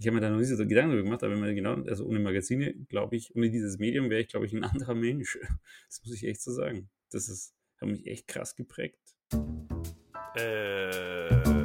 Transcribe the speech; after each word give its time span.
ich 0.00 0.06
habe 0.06 0.14
mir 0.14 0.22
da 0.22 0.30
noch 0.30 0.38
nie 0.38 0.44
so 0.44 0.56
Gedanken 0.56 0.92
darüber 0.92 1.04
gemacht, 1.04 1.22
aber 1.22 1.34
wenn 1.34 1.40
man 1.40 1.54
genau, 1.54 1.74
also 1.74 2.06
ohne 2.06 2.20
Magazine, 2.20 2.72
glaube 2.88 3.16
ich, 3.16 3.36
ohne 3.36 3.50
dieses 3.50 3.78
Medium 3.78 4.08
wäre 4.08 4.22
ich, 4.22 4.28
glaube 4.28 4.46
ich, 4.46 4.54
ein 4.54 4.64
anderer 4.64 4.94
Mensch. 4.94 5.38
Das 5.88 6.02
muss 6.04 6.14
ich 6.14 6.24
echt 6.26 6.40
so 6.40 6.52
sagen. 6.52 6.88
Das 7.10 7.28
ist, 7.28 7.54
hat 7.78 7.88
mich 7.88 8.06
echt 8.06 8.26
krass 8.26 8.56
geprägt. 8.56 8.98
Äh. 10.36 11.59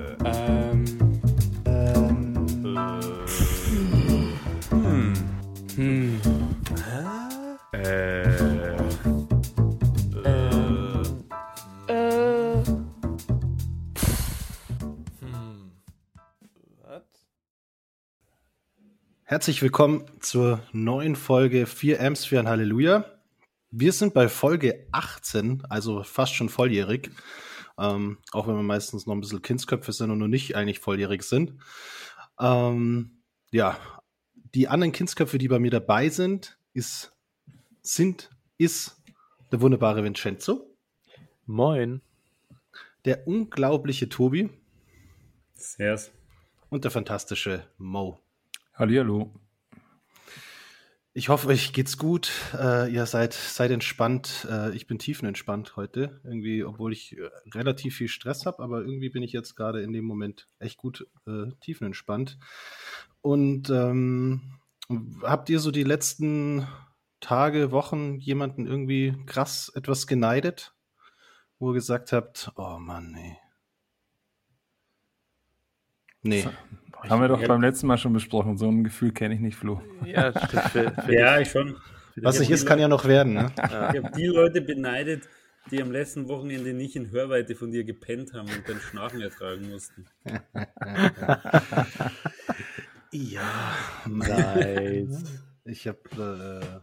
Herzlich 19.35 19.61
willkommen 19.61 20.05
zur 20.21 20.61
neuen 20.71 21.17
Folge 21.17 21.65
4 21.65 22.01
Amps 22.01 22.23
für 22.23 22.39
ein 22.39 22.47
Halleluja. 22.47 23.03
Wir 23.69 23.91
sind 23.91 24.13
bei 24.13 24.29
Folge 24.29 24.87
18, 24.93 25.65
also 25.65 26.03
fast 26.03 26.33
schon 26.33 26.47
volljährig. 26.47 27.11
Ähm, 27.77 28.19
auch 28.31 28.47
wenn 28.47 28.55
wir 28.55 28.63
meistens 28.63 29.05
noch 29.05 29.13
ein 29.13 29.19
bisschen 29.19 29.41
Kindsköpfe 29.41 29.91
sind 29.91 30.09
und 30.09 30.19
noch 30.19 30.29
nicht 30.29 30.55
eigentlich 30.55 30.79
volljährig 30.79 31.23
sind. 31.23 31.51
Ähm, 32.39 33.23
ja, 33.51 33.77
die 34.53 34.69
anderen 34.69 34.93
Kindsköpfe, 34.93 35.37
die 35.37 35.49
bei 35.49 35.59
mir 35.59 35.71
dabei 35.71 36.07
sind, 36.07 36.57
ist, 36.71 37.13
sind, 37.81 38.29
ist 38.57 39.03
der 39.51 39.59
wunderbare 39.59 40.01
Vincenzo. 40.01 40.77
Moin. 41.45 42.01
Der 43.03 43.27
unglaubliche 43.27 44.07
Tobi. 44.07 44.49
Servus. 45.55 46.11
Und 46.69 46.85
der 46.85 46.91
fantastische 46.91 47.67
Mo. 47.77 48.24
Hallihallo. 48.77 49.33
Ich 51.13 51.29
hoffe, 51.29 51.47
euch 51.47 51.71
geht's 51.71 51.97
gut. 51.97 52.29
Äh, 52.53 52.91
ihr 52.91 53.05
seid, 53.05 53.31
seid 53.31 53.71
entspannt. 53.71 54.45
Äh, 54.51 54.75
ich 54.75 54.85
bin 54.85 54.99
tiefenentspannt 54.99 55.77
heute. 55.77 56.19
Irgendwie, 56.25 56.61
obwohl 56.65 56.91
ich 56.91 57.17
äh, 57.17 57.29
relativ 57.53 57.95
viel 57.95 58.09
Stress 58.09 58.45
habe, 58.45 58.61
aber 58.61 58.81
irgendwie 58.81 59.07
bin 59.07 59.23
ich 59.23 59.31
jetzt 59.31 59.55
gerade 59.55 59.81
in 59.81 59.93
dem 59.93 60.03
Moment 60.03 60.49
echt 60.59 60.75
gut 60.75 61.07
äh, 61.25 61.51
tiefenentspannt. 61.61 62.37
Und 63.21 63.69
ähm, 63.69 64.59
habt 65.21 65.49
ihr 65.49 65.61
so 65.61 65.71
die 65.71 65.85
letzten 65.85 66.67
Tage, 67.21 67.71
Wochen 67.71 68.17
jemanden 68.17 68.67
irgendwie 68.67 69.15
krass 69.25 69.71
etwas 69.73 70.05
geneidet? 70.05 70.75
Wo 71.59 71.69
ihr 71.71 71.75
gesagt 71.75 72.11
habt, 72.11 72.51
oh 72.57 72.77
Mann, 72.77 73.13
nee. 73.13 73.37
Nee. 76.23 76.45
Haben 77.09 77.21
wir 77.21 77.27
doch 77.27 77.45
beim 77.45 77.61
letzten 77.61 77.87
Mal 77.87 77.97
schon 77.97 78.13
besprochen. 78.13 78.57
So 78.57 78.69
ein 78.69 78.83
Gefühl 78.83 79.11
kenne 79.11 79.35
ich 79.35 79.39
nicht, 79.39 79.55
Flo. 79.55 79.81
Ja, 80.05 80.31
stimmt. 80.47 80.63
Für, 80.63 80.91
für 80.91 81.13
ja, 81.13 81.39
ich 81.39 81.49
schon. 81.49 81.75
Was 82.17 82.39
nicht 82.39 82.49
ist, 82.49 82.65
kann 82.65 82.79
ja 82.79 82.87
noch 82.87 83.05
werden. 83.05 83.33
Ne? 83.33 83.51
Ich 83.55 83.61
habe 83.61 84.11
die 84.15 84.27
Leute 84.27 84.61
beneidet, 84.61 85.27
die 85.71 85.81
am 85.81 85.91
letzten 85.91 86.27
Wochenende 86.27 86.73
nicht 86.73 86.95
in 86.95 87.11
Hörweite 87.11 87.55
von 87.55 87.71
dir 87.71 87.83
gepennt 87.83 88.33
haben 88.33 88.47
und 88.47 88.67
dann 88.67 88.79
Schnarchen 88.79 89.21
ertragen 89.21 89.69
mussten. 89.69 90.05
ja, 93.11 93.75
nice. 94.05 95.23
Ich 95.65 95.87
habe 95.87 96.61
äh, 96.63 96.79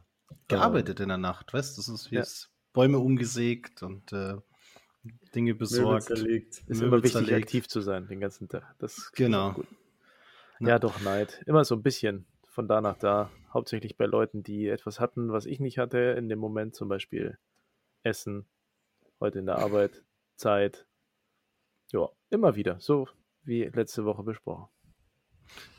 gearbeitet 0.48 1.00
in 1.00 1.08
der 1.08 1.18
Nacht, 1.18 1.54
weißt 1.54 1.76
du? 1.76 1.80
Das 1.80 1.88
ist 1.88 2.10
wie 2.10 2.16
ja. 2.16 2.24
Bäume 2.72 2.98
umgesägt 2.98 3.82
und 3.82 4.12
äh, 4.12 4.34
Dinge 5.34 5.54
besorgt. 5.54 6.10
Ist 6.10 6.24
Möbel 6.68 6.86
immer 6.86 6.96
wichtig, 6.98 7.12
zerlegt. 7.12 7.44
aktiv 7.44 7.68
zu 7.68 7.80
sein 7.80 8.06
den 8.06 8.20
ganzen 8.20 8.48
Tag. 8.48 8.74
Das 8.78 9.12
genau. 9.12 9.52
Gut. 9.52 9.66
Ja, 10.64 10.78
doch, 10.78 11.00
Neid. 11.00 11.42
Immer 11.46 11.64
so 11.64 11.74
ein 11.74 11.82
bisschen 11.82 12.24
von 12.46 12.68
da 12.68 12.80
nach 12.80 12.96
da. 12.96 13.30
Hauptsächlich 13.52 13.96
bei 13.96 14.06
Leuten, 14.06 14.44
die 14.44 14.68
etwas 14.68 15.00
hatten, 15.00 15.32
was 15.32 15.44
ich 15.44 15.58
nicht 15.58 15.78
hatte 15.78 15.98
in 15.98 16.28
dem 16.28 16.38
Moment, 16.38 16.77
zum 16.77 16.88
Beispiel 16.88 17.36
Essen, 18.05 18.46
heute 19.18 19.40
in 19.40 19.46
der 19.46 19.58
Arbeit, 19.58 20.05
Zeit. 20.36 20.86
Ja, 21.90 22.08
immer 22.30 22.55
wieder, 22.55 22.78
so 22.78 23.08
wie 23.42 23.64
letzte 23.64 24.05
Woche 24.05 24.23
besprochen. 24.23 24.68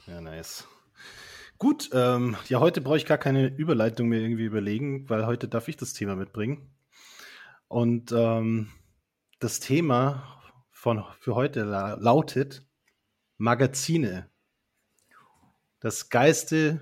Ja, 0.05 0.19
nice. 0.19 0.67
Gut, 1.57 1.89
ähm, 1.93 2.35
ja, 2.49 2.59
heute 2.59 2.81
brauche 2.81 2.97
ich 2.97 3.05
gar 3.05 3.17
keine 3.17 3.47
Überleitung 3.47 4.09
mehr 4.09 4.19
irgendwie 4.19 4.43
überlegen, 4.43 5.09
weil 5.09 5.25
heute 5.25 5.47
darf 5.47 5.69
ich 5.69 5.77
das 5.77 5.93
Thema 5.93 6.17
mitbringen. 6.17 6.75
Und 7.69 8.11
ähm, 8.11 8.69
das 9.39 9.61
Thema 9.61 10.41
von, 10.71 11.05
für 11.21 11.35
heute 11.35 11.63
la 11.63 11.93
lautet 11.93 12.67
Magazine. 13.37 14.29
Das 15.83 16.07
geilste 16.07 16.79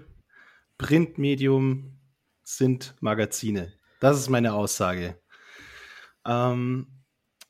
Printmedium 0.78 1.97
sind 2.44 2.94
Magazine. 3.00 3.73
Das 4.00 4.19
ist 4.19 4.29
meine 4.29 4.53
Aussage. 4.53 5.19
Ähm, 6.23 6.85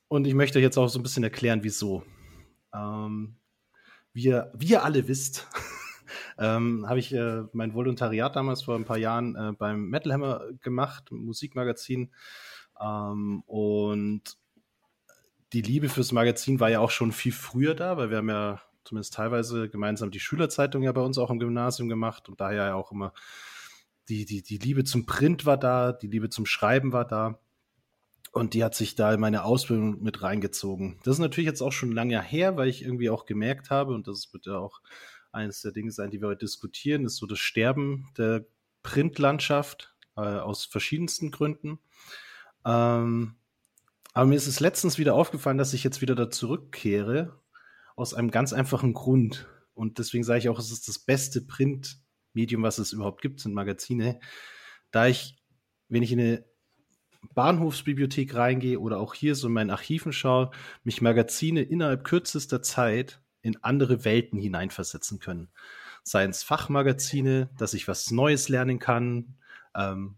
und 0.08 0.28
ich 0.28 0.34
möchte 0.34 0.60
euch 0.60 0.64
jetzt 0.64 0.78
auch 0.78 0.88
so 0.88 0.98
ein 0.98 1.04
bisschen 1.04 1.26
erklären, 1.26 1.62
wieso. 1.62 2.06
Ähm, 2.74 3.36
wie, 4.14 4.28
ihr, 4.28 4.50
wie 4.56 4.68
ihr 4.68 4.86
alle 4.86 5.10
wisst, 5.10 5.46
ähm, 6.40 6.88
habe 6.88 7.00
ich 7.00 7.14
äh, 7.14 7.44
mein 7.52 7.74
Volontariat 7.74 8.34
damals 8.34 8.62
vor 8.62 8.76
ein 8.76 8.86
paar 8.86 8.98
Jahren 8.98 9.36
äh, 9.36 9.52
beim 9.52 9.90
Metal 9.90 10.14
Hammer 10.14 10.46
gemacht, 10.62 11.12
Musikmagazin. 11.12 12.14
Ähm, 12.80 13.44
und 13.46 14.38
die 15.52 15.62
Liebe 15.62 15.90
fürs 15.90 16.14
Magazin 16.14 16.62
war 16.62 16.70
ja 16.70 16.80
auch 16.80 16.92
schon 16.92 17.12
viel 17.12 17.34
früher 17.34 17.76
da, 17.76 17.98
weil 17.98 18.10
wir 18.10 18.20
haben 18.20 18.30
ja 18.30 18.62
zumindest 18.84 19.14
teilweise 19.14 19.70
gemeinsam 19.70 20.12
die 20.12 20.20
Schülerzeitung 20.20 20.84
ja 20.84 20.92
bei 20.92 21.02
uns 21.02 21.18
auch 21.18 21.30
im 21.30 21.40
Gymnasium 21.40 21.90
gemacht 21.90 22.30
und 22.30 22.42
daher 22.42 22.68
ja 22.68 22.76
auch 22.76 22.92
immer 22.92 23.14
die, 24.10 24.26
die, 24.26 24.42
die 24.42 24.58
Liebe 24.58 24.84
zum 24.84 25.06
Print 25.06 25.46
war 25.46 25.58
da, 25.58 25.94
die 25.94 26.08
Liebe 26.08 26.30
zum 26.30 26.46
Schreiben 26.46 26.92
war 26.92 27.06
da. 27.06 27.40
Und 28.34 28.54
die 28.54 28.64
hat 28.64 28.76
sich 28.76 28.96
da 28.96 29.14
in 29.14 29.20
meine 29.20 29.44
Ausbildung 29.44 30.02
mit 30.02 30.22
reingezogen. 30.22 31.00
Das 31.04 31.16
ist 31.16 31.20
natürlich 31.20 31.48
jetzt 31.48 31.62
auch 31.62 31.74
schon 31.74 31.92
lange 31.92 32.22
her, 32.22 32.56
weil 32.56 32.70
ich 32.70 32.82
irgendwie 32.82 33.10
auch 33.10 33.26
gemerkt 33.26 33.70
habe, 33.70 33.94
und 33.94 34.08
das 34.08 34.32
wird 34.32 34.46
ja 34.46 34.58
auch 34.58 34.82
eines 35.34 35.62
der 35.62 35.74
Dinge 35.74 35.92
sein, 35.92 36.12
die 36.12 36.22
wir 36.22 36.30
heute 36.30 36.46
diskutieren, 36.46 37.06
ist 37.06 37.18
so 37.18 37.26
das 37.26 37.40
Sterben 37.40 38.10
der 38.18 38.46
Printlandschaft 38.84 39.94
äh, 40.16 40.22
aus 40.22 40.66
verschiedensten 40.66 41.32
Gründen. 41.32 41.80
Ähm, 42.66 43.36
aber 44.14 44.26
mir 44.26 44.36
ist 44.36 44.48
es 44.48 44.60
letztens 44.62 44.98
wieder 44.98 45.14
aufgefallen, 45.14 45.58
dass 45.58 45.74
ich 45.74 45.84
jetzt 45.84 46.02
wieder 46.02 46.16
da 46.16 46.30
zurückkehre 46.30 47.41
aus 47.96 48.14
einem 48.14 48.32
ganz 48.32 48.54
einfachen 48.54 48.94
Grund. 48.94 49.48
Und 49.74 50.00
deswegen 50.00 50.24
sage 50.24 50.40
ich 50.40 50.50
auch, 50.50 50.60
es 50.60 50.72
ist 50.72 50.88
das 50.88 51.00
beste 51.00 51.42
Printmedium, 51.42 52.64
was 52.64 52.78
es 52.78 52.94
überhaupt 52.94 53.22
gibt, 53.22 53.40
sind 53.40 53.54
Magazine. 53.54 54.20
Da 54.92 55.08
ich, 55.08 55.38
wenn 55.88 56.04
ich 56.04 56.12
in 56.12 56.20
eine 56.20 56.46
Bahnhofsbibliothek 57.34 58.36
reingehe 58.36 58.80
oder 58.80 59.00
auch 59.00 59.14
hier 59.14 59.36
so 59.36 59.48
in 59.48 59.54
meinen 59.54 59.70
Archiven 59.70 60.14
schaue, 60.14 60.52
mich 60.84 61.02
Magazine 61.02 61.62
innerhalb 61.62 62.04
kürzester 62.04 62.62
Zeit 62.62 63.22
in 63.42 63.64
andere 63.64 64.06
Welten 64.06 64.40
hineinversetzen 64.40 65.20
können. 65.20 65.50
Sei 66.04 66.24
es 66.24 66.44
Fachmagazine, 66.44 67.50
dass 67.58 67.74
ich 67.74 67.88
was 67.88 68.12
Neues 68.12 68.50
lernen 68.50 68.80
kann, 68.80 69.36
ähm, 69.76 70.18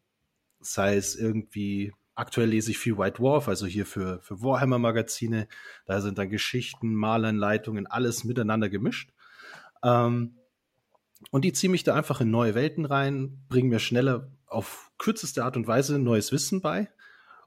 sei 0.59 0.95
es 0.95 1.15
irgendwie 1.15 1.93
Aktuell 2.15 2.49
lese 2.49 2.71
ich 2.71 2.77
viel 2.77 2.97
White 2.97 3.17
Dwarf, 3.17 3.47
also 3.47 3.65
hier 3.65 3.85
für, 3.85 4.21
für 4.21 4.41
Warhammer-Magazine. 4.41 5.47
Da 5.85 6.01
sind 6.01 6.17
dann 6.17 6.29
Geschichten, 6.29 6.93
Malanleitungen, 6.93 7.87
alles 7.87 8.23
miteinander 8.23 8.69
gemischt. 8.69 9.11
Ähm, 9.83 10.37
und 11.31 11.45
die 11.45 11.53
ziehen 11.53 11.71
mich 11.71 11.83
da 11.83 11.95
einfach 11.95 12.21
in 12.21 12.29
neue 12.29 12.55
Welten 12.55 12.85
rein, 12.85 13.43
bringen 13.49 13.69
mir 13.69 13.79
schneller 13.79 14.31
auf 14.45 14.91
kürzeste 14.97 15.43
Art 15.43 15.57
und 15.57 15.67
Weise 15.67 15.97
neues 15.97 16.31
Wissen 16.31 16.61
bei. 16.61 16.89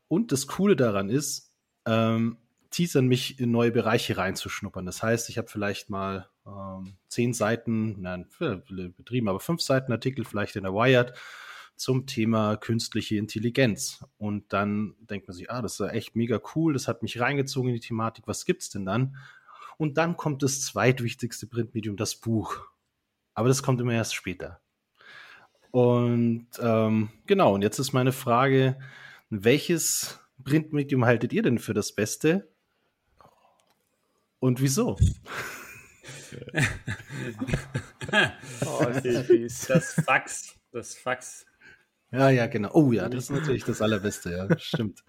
Und 0.09 0.32
das 0.32 0.47
Coole 0.47 0.77
daran 0.77 1.09
ist, 1.09 1.53
ähm, 1.87 2.38
teasern 2.71 3.06
mich 3.06 3.38
in 3.38 3.50
neue 3.50 3.71
Bereiche 3.71 4.16
reinzuschnuppern. 4.16 4.87
Das 4.87 5.03
heißt, 5.03 5.28
ich 5.28 5.38
habe 5.38 5.48
vielleicht 5.48 5.91
mal 5.91 6.28
ähm, 6.47 6.97
zehn 7.09 7.33
Seiten, 7.33 8.00
nein, 8.00 8.27
betrieben, 8.38 9.28
aber 9.28 9.41
fünf 9.41 9.62
Seiten 9.62 9.92
Artikel 9.92 10.24
vielleicht 10.24 10.57
in 10.57 10.65
der 10.65 10.72
Wired 10.72 11.15
zum 11.76 12.06
Thema 12.06 12.56
künstliche 12.56 13.16
Intelligenz. 13.16 14.04
Und 14.18 14.52
dann 14.52 14.94
denkt 15.00 15.28
man 15.28 15.36
sich, 15.36 15.50
ah, 15.50 15.62
das 15.62 15.74
ist 15.74 15.80
ja 15.80 15.88
echt 15.88 16.16
mega 16.16 16.40
cool, 16.54 16.72
das 16.72 16.88
hat 16.88 17.02
mich 17.02 17.20
reingezogen 17.20 17.68
in 17.68 17.74
die 17.74 17.86
Thematik, 17.86 18.26
was 18.26 18.44
gibt's 18.44 18.70
denn 18.70 18.84
dann? 18.84 19.16
Und 19.78 19.98
dann 19.98 20.16
kommt 20.16 20.42
das 20.42 20.62
zweitwichtigste 20.62 21.46
Printmedium, 21.46 21.96
das 21.96 22.16
Buch. 22.16 22.56
Aber 23.34 23.48
das 23.48 23.62
kommt 23.62 23.80
immer 23.80 23.92
erst 23.92 24.14
später. 24.14 24.60
Und 25.70 26.48
ähm, 26.58 27.10
genau, 27.26 27.54
und 27.54 27.62
jetzt 27.62 27.78
ist 27.78 27.92
meine 27.92 28.12
Frage, 28.12 28.78
welches 29.28 30.18
Printmedium 30.42 31.04
haltet 31.04 31.34
ihr 31.34 31.42
denn 31.42 31.58
für 31.58 31.74
das 31.74 31.94
Beste? 31.94 32.48
Und 34.38 34.60
wieso? 34.62 34.96
oh, 38.66 38.86
das 39.68 39.92
Fax, 40.04 40.54
das 40.72 40.94
Fax. 40.94 41.44
Ja, 42.12 42.30
ja, 42.30 42.47
genau. 42.47 42.70
Oh 42.72 42.92
ja, 42.92 43.08
das 43.08 43.24
ist 43.24 43.30
natürlich 43.30 43.64
das 43.64 43.82
Allerbeste, 43.82 44.30
ja, 44.30 44.48
stimmt. 44.58 45.03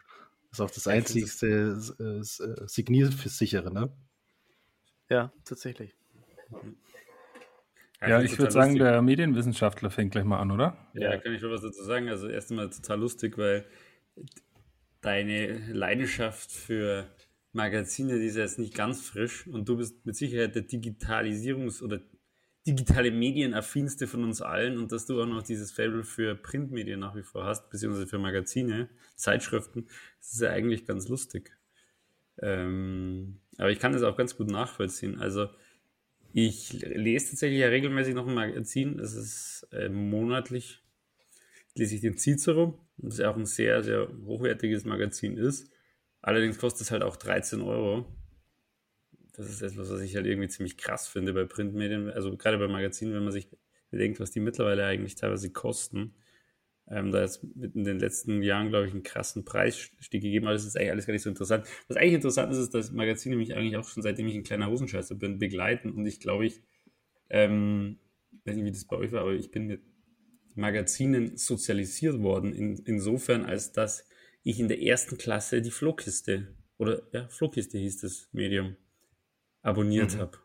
Das 0.49 0.59
ist 0.59 0.61
auch 0.61 0.71
das 0.71 0.87
einzigste 0.87 1.77
äh, 1.99 2.19
äh 2.19 2.67
Signierversichere, 2.67 3.71
ne? 3.71 3.91
Ja, 5.09 5.31
tatsächlich. 5.45 5.95
Ja, 8.01 8.21
ich 8.21 8.37
würde 8.37 8.51
sagen, 8.51 8.75
der 8.75 9.01
Medienwissenschaftler 9.01 9.89
fängt 9.89 10.11
gleich 10.11 10.23
mal 10.23 10.39
an, 10.39 10.51
oder? 10.51 10.77
Ja, 10.93 11.13
ja, 11.13 11.17
kann 11.17 11.33
ich 11.33 11.41
schon 11.41 11.51
was 11.51 11.61
dazu 11.61 11.83
sagen. 11.83 12.09
Also 12.09 12.27
erst 12.27 12.51
einmal 12.51 12.69
total 12.69 12.99
lustig, 12.99 13.37
weil 13.37 13.65
deine 15.01 15.71
Leidenschaft 15.73 16.51
für 16.51 17.07
Magazine, 17.53 18.19
die 18.19 18.25
ist 18.25 18.35
jetzt 18.35 18.59
nicht 18.59 18.75
ganz 18.75 19.01
frisch 19.01 19.47
und 19.47 19.67
du 19.67 19.77
bist 19.77 20.05
mit 20.05 20.15
Sicherheit 20.15 20.55
der 20.55 20.67
Digitalisierungs- 20.67 21.81
oder 21.81 22.01
digitale 22.67 23.11
Medienaffinste 23.11 24.07
von 24.07 24.23
uns 24.23 24.41
allen 24.41 24.77
und 24.77 24.91
dass 24.91 25.05
du 25.05 25.21
auch 25.21 25.25
noch 25.25 25.41
dieses 25.41 25.71
Fable 25.71 26.03
für 26.03 26.35
Printmedien 26.35 26.99
nach 26.99 27.15
wie 27.15 27.23
vor 27.23 27.45
hast, 27.45 27.69
beziehungsweise 27.69 28.07
für 28.07 28.19
Magazine, 28.19 28.89
Zeitschriften, 29.15 29.87
das 30.19 30.33
ist 30.33 30.41
ja 30.41 30.49
eigentlich 30.49 30.85
ganz 30.85 31.07
lustig. 31.07 31.51
Ähm, 32.39 33.39
aber 33.57 33.71
ich 33.71 33.79
kann 33.79 33.93
das 33.93 34.03
auch 34.03 34.17
ganz 34.17 34.35
gut 34.35 34.51
nachvollziehen. 34.51 35.19
Also 35.19 35.47
ich 36.33 36.73
lese 36.73 37.31
tatsächlich 37.31 37.59
ja 37.61 37.67
regelmäßig 37.67 38.13
noch 38.13 38.27
ein 38.27 38.33
Magazin, 38.33 38.97
das 38.97 39.13
ist 39.13 39.67
äh, 39.71 39.89
monatlich, 39.89 40.83
lese 41.75 41.95
ich 41.95 42.01
den 42.01 42.17
Cicero, 42.17 42.85
das 42.97 43.17
ja 43.17 43.31
auch 43.31 43.37
ein 43.37 43.45
sehr, 43.45 43.81
sehr 43.83 44.09
hochwertiges 44.25 44.85
Magazin 44.85 45.37
ist. 45.37 45.71
Allerdings 46.21 46.59
kostet 46.59 46.81
es 46.81 46.91
halt 46.91 47.03
auch 47.03 47.15
13 47.15 47.61
Euro. 47.61 48.05
Das 49.37 49.49
ist 49.49 49.61
etwas, 49.61 49.91
was 49.91 50.01
ich 50.01 50.15
halt 50.15 50.25
irgendwie 50.25 50.49
ziemlich 50.49 50.77
krass 50.77 51.07
finde 51.07 51.31
bei 51.31 51.45
Printmedien, 51.45 52.09
also 52.09 52.35
gerade 52.35 52.57
bei 52.57 52.67
Magazinen, 52.67 53.13
wenn 53.13 53.23
man 53.23 53.31
sich 53.31 53.47
bedenkt, 53.91 54.19
was 54.19 54.31
die 54.31 54.39
mittlerweile 54.39 54.85
eigentlich 54.85 55.15
teilweise 55.15 55.51
kosten. 55.51 56.15
Ähm, 56.89 57.11
da 57.11 57.23
ist 57.23 57.43
in 57.43 57.83
den 57.83 57.99
letzten 57.99 58.41
Jahren, 58.41 58.69
glaube 58.69 58.87
ich, 58.87 58.93
einen 58.93 59.03
krassen 59.03 59.45
Preisstieg 59.45 60.23
gegeben, 60.23 60.47
aber 60.47 60.53
das 60.53 60.65
ist 60.65 60.75
eigentlich 60.75 60.91
alles 60.91 61.05
gar 61.05 61.13
nicht 61.13 61.21
so 61.21 61.29
interessant. 61.29 61.67
Was 61.87 61.97
eigentlich 61.97 62.15
interessant 62.15 62.51
ist, 62.51 62.57
ist, 62.59 62.73
dass 62.73 62.91
Magazine 62.91 63.35
mich 63.35 63.55
eigentlich 63.55 63.77
auch 63.77 63.87
schon 63.87 64.01
seitdem 64.01 64.27
ich 64.27 64.35
ein 64.35 64.43
kleiner 64.43 64.69
Hosenscheißer 64.69 65.15
bin, 65.15 65.37
begleiten 65.37 65.91
und 65.91 66.05
ich 66.07 66.19
glaube, 66.19 66.47
ich, 66.47 66.61
ähm, 67.29 67.99
weiß 68.45 68.55
nicht, 68.55 68.65
wie 68.65 68.71
das 68.71 68.85
bei 68.85 68.95
euch 68.95 69.11
war, 69.11 69.21
aber 69.21 69.33
ich 69.33 69.51
bin 69.51 69.67
mit 69.67 69.81
Magazinen 70.55 71.37
sozialisiert 71.37 72.19
worden, 72.23 72.53
in, 72.53 72.77
insofern, 72.85 73.45
als 73.45 73.71
dass 73.71 74.07
ich 74.43 74.59
in 74.59 74.67
der 74.67 74.81
ersten 74.81 75.17
Klasse 75.17 75.61
die 75.61 75.71
Flohkiste, 75.71 76.55
oder 76.79 77.03
ja, 77.11 77.27
Flohkiste 77.27 77.77
hieß 77.77 78.01
das 78.01 78.29
Medium, 78.31 78.77
abonniert 79.67 80.15
mhm. 80.15 80.19
habe. 80.19 80.37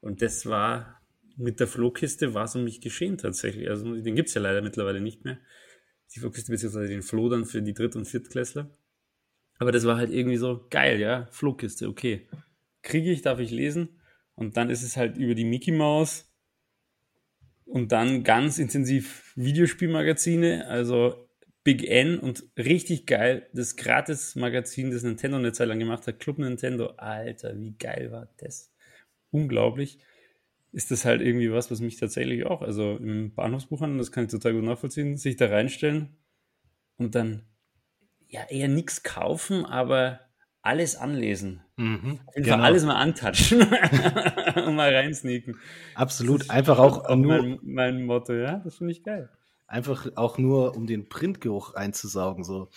Und 0.00 0.22
das 0.22 0.46
war, 0.46 1.00
mit 1.36 1.58
der 1.58 1.66
Flohkiste 1.66 2.34
war 2.34 2.44
es 2.44 2.54
um 2.54 2.64
mich 2.64 2.80
geschehen 2.80 3.18
tatsächlich. 3.18 3.68
Also 3.68 3.96
den 3.96 4.14
gibt 4.14 4.28
es 4.28 4.34
ja 4.34 4.42
leider 4.42 4.62
mittlerweile 4.62 5.00
nicht 5.00 5.24
mehr. 5.24 5.38
Die 6.14 6.20
Flohkiste 6.20 6.52
beziehungsweise 6.52 6.88
den 6.88 7.02
Floh 7.02 7.28
dann 7.28 7.46
für 7.46 7.62
die 7.62 7.74
Dritt- 7.74 7.96
und 7.96 8.04
Viertklässler. 8.04 8.70
Aber 9.58 9.72
das 9.72 9.86
war 9.86 9.96
halt 9.96 10.10
irgendwie 10.10 10.36
so 10.36 10.66
geil, 10.70 11.00
ja. 11.00 11.26
Flohkiste, 11.30 11.88
okay. 11.88 12.28
Kriege 12.82 13.10
ich, 13.10 13.22
darf 13.22 13.40
ich 13.40 13.50
lesen. 13.50 14.00
Und 14.34 14.58
dann 14.58 14.68
ist 14.68 14.82
es 14.82 14.98
halt 14.98 15.16
über 15.16 15.34
die 15.34 15.46
Mickey 15.46 15.72
Mouse 15.72 16.30
und 17.64 17.90
dann 17.90 18.22
ganz 18.22 18.58
intensiv 18.58 19.32
Videospielmagazine, 19.34 20.68
also 20.68 21.25
Big 21.66 21.82
N 21.82 22.20
und 22.20 22.44
richtig 22.56 23.06
geil, 23.06 23.48
das 23.52 23.74
Gratis-Magazin, 23.74 24.92
das 24.92 25.02
Nintendo 25.02 25.36
eine 25.36 25.50
Zeit 25.50 25.66
lang 25.66 25.80
gemacht 25.80 26.06
hat, 26.06 26.20
Club 26.20 26.38
Nintendo. 26.38 26.90
Alter, 26.96 27.58
wie 27.58 27.72
geil 27.76 28.12
war 28.12 28.28
das? 28.36 28.72
Unglaublich. 29.32 29.98
Ist 30.70 30.92
das 30.92 31.04
halt 31.04 31.22
irgendwie 31.22 31.50
was, 31.50 31.68
was 31.72 31.80
mich 31.80 31.96
tatsächlich 31.96 32.46
auch, 32.46 32.62
also 32.62 32.96
im 32.98 33.34
Bahnhofsbuchhandel, 33.34 33.98
das 33.98 34.12
kann 34.12 34.26
ich 34.26 34.30
total 34.30 34.52
gut 34.52 34.62
nachvollziehen, 34.62 35.16
sich 35.16 35.34
da 35.34 35.46
reinstellen 35.46 36.16
und 36.98 37.16
dann 37.16 37.42
ja 38.28 38.44
eher 38.48 38.68
nichts 38.68 39.02
kaufen, 39.02 39.64
aber 39.64 40.20
alles 40.62 40.94
anlesen. 40.94 41.64
Mhm, 41.76 42.20
Auf 42.26 42.36
jeden 42.36 42.44
genau. 42.44 42.58
Fall 42.58 42.64
alles 42.64 42.84
mal 42.84 42.94
antatschen 42.94 43.60
und 44.66 44.76
mal 44.76 44.94
reinsneaken. 44.94 45.58
Absolut, 45.96 46.48
einfach 46.48 46.78
auch 46.78 47.16
nur 47.16 47.42
mein, 47.42 47.58
mein 47.62 48.06
Motto, 48.06 48.34
ja, 48.34 48.58
das 48.58 48.76
finde 48.76 48.92
ich 48.92 49.02
geil. 49.02 49.28
Einfach 49.66 50.08
auch 50.16 50.38
nur, 50.38 50.76
um 50.76 50.86
den 50.86 51.08
Printgeruch 51.08 51.74
einzusaugen, 51.74 52.44
so. 52.44 52.68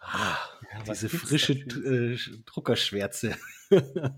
Ah, 0.00 0.36
ja, 0.72 0.82
diese 0.82 1.08
frische 1.08 1.52
äh, 1.52 2.18
Druckerschwärze. 2.44 3.36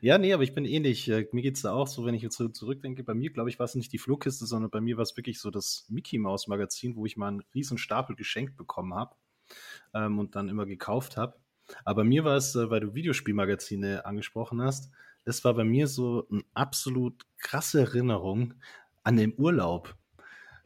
ja, 0.00 0.18
nee, 0.18 0.32
aber 0.32 0.42
ich 0.42 0.54
bin 0.54 0.64
ähnlich. 0.64 1.08
Äh, 1.08 1.28
mir 1.32 1.42
geht 1.42 1.56
es 1.56 1.62
da 1.62 1.72
auch 1.72 1.86
so, 1.86 2.04
wenn 2.04 2.14
ich 2.14 2.22
jetzt 2.22 2.36
so 2.36 2.48
zurückdenke. 2.48 3.04
Bei 3.04 3.14
mir, 3.14 3.30
glaube 3.32 3.48
ich, 3.48 3.58
war 3.58 3.64
es 3.64 3.74
nicht 3.74 3.92
die 3.92 3.98
Flohkiste, 3.98 4.44
sondern 4.46 4.70
bei 4.70 4.80
mir 4.80 4.96
war 4.96 5.02
es 5.02 5.16
wirklich 5.16 5.40
so 5.40 5.50
das 5.50 5.86
Mickey 5.88 6.18
Mouse 6.18 6.48
Magazin, 6.48 6.96
wo 6.96 7.06
ich 7.06 7.16
mal 7.16 7.28
einen 7.28 7.44
riesen 7.54 7.78
Stapel 7.78 8.16
geschenkt 8.16 8.56
bekommen 8.56 8.94
habe 8.94 9.14
ähm, 9.94 10.18
und 10.18 10.36
dann 10.36 10.48
immer 10.48 10.66
gekauft 10.66 11.16
habe. 11.16 11.36
Aber 11.84 12.04
mir 12.04 12.24
war 12.24 12.36
es, 12.36 12.54
äh, 12.54 12.70
weil 12.70 12.80
du 12.80 12.94
Videospielmagazine 12.94 14.04
angesprochen 14.04 14.60
hast, 14.62 14.90
das 15.24 15.44
war 15.44 15.54
bei 15.54 15.64
mir 15.64 15.86
so 15.86 16.26
eine 16.30 16.42
absolut 16.54 17.24
krasse 17.38 17.80
Erinnerung 17.80 18.54
an 19.02 19.16
den 19.16 19.34
Urlaub. 19.36 19.96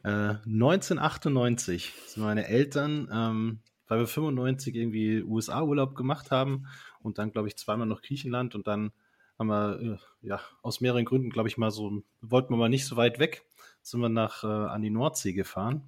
1998 0.04 1.88
äh, 1.88 2.08
sind 2.08 2.22
meine 2.22 2.46
Eltern, 2.46 3.08
ähm, 3.10 3.60
weil 3.86 4.00
wir 4.00 4.06
95 4.06 4.74
irgendwie 4.74 5.22
USA-Urlaub 5.22 5.94
gemacht 5.94 6.30
haben 6.30 6.66
und 7.00 7.18
dann, 7.18 7.32
glaube 7.32 7.48
ich, 7.48 7.56
zweimal 7.56 7.86
noch 7.86 8.02
Griechenland 8.02 8.54
und 8.54 8.66
dann 8.66 8.92
haben 9.38 9.48
wir, 9.48 9.80
äh, 9.80 10.26
ja, 10.26 10.40
aus 10.62 10.80
mehreren 10.80 11.04
Gründen, 11.04 11.30
glaube 11.30 11.48
ich, 11.48 11.56
mal 11.56 11.70
so, 11.70 12.02
wollten 12.20 12.52
wir 12.52 12.56
mal 12.56 12.68
nicht 12.68 12.86
so 12.86 12.96
weit 12.96 13.18
weg, 13.18 13.44
sind 13.82 14.00
wir 14.00 14.08
nach, 14.08 14.44
äh, 14.44 14.46
an 14.46 14.82
die 14.82 14.90
Nordsee 14.90 15.32
gefahren. 15.32 15.82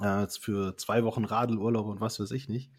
Äh, 0.00 0.26
für 0.28 0.76
zwei 0.76 1.04
Wochen 1.04 1.24
Radelurlaub 1.24 1.86
und 1.86 2.00
was 2.00 2.18
weiß 2.18 2.32
ich 2.32 2.48
nicht. 2.48 2.70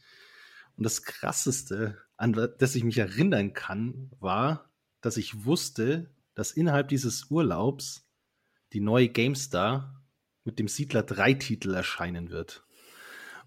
Und 0.77 0.83
das 0.83 1.03
Krasseste, 1.03 1.97
an 2.17 2.33
das 2.57 2.75
ich 2.75 2.83
mich 2.83 2.97
erinnern 2.97 3.53
kann, 3.53 4.11
war, 4.19 4.69
dass 4.99 5.15
ich 5.15 5.45
wusste, 5.45 6.09
dass 6.33 6.51
innerhalb 6.51 6.89
dieses 6.89 7.31
Urlaubs 7.31 8.05
die 8.73 8.81
neue 8.81 9.07
GameStar 9.07 10.04
mit 10.45 10.59
dem 10.59 10.67
Siedler 10.67 11.03
3 11.03 11.33
Titel 11.33 11.73
erscheinen 11.73 12.29
wird. 12.29 12.63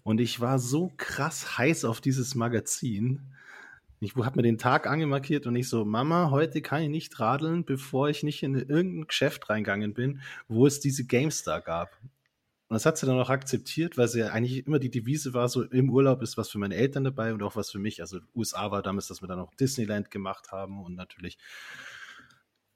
Und 0.03 0.19
ich 0.21 0.39
war 0.39 0.59
so 0.59 0.91
krass 0.97 1.57
heiß 1.57 1.85
auf 1.85 2.01
dieses 2.01 2.35
Magazin. 2.35 3.33
Ich 3.99 4.15
habe 4.15 4.37
mir 4.37 4.43
den 4.43 4.57
Tag 4.57 4.87
angemarkiert 4.87 5.45
und 5.45 5.55
ich 5.55 5.67
so, 5.67 5.83
Mama, 5.83 6.29
heute 6.29 6.61
kann 6.61 6.83
ich 6.83 6.89
nicht 6.89 7.19
radeln, 7.19 7.65
bevor 7.65 8.09
ich 8.09 8.23
nicht 8.23 8.43
in 8.43 8.55
irgendein 8.55 9.07
Geschäft 9.07 9.49
reingegangen 9.49 9.93
bin, 9.93 10.21
wo 10.47 10.67
es 10.67 10.79
diese 10.79 11.05
GameStar 11.05 11.61
gab. 11.61 11.97
Und 12.69 12.75
das 12.75 12.85
hat 12.85 12.97
sie 12.97 13.07
dann 13.07 13.19
auch 13.19 13.31
akzeptiert, 13.31 13.97
weil 13.97 14.07
sie 14.07 14.19
ja 14.19 14.27
eigentlich 14.27 14.65
immer 14.67 14.77
die 14.77 14.91
Devise 14.91 15.33
war, 15.33 15.49
so 15.49 15.63
im 15.63 15.89
Urlaub 15.89 16.21
ist 16.21 16.37
was 16.37 16.49
für 16.49 16.59
meine 16.59 16.75
Eltern 16.75 17.03
dabei 17.03 17.33
und 17.33 17.41
auch 17.41 17.55
was 17.55 17.71
für 17.71 17.79
mich. 17.79 17.99
Also 17.99 18.19
USA 18.35 18.69
war 18.69 18.83
damals, 18.83 19.07
dass 19.07 19.21
wir 19.21 19.27
dann 19.27 19.39
auch 19.39 19.53
Disneyland 19.55 20.11
gemacht 20.11 20.51
haben 20.51 20.83
und 20.83 20.95
natürlich 20.95 21.39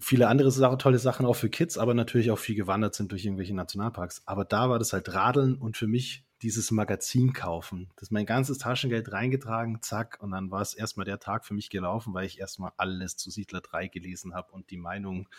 viele 0.04 0.28
andere 0.28 0.52
Sache, 0.52 0.78
tolle 0.78 1.00
Sachen 1.00 1.26
auch 1.26 1.36
für 1.36 1.50
Kids, 1.50 1.78
aber 1.78 1.94
natürlich 1.94 2.32
auch 2.32 2.40
viel 2.40 2.56
gewandert 2.56 2.94
sind 2.94 3.12
durch 3.12 3.26
irgendwelche 3.26 3.56
Nationalparks. 3.56 4.24
Aber 4.26 4.46
da 4.46 4.70
war 4.70 4.80
das 4.80 4.94
halt 4.94 5.14
Radeln 5.14 5.56
und 5.56 5.78
für 5.78 5.88
mich 5.88 6.26
dieses 6.44 6.72
Magazin 6.72 7.32
kaufen. 7.32 7.90
Das 7.96 8.10
ist 8.10 8.12
mein 8.12 8.26
ganzes 8.26 8.58
Taschengeld 8.58 9.12
reingetragen, 9.14 9.82
zack, 9.82 10.18
und 10.22 10.32
dann 10.32 10.52
war 10.52 10.62
es 10.62 10.74
erstmal 10.74 11.06
der 11.06 11.20
Tag 11.20 11.46
für 11.46 11.54
mich 11.54 11.70
gelaufen, 11.70 12.14
weil 12.14 12.26
ich 12.26 12.38
erstmal 12.40 12.74
alles 12.76 13.16
zu 13.16 13.32
Siedler 13.32 13.62
3 13.62 13.88
gelesen 13.88 14.34
habe 14.36 14.52
und 14.52 14.70
die 14.70 14.78
Meinung 14.78 15.30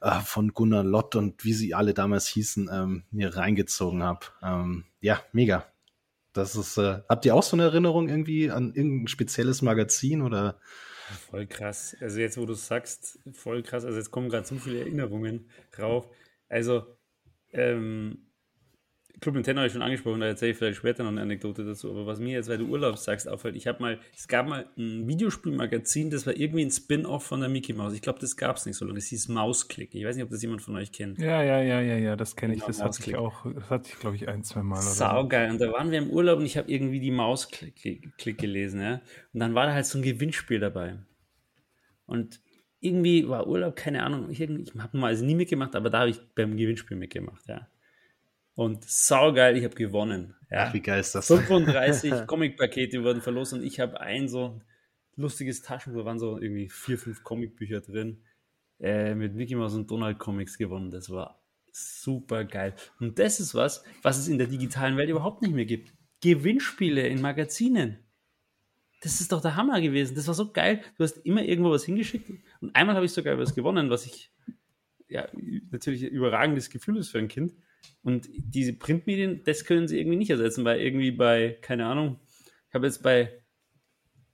äh, 0.00 0.20
von 0.20 0.54
Gunnar 0.54 0.84
Lott 0.84 1.16
und 1.16 1.44
wie 1.44 1.52
sie 1.52 1.74
alle 1.74 1.94
damals 1.94 2.28
hießen, 2.28 2.70
ähm, 2.72 3.04
mir 3.10 3.36
reingezogen 3.36 4.04
habe. 4.04 4.26
Ähm, 4.40 4.84
ja, 5.00 5.20
mega. 5.32 5.66
Das 6.32 6.54
ist, 6.54 6.76
äh, 6.76 7.00
habt 7.08 7.24
ihr 7.24 7.34
auch 7.34 7.42
so 7.42 7.56
eine 7.56 7.64
Erinnerung 7.64 8.08
irgendwie 8.08 8.50
an 8.50 8.72
irgendein 8.72 9.08
spezielles 9.08 9.62
Magazin 9.62 10.22
oder 10.22 10.60
Voll 11.08 11.46
krass. 11.46 11.96
Also 12.00 12.20
jetzt, 12.20 12.36
wo 12.36 12.46
du 12.46 12.54
sagst, 12.54 13.20
voll 13.32 13.62
krass. 13.62 13.84
Also 13.84 13.96
jetzt 13.98 14.10
kommen 14.10 14.28
gerade 14.28 14.46
so 14.46 14.56
viele 14.56 14.80
Erinnerungen 14.80 15.48
rauf. 15.78 16.08
Also, 16.48 16.96
ähm, 17.52 18.25
Club 19.20 19.34
Nintendo 19.34 19.60
habe 19.60 19.66
ich 19.66 19.72
schon 19.72 19.82
angesprochen, 19.82 20.20
da 20.20 20.26
erzähle 20.26 20.52
ich 20.52 20.58
vielleicht 20.58 20.78
später 20.78 21.02
noch 21.02 21.10
eine 21.10 21.22
Anekdote 21.22 21.64
dazu. 21.64 21.90
Aber 21.90 22.06
was 22.06 22.20
mir 22.20 22.32
jetzt, 22.32 22.48
weil 22.48 22.58
du 22.58 22.66
Urlaub 22.66 22.98
sagst, 22.98 23.28
auffällt, 23.28 23.56
ich 23.56 23.66
habe 23.66 23.82
mal, 23.82 23.98
es 24.14 24.28
gab 24.28 24.46
mal 24.46 24.66
ein 24.76 25.08
Videospielmagazin, 25.08 26.10
das 26.10 26.26
war 26.26 26.36
irgendwie 26.36 26.64
ein 26.64 26.70
Spin-off 26.70 27.24
von 27.24 27.40
der 27.40 27.48
Mickey 27.48 27.72
Mouse. 27.72 27.94
Ich 27.94 28.02
glaube, 28.02 28.18
das 28.18 28.36
gab 28.36 28.56
es 28.56 28.66
nicht 28.66 28.76
so 28.76 28.84
lange. 28.84 28.98
Das 28.98 29.06
hieß 29.06 29.28
Mausklick. 29.28 29.94
Ich 29.94 30.04
weiß 30.04 30.16
nicht, 30.16 30.24
ob 30.24 30.30
das 30.30 30.42
jemand 30.42 30.60
von 30.60 30.76
euch 30.76 30.92
kennt. 30.92 31.18
Ja, 31.18 31.42
ja, 31.42 31.62
ja, 31.62 31.80
ja, 31.80 31.96
ja, 31.96 32.16
das 32.16 32.36
kenne 32.36 32.54
ich. 32.54 32.60
Genau, 32.60 32.66
das 32.68 32.82
hatte 32.82 33.00
ich 33.08 33.16
auch, 33.16 33.46
das 33.54 33.70
hatte 33.70 33.90
ich, 33.90 33.98
glaube 33.98 34.16
ich, 34.16 34.28
ein, 34.28 34.44
zwei 34.44 34.62
Mal. 34.62 34.82
Saugeil. 34.82 35.48
So. 35.48 35.52
Und 35.54 35.60
da 35.60 35.72
waren 35.72 35.90
wir 35.90 35.98
im 35.98 36.10
Urlaub 36.10 36.38
und 36.38 36.44
ich 36.44 36.58
habe 36.58 36.70
irgendwie 36.70 37.00
die 37.00 37.10
Mausklick 37.10 38.38
gelesen, 38.38 38.82
ja. 38.82 39.00
Und 39.32 39.40
dann 39.40 39.54
war 39.54 39.66
da 39.66 39.72
halt 39.72 39.86
so 39.86 39.98
ein 39.98 40.02
Gewinnspiel 40.02 40.60
dabei. 40.60 40.98
Und 42.04 42.40
irgendwie 42.80 43.26
war 43.28 43.46
Urlaub, 43.46 43.76
keine 43.76 44.02
Ahnung, 44.02 44.30
ich, 44.30 44.40
ich 44.40 44.74
habe 44.78 44.98
mal 44.98 45.08
also 45.08 45.24
nie 45.24 45.34
mitgemacht, 45.34 45.74
aber 45.74 45.88
da 45.88 46.00
habe 46.00 46.10
ich 46.10 46.20
beim 46.34 46.56
Gewinnspiel 46.56 46.96
mitgemacht, 46.98 47.48
ja. 47.48 47.66
Und 48.56 48.84
saugeil, 48.84 49.56
ich 49.58 49.64
habe 49.64 49.74
gewonnen. 49.74 50.34
Ja. 50.50 50.64
Ach, 50.68 50.74
wie 50.74 50.80
geil 50.80 50.98
ist 50.98 51.14
das? 51.14 51.26
35 51.26 52.10
Comic-Pakete 52.26 53.04
wurden 53.04 53.20
verlost 53.20 53.52
und 53.52 53.62
ich 53.62 53.80
habe 53.80 54.00
ein 54.00 54.28
so 54.28 54.60
lustiges 55.14 55.60
Taschenbuch, 55.60 56.00
da 56.00 56.06
waren 56.06 56.18
so 56.18 56.38
irgendwie 56.38 56.70
vier, 56.70 56.98
fünf 56.98 57.22
Comicbücher 57.22 57.82
drin, 57.82 58.22
äh, 58.80 59.14
mit 59.14 59.34
Mickey 59.34 59.54
Mouse 59.54 59.74
und 59.74 59.90
Donald 59.90 60.18
Comics 60.18 60.56
gewonnen. 60.56 60.90
Das 60.90 61.10
war 61.10 61.42
super 61.70 62.44
geil. 62.44 62.74
Und 62.98 63.18
das 63.18 63.40
ist 63.40 63.54
was, 63.54 63.84
was 64.00 64.16
es 64.16 64.26
in 64.26 64.38
der 64.38 64.46
digitalen 64.46 64.96
Welt 64.96 65.10
überhaupt 65.10 65.42
nicht 65.42 65.54
mehr 65.54 65.66
gibt. 65.66 65.92
Gewinnspiele 66.22 67.06
in 67.06 67.20
Magazinen. 67.20 67.98
Das 69.02 69.20
ist 69.20 69.32
doch 69.32 69.42
der 69.42 69.56
Hammer 69.56 69.82
gewesen. 69.82 70.14
Das 70.14 70.26
war 70.28 70.34
so 70.34 70.50
geil. 70.50 70.82
Du 70.96 71.04
hast 71.04 71.18
immer 71.18 71.42
irgendwo 71.42 71.70
was 71.70 71.84
hingeschickt 71.84 72.30
und 72.62 72.74
einmal 72.74 72.96
habe 72.96 73.04
ich 73.04 73.12
sogar 73.12 73.38
was 73.38 73.54
gewonnen, 73.54 73.90
was 73.90 74.06
ich 74.06 74.32
ja, 75.08 75.28
natürlich 75.70 76.04
ein 76.04 76.10
überragendes 76.10 76.70
Gefühl 76.70 76.96
ist 76.96 77.10
für 77.10 77.18
ein 77.18 77.28
Kind. 77.28 77.52
Und 78.02 78.28
diese 78.32 78.72
Printmedien, 78.72 79.42
das 79.44 79.64
können 79.64 79.88
sie 79.88 79.98
irgendwie 79.98 80.16
nicht 80.16 80.30
ersetzen, 80.30 80.64
weil 80.64 80.80
irgendwie 80.80 81.10
bei, 81.10 81.58
keine 81.60 81.86
Ahnung, 81.86 82.20
ich 82.68 82.74
habe 82.74 82.86
jetzt 82.86 83.02
bei 83.02 83.42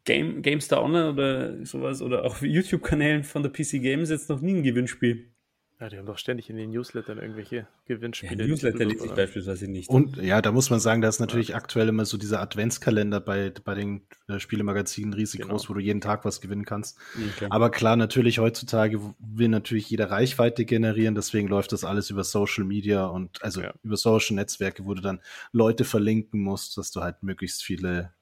Game, 0.04 0.42
GameStar 0.42 0.82
Online 0.82 1.10
oder 1.12 1.64
sowas 1.64 2.02
oder 2.02 2.24
auch 2.24 2.42
YouTube-Kanälen 2.42 3.24
von 3.24 3.42
der 3.42 3.50
PC 3.50 3.82
Games 3.82 4.10
jetzt 4.10 4.28
noch 4.28 4.40
nie 4.40 4.54
ein 4.54 4.62
Gewinnspiel. 4.62 5.31
Ja, 5.82 5.88
die 5.88 5.98
haben 5.98 6.06
doch 6.06 6.18
ständig 6.18 6.48
in 6.48 6.54
den 6.54 6.70
Newslettern 6.70 7.18
irgendwelche 7.18 7.66
Gewinnspiele. 7.86 8.40
Ja, 8.40 8.46
Newsletter 8.46 8.84
lese 8.84 9.06
ich 9.06 9.12
beispielsweise 9.14 9.66
nicht. 9.66 9.88
Und 9.88 10.16
ja, 10.16 10.40
da 10.40 10.52
muss 10.52 10.70
man 10.70 10.78
sagen, 10.78 11.02
da 11.02 11.08
ist 11.08 11.18
natürlich 11.18 11.48
ja. 11.48 11.56
aktuell 11.56 11.88
immer 11.88 12.04
so 12.04 12.16
dieser 12.16 12.40
Adventskalender 12.40 13.18
bei, 13.18 13.52
bei 13.64 13.74
den 13.74 14.02
äh, 14.28 14.38
Spielemagazinen 14.38 15.12
riesig 15.12 15.40
genau. 15.40 15.54
groß, 15.54 15.68
wo 15.68 15.74
du 15.74 15.80
jeden 15.80 16.00
Tag 16.00 16.24
was 16.24 16.40
gewinnen 16.40 16.64
kannst. 16.64 16.98
Okay. 17.34 17.48
Aber 17.50 17.72
klar, 17.72 17.96
natürlich 17.96 18.38
heutzutage 18.38 19.00
will 19.18 19.48
natürlich 19.48 19.90
jeder 19.90 20.08
Reichweite 20.08 20.64
generieren, 20.64 21.16
deswegen 21.16 21.48
läuft 21.48 21.72
das 21.72 21.82
alles 21.82 22.10
über 22.10 22.22
Social 22.22 22.62
Media 22.62 23.06
und 23.06 23.42
also 23.42 23.62
ja. 23.62 23.74
über 23.82 23.96
Social 23.96 24.36
Netzwerke, 24.36 24.84
wo 24.84 24.94
du 24.94 25.02
dann 25.02 25.18
Leute 25.50 25.82
verlinken 25.82 26.42
musst, 26.42 26.78
dass 26.78 26.92
du 26.92 27.00
halt 27.00 27.24
möglichst 27.24 27.60
viele 27.64 28.12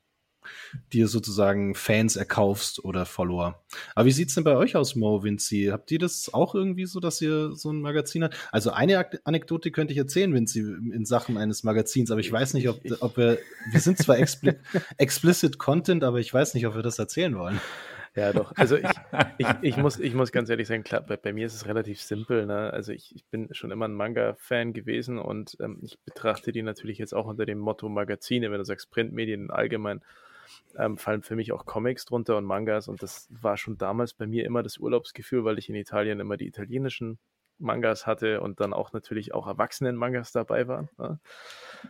dir 0.92 1.08
sozusagen 1.08 1.74
Fans 1.74 2.16
erkaufst 2.16 2.84
oder 2.84 3.06
Follower. 3.06 3.62
Aber 3.94 4.06
wie 4.06 4.12
sieht's 4.12 4.34
denn 4.34 4.44
bei 4.44 4.56
euch 4.56 4.76
aus, 4.76 4.94
Mo, 4.94 5.22
Vinci? 5.22 5.68
Habt 5.70 5.90
ihr 5.90 5.98
das 5.98 6.32
auch 6.32 6.54
irgendwie 6.54 6.86
so, 6.86 7.00
dass 7.00 7.20
ihr 7.20 7.52
so 7.52 7.70
ein 7.70 7.80
Magazin 7.80 8.24
habt? 8.24 8.36
Also 8.52 8.70
eine 8.70 9.06
Anekdote 9.24 9.70
könnte 9.70 9.92
ich 9.92 9.98
erzählen, 9.98 10.32
Vinci, 10.34 10.60
in 10.60 11.04
Sachen 11.04 11.36
eines 11.36 11.64
Magazins, 11.64 12.10
aber 12.10 12.20
ich 12.20 12.30
weiß 12.30 12.54
nicht, 12.54 12.68
ob, 12.68 12.80
ob 13.00 13.16
wir, 13.16 13.38
wir 13.70 13.80
sind 13.80 13.98
zwar 13.98 14.18
expli 14.18 14.54
explicit 14.98 15.58
Content, 15.58 16.04
aber 16.04 16.18
ich 16.18 16.32
weiß 16.32 16.54
nicht, 16.54 16.66
ob 16.66 16.74
wir 16.74 16.82
das 16.82 16.98
erzählen 16.98 17.36
wollen. 17.36 17.60
Ja, 18.16 18.32
doch. 18.32 18.52
Also 18.56 18.76
ich, 18.76 18.88
ich, 19.38 19.46
ich, 19.62 19.76
muss, 19.76 19.98
ich 20.00 20.14
muss 20.14 20.32
ganz 20.32 20.50
ehrlich 20.50 20.66
sagen, 20.66 20.82
klar, 20.82 21.00
bei, 21.00 21.16
bei 21.16 21.32
mir 21.32 21.46
ist 21.46 21.54
es 21.54 21.66
relativ 21.66 22.00
simpel. 22.00 22.44
Ne? 22.46 22.72
Also 22.72 22.92
ich, 22.92 23.14
ich 23.14 23.24
bin 23.26 23.48
schon 23.52 23.70
immer 23.70 23.86
ein 23.86 23.94
Manga-Fan 23.94 24.72
gewesen 24.72 25.18
und 25.18 25.56
ähm, 25.60 25.78
ich 25.82 25.98
betrachte 26.00 26.50
die 26.50 26.62
natürlich 26.62 26.98
jetzt 26.98 27.14
auch 27.14 27.26
unter 27.26 27.46
dem 27.46 27.58
Motto 27.58 27.88
Magazine, 27.88 28.50
wenn 28.50 28.58
du 28.58 28.64
sagst 28.64 28.90
Printmedien 28.90 29.50
allgemein 29.50 30.00
ähm, 30.78 30.96
fallen 30.98 31.22
für 31.22 31.36
mich 31.36 31.52
auch 31.52 31.66
Comics 31.66 32.04
drunter 32.04 32.36
und 32.36 32.44
Mangas. 32.44 32.88
Und 32.88 33.02
das 33.02 33.28
war 33.30 33.56
schon 33.56 33.78
damals 33.78 34.14
bei 34.14 34.26
mir 34.26 34.44
immer 34.44 34.62
das 34.62 34.78
Urlaubsgefühl, 34.78 35.44
weil 35.44 35.58
ich 35.58 35.68
in 35.68 35.74
Italien 35.74 36.20
immer 36.20 36.36
die 36.36 36.46
italienischen 36.46 37.18
Mangas 37.58 38.06
hatte 38.06 38.40
und 38.40 38.60
dann 38.60 38.72
auch 38.72 38.92
natürlich 38.92 39.34
auch 39.34 39.46
Erwachsenen-Mangas 39.46 40.32
dabei 40.32 40.66
waren. 40.66 40.88
Ne? 40.98 41.20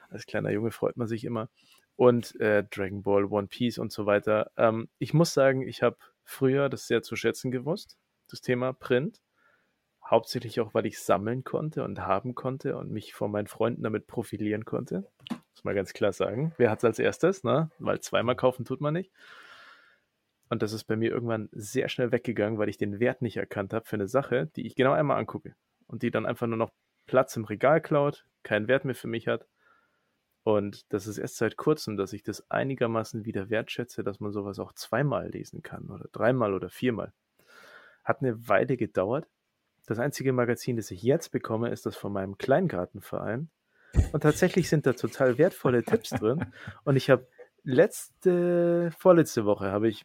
Als 0.09 0.27
kleiner 0.27 0.51
Junge 0.51 0.71
freut 0.71 0.97
man 0.97 1.07
sich 1.07 1.25
immer. 1.25 1.49
Und 1.97 2.39
äh, 2.41 2.65
Dragon 2.65 3.03
Ball, 3.03 3.25
One 3.27 3.47
Piece 3.47 3.79
und 3.79 3.93
so 3.93 4.07
weiter. 4.07 4.51
Ähm, 4.57 4.89
ich 4.99 5.15
muss 5.15 5.33
sagen, 5.33 5.67
ich 5.67 5.83
habe 5.83 5.97
früher 6.25 6.69
das 6.69 6.87
sehr 6.87 7.03
zu 7.03 7.17
schätzen 7.17 7.51
gewusst, 7.51 7.99
das 8.29 8.41
Thema 8.41 8.73
Print. 8.73 9.21
Hauptsächlich 10.11 10.61
auch, 10.61 10.75
weil 10.75 10.87
ich 10.87 10.99
sammeln 10.99 11.45
konnte 11.45 11.85
und 11.85 12.00
haben 12.00 12.35
konnte 12.35 12.76
und 12.76 12.90
mich 12.90 13.14
vor 13.14 13.29
meinen 13.29 13.47
Freunden 13.47 13.85
damit 13.85 14.09
profilieren 14.09 14.64
konnte. 14.64 15.09
Muss 15.31 15.62
man 15.62 15.75
ganz 15.75 15.93
klar 15.93 16.12
sagen. 16.12 16.52
Wer 16.57 16.71
hat 16.71 16.79
es 16.79 16.85
als 16.85 16.99
erstes? 16.99 17.45
Ne? 17.45 17.71
Weil 17.79 18.00
zweimal 18.00 18.35
kaufen 18.35 18.64
tut 18.64 18.81
man 18.81 18.95
nicht. 18.95 19.12
Und 20.49 20.62
das 20.62 20.73
ist 20.73 20.85
bei 20.85 20.97
mir 20.97 21.12
irgendwann 21.12 21.49
sehr 21.52 21.88
schnell 21.88 22.11
weggegangen, 22.11 22.59
weil 22.59 22.69
ich 22.69 22.76
den 22.76 22.99
Wert 22.99 23.23
nicht 23.23 23.37
erkannt 23.37 23.73
habe 23.73 23.87
für 23.87 23.95
eine 23.95 24.09
Sache, 24.09 24.50
die 24.57 24.67
ich 24.67 24.75
genau 24.75 24.93
einmal 24.93 25.17
angucke. 25.17 25.55
Und 25.87 26.02
die 26.02 26.11
dann 26.11 26.26
einfach 26.26 26.49
nur 26.49 26.57
noch 26.57 26.73
Platz 27.07 27.37
im 27.37 27.45
Regal 27.45 27.81
klaut, 27.81 28.26
keinen 28.43 28.67
Wert 28.67 28.85
mehr 28.85 28.97
für 28.97 29.07
mich 29.07 29.29
hat. 29.29 29.47
Und 30.43 30.93
das 30.93 31.07
ist 31.07 31.19
erst 31.19 31.37
seit 31.37 31.57
kurzem, 31.57 31.97
dass 31.97 32.12
ich 32.12 32.25
das 32.25 32.50
einigermaßen 32.50 33.25
wieder 33.25 33.49
wertschätze, 33.49 34.02
dass 34.02 34.19
man 34.19 34.33
sowas 34.33 34.59
auch 34.59 34.73
zweimal 34.73 35.29
lesen 35.29 35.62
kann 35.62 35.88
oder 35.90 36.09
dreimal 36.11 36.55
oder 36.55 36.69
viermal. 36.69 37.12
Hat 38.02 38.23
eine 38.23 38.49
Weile 38.49 38.76
gedauert. 38.76 39.29
Das 39.87 39.99
einzige 39.99 40.33
Magazin, 40.33 40.77
das 40.77 40.91
ich 40.91 41.03
jetzt 41.03 41.31
bekomme, 41.31 41.71
ist 41.71 41.87
das 41.87 41.97
von 41.97 42.13
meinem 42.13 42.39
Kleingartenverein. 42.39 43.51
Und 44.13 44.23
tatsächlich 44.23 44.69
sind 44.69 44.87
da 44.87 44.93
total 44.93 45.39
wertvolle 45.39 45.83
Tipps 45.83 46.11
drin. 46.11 46.47
Und 46.85 46.97
ich 46.97 47.11
habe 47.11 47.27
letzte, 47.65 48.91
vorletzte 48.99 49.45
Woche 49.45 49.71
habe 49.71 49.89
ich 49.89 50.05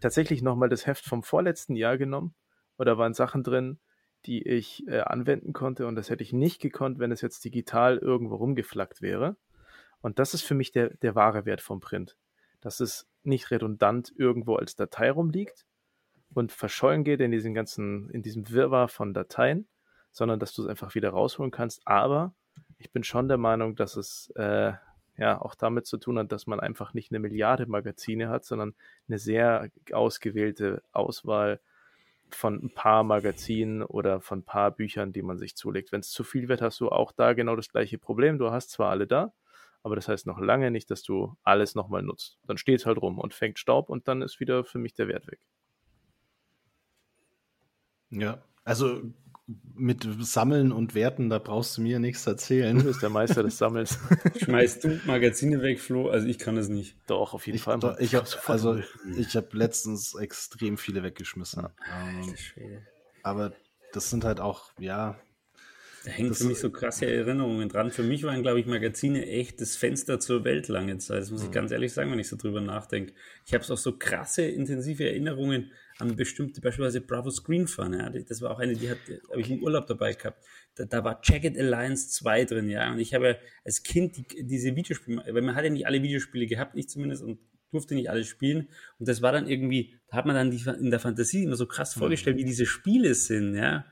tatsächlich 0.00 0.42
nochmal 0.42 0.68
das 0.68 0.86
Heft 0.86 1.04
vom 1.04 1.22
vorletzten 1.22 1.74
Jahr 1.74 1.96
genommen. 1.96 2.34
Und 2.76 2.86
da 2.86 2.98
waren 2.98 3.14
Sachen 3.14 3.42
drin, 3.42 3.78
die 4.26 4.46
ich 4.46 4.86
äh, 4.88 5.00
anwenden 5.00 5.52
konnte. 5.52 5.86
Und 5.86 5.96
das 5.96 6.10
hätte 6.10 6.22
ich 6.22 6.32
nicht 6.32 6.60
gekonnt, 6.60 6.98
wenn 6.98 7.12
es 7.12 7.20
jetzt 7.20 7.44
digital 7.44 7.98
irgendwo 7.98 8.36
rumgeflackt 8.36 9.00
wäre. 9.00 9.36
Und 10.00 10.18
das 10.18 10.34
ist 10.34 10.42
für 10.42 10.54
mich 10.54 10.70
der, 10.72 10.90
der 10.98 11.14
wahre 11.14 11.44
Wert 11.44 11.60
vom 11.60 11.80
Print. 11.80 12.16
Dass 12.60 12.80
es 12.80 13.08
nicht 13.22 13.50
redundant 13.50 14.12
irgendwo 14.16 14.56
als 14.56 14.76
Datei 14.76 15.10
rumliegt 15.10 15.66
und 16.34 16.52
verschollen 16.52 17.04
geht 17.04 17.20
in 17.20 17.30
diesem 17.30 17.54
ganzen, 17.54 18.10
in 18.10 18.22
diesem 18.22 18.50
Wirrwarr 18.50 18.88
von 18.88 19.14
Dateien, 19.14 19.68
sondern 20.10 20.38
dass 20.38 20.54
du 20.54 20.62
es 20.62 20.68
einfach 20.68 20.94
wieder 20.94 21.10
rausholen 21.10 21.50
kannst, 21.50 21.82
aber 21.86 22.34
ich 22.78 22.92
bin 22.92 23.04
schon 23.04 23.28
der 23.28 23.38
Meinung, 23.38 23.74
dass 23.74 23.96
es 23.96 24.32
äh, 24.36 24.72
ja 25.16 25.40
auch 25.40 25.54
damit 25.54 25.86
zu 25.86 25.98
tun 25.98 26.18
hat, 26.18 26.32
dass 26.32 26.46
man 26.46 26.60
einfach 26.60 26.94
nicht 26.94 27.10
eine 27.10 27.18
Milliarde 27.18 27.66
Magazine 27.66 28.28
hat, 28.28 28.44
sondern 28.44 28.74
eine 29.08 29.18
sehr 29.18 29.70
ausgewählte 29.92 30.82
Auswahl 30.92 31.60
von 32.30 32.62
ein 32.62 32.74
paar 32.74 33.04
Magazinen 33.04 33.82
oder 33.82 34.20
von 34.20 34.40
ein 34.40 34.44
paar 34.44 34.70
Büchern, 34.70 35.12
die 35.12 35.22
man 35.22 35.38
sich 35.38 35.56
zulegt. 35.56 35.92
Wenn 35.92 36.00
es 36.00 36.10
zu 36.10 36.24
viel 36.24 36.48
wird, 36.48 36.62
hast 36.62 36.78
du 36.80 36.90
auch 36.90 37.12
da 37.12 37.32
genau 37.32 37.56
das 37.56 37.68
gleiche 37.68 37.98
Problem. 37.98 38.38
Du 38.38 38.50
hast 38.50 38.70
zwar 38.70 38.90
alle 38.90 39.06
da, 39.06 39.32
aber 39.82 39.96
das 39.96 40.08
heißt 40.08 40.26
noch 40.26 40.38
lange 40.38 40.70
nicht, 40.70 40.90
dass 40.90 41.02
du 41.02 41.34
alles 41.42 41.74
nochmal 41.74 42.02
nutzt. 42.02 42.38
Dann 42.46 42.58
steht 42.58 42.80
es 42.80 42.86
halt 42.86 42.98
rum 42.98 43.18
und 43.18 43.34
fängt 43.34 43.58
Staub 43.58 43.88
und 43.88 44.08
dann 44.08 44.22
ist 44.22 44.40
wieder 44.40 44.64
für 44.64 44.78
mich 44.78 44.94
der 44.94 45.08
Wert 45.08 45.26
weg. 45.26 45.40
Ja, 48.10 48.42
also 48.64 49.02
mit 49.74 50.06
Sammeln 50.20 50.72
und 50.72 50.94
Werten, 50.94 51.30
da 51.30 51.38
brauchst 51.38 51.78
du 51.78 51.80
mir 51.80 51.98
nichts 51.98 52.26
erzählen. 52.26 52.76
Du 52.76 52.84
bist 52.84 53.02
der 53.02 53.08
Meister 53.08 53.42
des 53.42 53.56
Sammelns. 53.56 53.98
Schmeißt 54.42 54.84
du 54.84 55.00
Magazine 55.06 55.62
weg, 55.62 55.80
Flo? 55.80 56.10
Also 56.10 56.26
ich 56.26 56.38
kann 56.38 56.56
es 56.58 56.68
nicht. 56.68 56.96
Doch, 57.06 57.32
auf 57.32 57.46
jeden 57.46 57.56
ich, 57.56 57.62
Fall. 57.62 57.78
Doch, 57.78 57.98
ich 57.98 58.14
habe 58.14 58.26
also 58.46 58.78
ich 59.16 59.36
habe 59.36 59.48
letztens 59.52 60.14
extrem 60.14 60.76
viele 60.76 61.02
weggeschmissen. 61.02 61.62
Ja. 61.62 61.72
Ähm, 62.10 62.34
aber 63.22 63.52
das 63.92 64.10
sind 64.10 64.24
halt 64.24 64.40
auch, 64.40 64.70
ja, 64.78 65.18
da 66.04 66.10
hängen 66.10 66.28
das 66.28 66.38
für 66.38 66.44
mich 66.44 66.58
so 66.58 66.70
krasse 66.70 67.06
Erinnerungen 67.06 67.68
dran. 67.68 67.90
Für 67.90 68.02
mich 68.02 68.22
waren, 68.22 68.42
glaube 68.42 68.60
ich, 68.60 68.66
Magazine 68.66 69.26
echt 69.26 69.60
das 69.60 69.76
Fenster 69.76 70.20
zur 70.20 70.44
Welt 70.44 70.68
lange 70.68 70.98
Zeit. 70.98 71.22
Das 71.22 71.30
muss 71.30 71.42
ich 71.42 71.48
mhm. 71.48 71.52
ganz 71.52 71.70
ehrlich 71.70 71.92
sagen, 71.92 72.10
wenn 72.10 72.18
ich 72.18 72.28
so 72.28 72.36
drüber 72.36 72.60
nachdenke. 72.60 73.12
Ich 73.46 73.54
habe 73.54 73.64
auch 73.64 73.76
so 73.76 73.96
krasse, 73.96 74.42
intensive 74.42 75.04
Erinnerungen 75.04 75.72
an 75.98 76.16
bestimmte, 76.16 76.60
beispielsweise 76.60 77.00
Bravo 77.00 77.30
Screen 77.30 77.66
Fun. 77.66 77.92
Ja. 77.92 78.10
Das 78.10 78.40
war 78.40 78.52
auch 78.52 78.58
eine, 78.58 78.74
die 78.74 78.88
habe 78.90 79.00
ich 79.36 79.50
im 79.50 79.62
Urlaub 79.62 79.86
dabei 79.86 80.12
gehabt. 80.12 80.44
Da, 80.76 80.84
da 80.84 81.04
war 81.04 81.20
Jacket 81.22 81.58
Alliance 81.58 82.08
2 82.10 82.44
drin, 82.44 82.68
ja. 82.68 82.92
Und 82.92 82.98
ich 82.98 83.14
habe 83.14 83.38
als 83.64 83.82
Kind 83.82 84.16
die, 84.16 84.44
diese 84.44 84.76
Videospiele, 84.76 85.22
weil 85.28 85.42
man 85.42 85.54
hat 85.54 85.64
ja 85.64 85.70
nicht 85.70 85.86
alle 85.86 86.02
Videospiele 86.02 86.46
gehabt, 86.46 86.76
ich 86.76 86.88
zumindest, 86.88 87.22
und 87.22 87.38
durfte 87.70 87.94
nicht 87.94 88.10
alles 88.10 88.28
spielen. 88.28 88.68
Und 88.98 89.08
das 89.08 89.20
war 89.22 89.32
dann 89.32 89.48
irgendwie, 89.48 89.98
da 90.08 90.18
hat 90.18 90.26
man 90.26 90.34
dann 90.36 90.50
die, 90.50 90.62
in 90.80 90.90
der 90.90 91.00
Fantasie 91.00 91.44
immer 91.44 91.56
so 91.56 91.66
krass 91.66 91.96
mhm. 91.96 92.00
vorgestellt, 92.00 92.36
wie 92.36 92.44
diese 92.44 92.66
Spiele 92.66 93.14
sind, 93.14 93.54
ja 93.54 93.84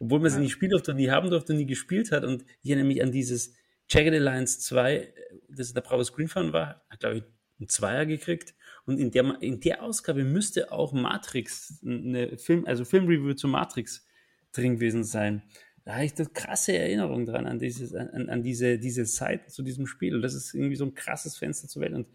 obwohl 0.00 0.18
man 0.18 0.30
ja. 0.30 0.36
sie 0.36 0.40
nicht 0.40 0.52
spielen 0.52 0.70
durfte 0.70 0.90
und 0.90 0.96
nie 0.96 1.10
haben 1.10 1.30
durfte 1.30 1.52
und 1.52 1.58
nie 1.58 1.66
gespielt 1.66 2.10
hat. 2.10 2.24
Und 2.24 2.44
ich 2.62 2.70
erinnere 2.70 2.86
mich 2.86 3.02
an 3.02 3.12
dieses 3.12 3.54
Jagged 3.88 4.14
Alliance 4.14 4.58
2, 4.60 5.12
das 5.48 5.72
der 5.72 5.82
Bravo 5.82 6.02
Screen 6.02 6.28
Fun 6.28 6.52
war, 6.52 6.82
hat, 6.88 7.00
glaube 7.00 7.18
ich, 7.18 7.24
einen 7.58 7.68
Zweier 7.68 8.06
gekriegt. 8.06 8.54
Und 8.90 8.98
in 8.98 9.12
der, 9.12 9.40
in 9.40 9.60
der 9.60 9.84
Ausgabe 9.84 10.24
müsste 10.24 10.72
auch 10.72 10.92
Matrix, 10.92 11.80
eine 11.86 12.36
Film, 12.38 12.66
also 12.66 12.84
Filmreview 12.84 13.34
zu 13.34 13.46
Matrix 13.46 14.04
drin 14.50 14.74
gewesen 14.74 15.04
sein. 15.04 15.42
Da 15.84 15.94
habe 15.94 16.06
ich 16.06 16.14
das 16.14 16.32
krasse 16.32 16.76
Erinnerung 16.76 17.24
dran, 17.24 17.46
an, 17.46 17.60
dieses, 17.60 17.94
an, 17.94 18.28
an 18.28 18.42
diese, 18.42 18.80
diese 18.80 19.06
Seiten 19.06 19.48
zu 19.48 19.62
diesem 19.62 19.86
Spiel. 19.86 20.16
Und 20.16 20.22
das 20.22 20.34
ist 20.34 20.54
irgendwie 20.54 20.74
so 20.74 20.86
ein 20.86 20.94
krasses 20.94 21.36
Fenster 21.36 21.68
zur 21.68 21.82
Welt. 21.82 21.94
Und 21.94 22.08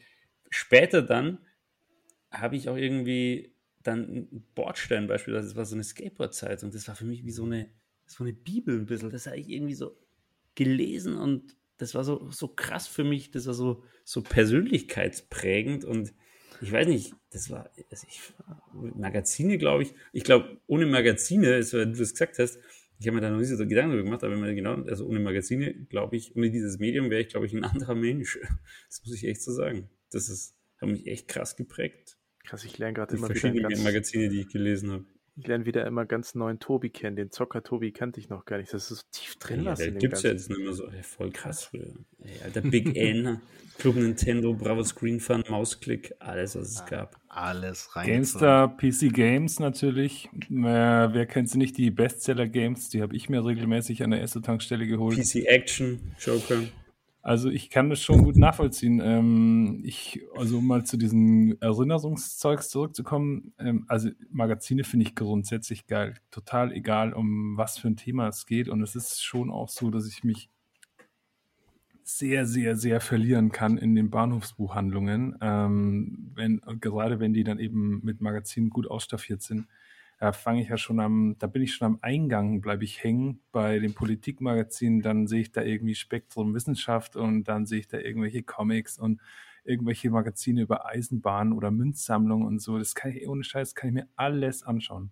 später 0.50 1.02
dann 1.02 1.38
habe 2.30 2.58
ich 2.58 2.68
auch 2.68 2.76
irgendwie 2.76 3.56
dann 3.82 4.28
Bordstein 4.54 5.08
beispielsweise, 5.08 5.48
das 5.48 5.56
war 5.56 5.66
so 5.66 5.76
eine 5.76 5.84
Skateboard-Zeitung, 5.86 6.72
das 6.72 6.90
war 6.90 6.96
für 6.98 7.06
mich 7.06 7.24
wie 7.24 7.32
so 7.32 7.46
eine, 7.46 7.70
so 8.06 8.26
eine 8.26 8.34
Bibel 8.34 8.78
ein 8.78 8.86
bisschen. 8.86 9.12
Das 9.12 9.28
habe 9.28 9.38
ich 9.38 9.48
irgendwie 9.48 9.76
so 9.76 9.98
gelesen 10.56 11.16
und 11.16 11.56
das 11.78 11.96
war 11.96 12.04
so, 12.04 12.30
so 12.32 12.50
krass 12.50 12.86
für 12.86 13.06
mich, 13.06 13.32
das 13.32 13.48
war 13.48 13.54
so, 13.54 13.84
so 14.04 14.22
persönlichkeitsprägend 14.22 15.86
und 15.86 16.14
ich 16.62 16.72
weiß 16.72 16.88
nicht, 16.88 17.14
das 17.32 17.50
war, 17.50 17.70
also 17.92 18.08
ich, 18.10 18.22
Magazine, 18.74 19.58
glaube 19.58 19.84
ich, 19.84 19.94
ich 20.14 20.24
glaube, 20.24 20.58
ohne 20.68 20.86
Magazine, 20.86 21.62
so, 21.64 21.80
wie 21.80 21.86
du 21.86 22.02
es 22.02 22.14
gesagt 22.14 22.40
hast, 22.40 22.60
ich 23.00 23.08
habe 23.08 23.16
mir 23.16 23.22
da 23.22 23.30
noch 23.30 23.40
nicht 23.40 23.50
so 23.50 23.58
Gedanken 23.58 23.92
darüber 23.92 24.06
gemacht, 24.06 24.24
aber 24.24 24.34
wenn 24.34 24.40
man 24.40 24.56
genau, 24.56 24.76
also 24.84 25.06
ohne 25.06 25.20
Magazine, 25.20 25.74
glaube 25.90 26.16
ich, 26.16 26.36
ohne 26.36 26.50
dieses 26.50 26.80
Medium 26.80 27.10
wäre 27.10 27.22
ich, 27.22 27.28
glaube 27.28 27.46
ich, 27.46 27.54
ein 27.54 27.64
anderer 27.64 27.96
Mensch. 27.96 28.40
Das 28.88 29.04
muss 29.04 29.16
ich 29.16 29.26
echt 29.26 29.42
so 29.42 29.52
sagen. 29.52 29.90
Das 30.12 30.30
ist, 30.30 30.56
hat 30.80 30.88
mich 30.88 31.06
echt 31.08 31.28
krass 31.28 31.56
geprägt. 31.56 32.18
Krass, 32.46 32.64
ich 32.64 32.78
lerne 32.78 32.94
gerade 32.94 33.16
immer 33.16 33.28
verschiedene 33.28 33.60
wieder 33.60 33.70
ganz, 33.70 33.84
Magazine, 33.84 34.30
die 34.30 34.42
ich 34.42 34.50
gelesen 34.50 34.92
habe. 34.92 35.06
Ich 35.38 35.48
lerne 35.48 35.66
wieder 35.66 35.86
immer 35.86 36.06
ganz 36.06 36.34
neuen 36.34 36.60
Tobi 36.60 36.90
kennen. 36.90 37.18
Den 37.18 37.30
Zocker 37.30 37.62
Tobi 37.62 37.92
kannte 37.92 38.22
ich 38.22 38.30
noch 38.30 38.46
gar 38.46 38.58
nicht. 38.58 38.74
Das 38.74 38.90
ist 38.90 39.00
so 39.00 39.06
tief 39.12 39.36
drin. 39.36 39.64
Ja, 39.64 39.76
der 39.76 39.92
gibt 39.92 40.14
es 40.14 40.24
ja 40.24 40.32
jetzt 40.32 40.50
nicht 40.50 40.62
mehr 40.62 40.72
so. 40.72 40.88
Ey, 40.88 41.04
voll 41.04 41.32
krass 41.32 41.66
früher. 41.66 41.94
Ey, 42.24 42.42
Alter, 42.44 42.62
Big 42.70 42.96
N, 42.96 43.42
Club 43.78 43.98
Nintendo, 43.98 44.54
Bravo 44.54 44.84
Screen 44.84 45.20
Fun, 45.20 45.44
Mausklick, 45.50 46.14
alles, 46.20 46.56
was 46.56 46.70
es 46.70 46.86
gab. 46.86 47.20
Alles 47.28 47.94
rein. 47.98 48.08
GameStar, 48.08 48.78
PC 48.78 49.14
Games 49.14 49.60
natürlich. 49.60 50.30
Äh, 50.50 50.54
wer 50.54 51.26
kennt 51.26 51.50
sie 51.50 51.58
nicht? 51.58 51.78
Die 51.78 51.92
Bestseller 51.92 52.48
Games, 52.48 52.88
die 52.90 53.02
habe 53.02 53.14
ich 53.14 53.28
mir 53.28 53.44
regelmäßig 53.44 54.04
an 54.04 54.12
der 54.12 54.22
Esso-Tankstelle 54.22 54.88
geholt. 54.88 55.18
PC 55.18 55.48
Action, 55.48 56.16
Joker. 56.18 56.64
Also 57.26 57.50
ich 57.50 57.72
kann 57.72 57.90
das 57.90 58.04
schon 58.04 58.22
gut 58.22 58.38
nachvollziehen. 58.38 59.02
Ähm, 59.04 59.82
ich, 59.84 60.22
also 60.36 60.60
um 60.60 60.68
mal 60.68 60.86
zu 60.86 60.96
diesen 60.96 61.60
Erinnerungszeugs 61.60 62.70
zurückzukommen, 62.70 63.52
ähm, 63.58 63.84
also 63.88 64.12
Magazine 64.30 64.84
finde 64.84 65.08
ich 65.08 65.16
grundsätzlich 65.16 65.88
geil. 65.88 66.14
Total 66.30 66.72
egal, 66.72 67.14
um 67.14 67.58
was 67.58 67.80
für 67.80 67.88
ein 67.88 67.98
Thema 67.98 68.28
es 68.28 68.46
geht. 68.46 68.70
Und 68.70 68.84
es 68.84 68.96
ist 68.96 69.24
schon 69.24 69.50
auch 69.50 69.70
so, 69.70 69.90
dass 69.90 70.08
ich 70.08 70.24
mich 70.24 70.52
sehr, 72.04 72.46
sehr, 72.46 72.76
sehr 72.76 73.02
verlieren 73.02 73.52
kann 73.52 73.80
in 73.80 73.96
den 73.96 74.12
Bahnhofsbuchhandlungen, 74.12 75.36
ähm, 75.42 76.32
wenn, 76.36 76.62
gerade 76.80 77.20
wenn 77.20 77.34
die 77.34 77.44
dann 77.44 77.58
eben 77.58 78.02
mit 78.04 78.22
Magazinen 78.22 78.70
gut 78.70 78.86
ausstaffiert 78.86 79.42
sind 79.42 79.66
da 80.26 80.34
fange 80.34 80.64
ich 80.64 80.70
ja 80.70 80.78
schon 80.78 81.00
am, 81.00 81.36
da 81.38 81.46
bin 81.46 81.62
ich 81.62 81.76
schon 81.76 81.86
am 81.86 82.00
Eingang, 82.02 82.60
bleibe 82.60 82.84
ich 82.84 83.04
hängen 83.04 83.42
bei 83.52 83.78
den 83.78 83.94
Politikmagazinen, 83.94 85.04
dann 85.04 85.28
sehe 85.28 85.42
ich 85.42 85.52
da 85.52 85.62
irgendwie 85.62 85.94
Spektrum 85.94 86.56
Wissenschaft 86.56 87.16
und 87.16 87.44
dann 87.44 87.68
sehe 87.68 87.78
ich 87.82 87.88
da 87.88 88.00
irgendwelche 88.00 88.42
Comics 88.42 88.98
und 88.98 89.22
irgendwelche 89.66 90.10
Magazine 90.10 90.64
über 90.64 90.88
Eisenbahnen 90.88 91.54
oder 91.54 91.70
Münzsammlungen 91.70 92.48
und 92.48 92.60
so. 92.60 92.80
Das 92.80 92.96
kann 92.96 93.12
ich 93.12 93.28
ohne 93.28 93.44
Scheiß, 93.44 93.76
kann 93.76 93.90
ich 93.90 93.94
mir 93.94 94.08
alles 94.16 94.64
anschauen. 94.64 95.12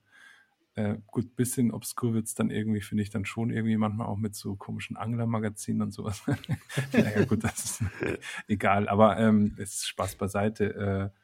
Äh, 0.74 0.96
gut, 1.06 1.36
bisschen 1.36 1.72
obskur 1.72 2.16
wird 2.16 2.26
es 2.26 2.34
dann 2.34 2.50
irgendwie, 2.50 2.82
finde 2.82 3.04
ich 3.04 3.12
dann 3.12 3.26
schon 3.26 3.52
irgendwie 3.52 3.78
manchmal 3.78 4.08
auch 4.08 4.18
mit 4.18 4.34
so 4.34 4.56
komischen 4.56 4.98
Anglermagazinen 4.98 5.84
und 5.84 5.92
sowas. 5.92 6.24
naja, 6.92 7.24
gut, 7.26 7.44
das 7.44 7.66
ist 7.66 7.84
egal, 8.48 8.90
aber 8.90 9.20
ähm, 9.20 9.54
es 9.60 9.76
ist 9.76 9.88
Spaß 9.90 10.16
beiseite. 10.16 11.12
Äh, 11.14 11.23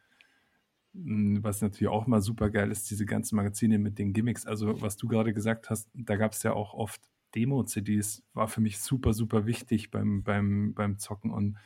was 0.93 1.61
natürlich 1.61 1.87
auch 1.89 2.07
mal 2.07 2.21
super 2.21 2.49
geil 2.49 2.71
ist, 2.71 2.89
diese 2.89 3.05
ganzen 3.05 3.35
Magazine 3.35 3.77
mit 3.77 3.99
den 3.99 4.13
Gimmicks. 4.13 4.45
Also, 4.45 4.81
was 4.81 4.97
du 4.97 5.07
gerade 5.07 5.33
gesagt 5.33 5.69
hast, 5.69 5.89
da 5.93 6.15
gab 6.15 6.33
es 6.33 6.43
ja 6.43 6.53
auch 6.53 6.73
oft 6.73 7.01
Demo-CDs, 7.35 8.23
war 8.33 8.47
für 8.47 8.61
mich 8.61 8.79
super, 8.79 9.13
super 9.13 9.45
wichtig 9.45 9.91
beim, 9.91 10.23
beim, 10.23 10.73
beim 10.73 10.97
Zocken 10.97 11.31
und 11.31 11.57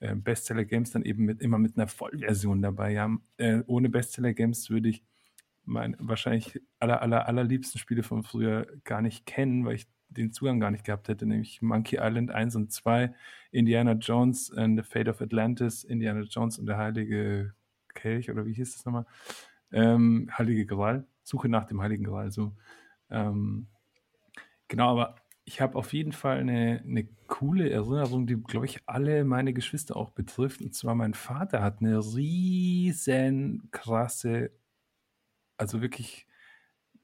äh, 0.00 0.14
Bestseller 0.14 0.64
Games 0.64 0.92
dann 0.92 1.02
eben 1.02 1.24
mit, 1.24 1.40
immer 1.40 1.58
mit 1.58 1.76
einer 1.76 1.88
Vollversion 1.88 2.62
dabei. 2.62 2.92
Ja, 2.92 3.16
äh, 3.36 3.62
ohne 3.66 3.88
Bestseller 3.88 4.32
Games 4.32 4.70
würde 4.70 4.90
ich 4.90 5.04
mein 5.64 5.96
wahrscheinlich 5.98 6.60
aller, 6.78 7.02
aller, 7.02 7.26
allerliebsten 7.26 7.78
Spiele 7.78 8.02
von 8.02 8.22
früher 8.22 8.66
gar 8.84 9.02
nicht 9.02 9.26
kennen, 9.26 9.64
weil 9.64 9.74
ich 9.74 9.86
den 10.08 10.32
Zugang 10.32 10.60
gar 10.60 10.70
nicht 10.70 10.84
gehabt 10.84 11.08
hätte, 11.08 11.26
nämlich 11.26 11.60
Monkey 11.60 11.98
Island 12.00 12.30
1 12.30 12.56
und 12.56 12.72
2, 12.72 13.12
Indiana 13.50 13.92
Jones 13.92 14.50
and 14.52 14.78
the 14.78 14.88
Fate 14.88 15.08
of 15.08 15.20
Atlantis, 15.20 15.84
Indiana 15.84 16.22
Jones 16.22 16.58
und 16.58 16.66
der 16.66 16.78
heilige 16.78 17.52
Kelch 17.98 18.30
oder 18.30 18.46
wie 18.46 18.54
hieß 18.54 18.76
das 18.76 18.84
nochmal? 18.84 19.06
Ähm, 19.72 20.30
Heilige 20.36 20.66
Gral, 20.66 21.06
Suche 21.22 21.48
nach 21.48 21.66
dem 21.66 21.82
Heiligen 21.82 22.04
Gral. 22.04 22.30
So. 22.30 22.54
Ähm, 23.10 23.66
genau, 24.68 24.90
aber 24.90 25.16
ich 25.44 25.60
habe 25.60 25.76
auf 25.76 25.92
jeden 25.94 26.12
Fall 26.12 26.38
eine, 26.38 26.82
eine 26.84 27.08
coole 27.26 27.70
Erinnerung, 27.70 28.26
die, 28.26 28.36
glaube 28.36 28.66
ich, 28.66 28.80
alle 28.86 29.24
meine 29.24 29.54
Geschwister 29.54 29.96
auch 29.96 30.10
betrifft. 30.10 30.60
Und 30.60 30.74
zwar 30.74 30.94
mein 30.94 31.14
Vater 31.14 31.62
hat 31.62 31.80
eine 31.80 31.98
riesen 31.98 33.68
krasse, 33.70 34.50
also 35.56 35.80
wirklich 35.80 36.26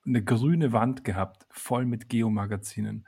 eine 0.07 0.23
grüne 0.23 0.73
Wand 0.73 1.05
gehabt, 1.05 1.47
voll 1.51 1.87
mit 1.87 2.11
Geomagazinen. 2.11 3.07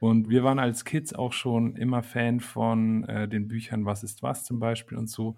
Und 0.00 0.30
wir 0.30 0.44
waren 0.44 0.58
als 0.58 0.84
Kids 0.84 1.12
auch 1.12 1.32
schon 1.32 1.76
immer 1.76 2.02
Fan 2.02 2.40
von 2.40 3.04
äh, 3.04 3.28
den 3.28 3.48
Büchern 3.48 3.84
Was 3.84 4.02
ist 4.02 4.22
was 4.22 4.44
zum 4.44 4.58
Beispiel 4.58 4.96
und 4.96 5.10
so. 5.10 5.36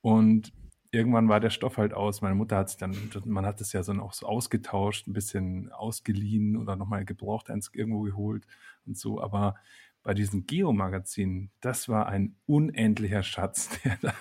Und 0.00 0.52
irgendwann 0.90 1.28
war 1.28 1.40
der 1.40 1.50
Stoff 1.50 1.76
halt 1.76 1.92
aus. 1.92 2.22
Meine 2.22 2.34
Mutter 2.34 2.56
hat 2.56 2.70
sich 2.70 2.78
dann, 2.78 2.96
man 3.24 3.44
hat 3.44 3.60
es 3.60 3.72
ja 3.72 3.82
dann 3.82 4.00
auch 4.00 4.12
so 4.12 4.26
ausgetauscht, 4.26 5.06
ein 5.06 5.12
bisschen 5.12 5.70
ausgeliehen 5.72 6.56
oder 6.56 6.76
nochmal 6.76 7.04
gebraucht 7.04 7.50
eins 7.50 7.70
irgendwo 7.72 8.02
geholt 8.02 8.46
und 8.86 8.96
so. 8.96 9.20
Aber 9.20 9.56
bei 10.02 10.14
diesen 10.14 10.46
Geo-Magazinen, 10.46 11.50
das 11.60 11.88
war 11.88 12.06
ein 12.06 12.36
unendlicher 12.46 13.22
Schatz. 13.22 13.78
Da, 14.00 14.14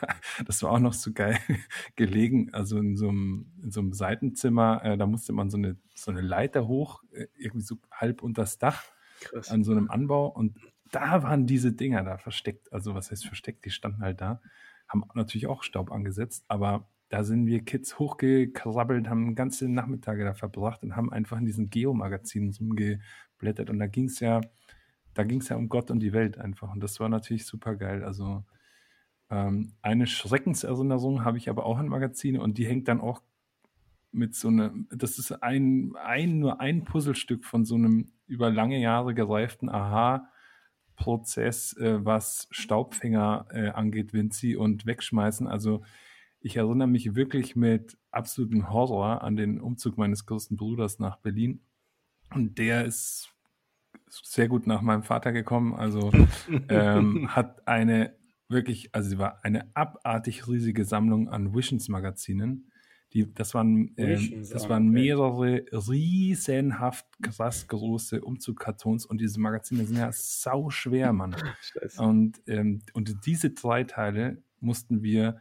das 0.45 0.63
war 0.63 0.71
auch 0.71 0.79
noch 0.79 0.93
so 0.93 1.13
geil 1.13 1.37
gelegen. 1.95 2.53
Also 2.53 2.77
in 2.79 2.97
so 2.97 3.09
einem, 3.09 3.51
in 3.63 3.71
so 3.71 3.79
einem 3.79 3.93
Seitenzimmer, 3.93 4.83
äh, 4.83 4.97
da 4.97 5.05
musste 5.05 5.33
man 5.33 5.49
so 5.49 5.57
eine, 5.57 5.77
so 5.93 6.11
eine 6.11 6.21
Leiter 6.21 6.67
hoch, 6.67 7.03
äh, 7.11 7.27
irgendwie 7.37 7.65
so 7.65 7.77
halb 7.91 8.23
unter 8.23 8.41
das 8.41 8.57
Dach 8.57 8.83
Krass. 9.21 9.49
an 9.49 9.63
so 9.63 9.71
einem 9.71 9.89
Anbau. 9.89 10.27
Und 10.27 10.57
da 10.91 11.23
waren 11.23 11.45
diese 11.45 11.71
Dinger 11.71 12.03
da 12.03 12.17
versteckt. 12.17 12.73
Also 12.73 12.93
was 12.95 13.11
heißt 13.11 13.25
versteckt? 13.25 13.63
Die 13.65 13.69
standen 13.71 14.01
halt 14.01 14.19
da 14.19 14.41
haben 14.87 15.03
natürlich 15.13 15.47
auch 15.47 15.63
Staub 15.63 15.91
angesetzt, 15.91 16.45
aber 16.47 16.89
da 17.09 17.23
sind 17.23 17.45
wir 17.45 17.63
Kids 17.63 17.99
hochgekrabbelt, 17.99 19.09
haben 19.09 19.35
ganze 19.35 19.69
Nachmittage 19.69 20.25
da 20.25 20.33
verbracht 20.33 20.83
und 20.83 20.95
haben 20.95 21.11
einfach 21.11 21.37
in 21.37 21.45
diesen 21.45 21.69
Geo-Magazinen 21.69 22.53
rumgeblättert. 22.59 23.69
Und 23.69 23.79
da 23.79 23.87
ging 23.87 24.05
es 24.05 24.19
ja, 24.19 24.41
da 25.13 25.23
ging 25.23 25.39
es 25.39 25.49
ja 25.49 25.55
um 25.55 25.69
Gott 25.69 25.89
und 25.89 25.99
die 26.01 26.13
Welt 26.13 26.37
einfach. 26.37 26.71
Und 26.73 26.81
das 26.81 26.99
war 26.99 27.07
natürlich 27.09 27.45
super 27.45 27.75
geil. 27.75 28.03
Also 28.03 28.43
ähm, 29.29 29.73
eine 29.81 30.07
Schreckenserinnerung 30.07 31.23
habe 31.23 31.37
ich 31.37 31.49
aber 31.49 31.65
auch 31.65 31.79
in 31.79 31.87
Magazine 31.87 32.41
und 32.41 32.57
die 32.57 32.65
hängt 32.65 32.87
dann 32.87 33.01
auch 33.01 33.21
mit 34.11 34.35
so 34.35 34.47
einem, 34.49 34.87
das 34.91 35.19
ist 35.19 35.31
ein, 35.43 35.93
ein, 35.95 36.39
nur 36.39 36.59
ein 36.59 36.83
Puzzlestück 36.83 37.45
von 37.45 37.65
so 37.65 37.75
einem 37.75 38.11
über 38.25 38.49
lange 38.49 38.79
Jahre 38.79 39.13
gereiften 39.13 39.69
Aha- 39.69 40.29
Prozess, 40.97 41.77
äh, 41.77 42.03
was 42.03 42.47
Staubfänger 42.51 43.47
äh, 43.51 43.69
angeht, 43.69 44.13
Vinci, 44.13 44.57
und 44.57 44.85
Wegschmeißen. 44.85 45.47
Also 45.47 45.83
ich 46.41 46.57
erinnere 46.57 46.87
mich 46.87 47.15
wirklich 47.15 47.55
mit 47.55 47.97
absolutem 48.11 48.69
Horror 48.71 49.23
an 49.23 49.37
den 49.37 49.61
Umzug 49.61 49.97
meines 49.97 50.25
größten 50.25 50.57
Bruders 50.57 50.99
nach 50.99 51.17
Berlin. 51.17 51.61
Und 52.33 52.57
der 52.57 52.85
ist 52.85 53.33
sehr 54.09 54.47
gut 54.47 54.67
nach 54.67 54.81
meinem 54.81 55.03
Vater 55.03 55.31
gekommen. 55.31 55.73
Also 55.73 56.11
ähm, 56.69 57.29
hat 57.35 57.67
eine 57.67 58.15
wirklich, 58.49 58.93
also 58.93 59.09
sie 59.09 59.17
war 59.17 59.39
eine 59.43 59.69
abartig 59.75 60.47
riesige 60.47 60.83
Sammlung 60.83 61.29
an 61.29 61.53
Visions-Magazinen. 61.53 62.71
Die, 63.13 63.33
das 63.33 63.53
waren, 63.53 63.97
äh, 63.97 64.19
das 64.51 64.67
waren 64.67 64.89
mehrere 64.89 65.63
riesenhaft 65.71 67.05
krass 67.21 67.67
große 67.67 68.21
Umzugkartons 68.21 69.05
und 69.05 69.21
diese 69.21 69.39
Magazine 69.39 69.85
sind 69.85 69.97
ja 69.97 70.11
sau 70.11 70.69
schwer, 70.69 71.13
Mann. 71.13 71.35
und, 71.97 72.41
ähm, 72.47 72.81
und 72.93 73.25
diese 73.25 73.51
drei 73.51 73.85
Teile 73.85 74.43
mussten 74.59 75.03
wir 75.03 75.39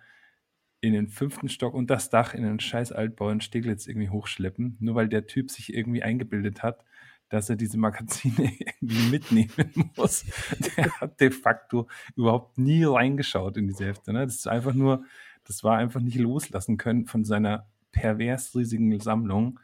in 0.81 0.93
den 0.93 1.09
fünften 1.09 1.49
Stock 1.49 1.75
und 1.75 1.91
das 1.91 2.11
Dach 2.11 2.35
in 2.35 2.45
den 2.45 2.61
scheiß 2.61 2.93
Altbau 2.93 3.31
in 3.31 3.41
Steglitz 3.41 3.87
irgendwie 3.87 4.11
hochschleppen, 4.11 4.77
nur 4.79 4.95
weil 4.95 5.09
der 5.09 5.27
Typ 5.27 5.51
sich 5.51 5.75
irgendwie 5.75 6.03
eingebildet 6.03 6.63
hat, 6.63 6.85
dass 7.29 7.51
er 7.51 7.57
diese 7.57 7.79
Magazine 7.79 8.53
irgendwie 8.81 9.11
mitnehmen 9.11 9.91
muss. 9.97 10.25
Der 10.77 11.01
hat 11.01 11.21
de 11.21 11.31
facto 11.31 11.89
überhaupt 12.15 12.59
nie 12.59 12.85
reingeschaut 12.85 13.57
in 13.57 13.67
diese 13.67 13.87
Hefte. 13.87 14.13
Ne? 14.13 14.27
Das 14.27 14.37
ist 14.37 14.49
einfach 14.49 14.75
nur 14.75 15.05
das 15.47 15.65
war 15.65 15.79
einfach 15.79 16.01
nicht 16.01 16.19
loslassen 16.19 16.77
können 16.77 17.07
von 17.07 17.25
seiner 17.25 17.67
pervers 17.93 18.55
riesigen 18.55 18.99
Sammlung. 19.01 19.61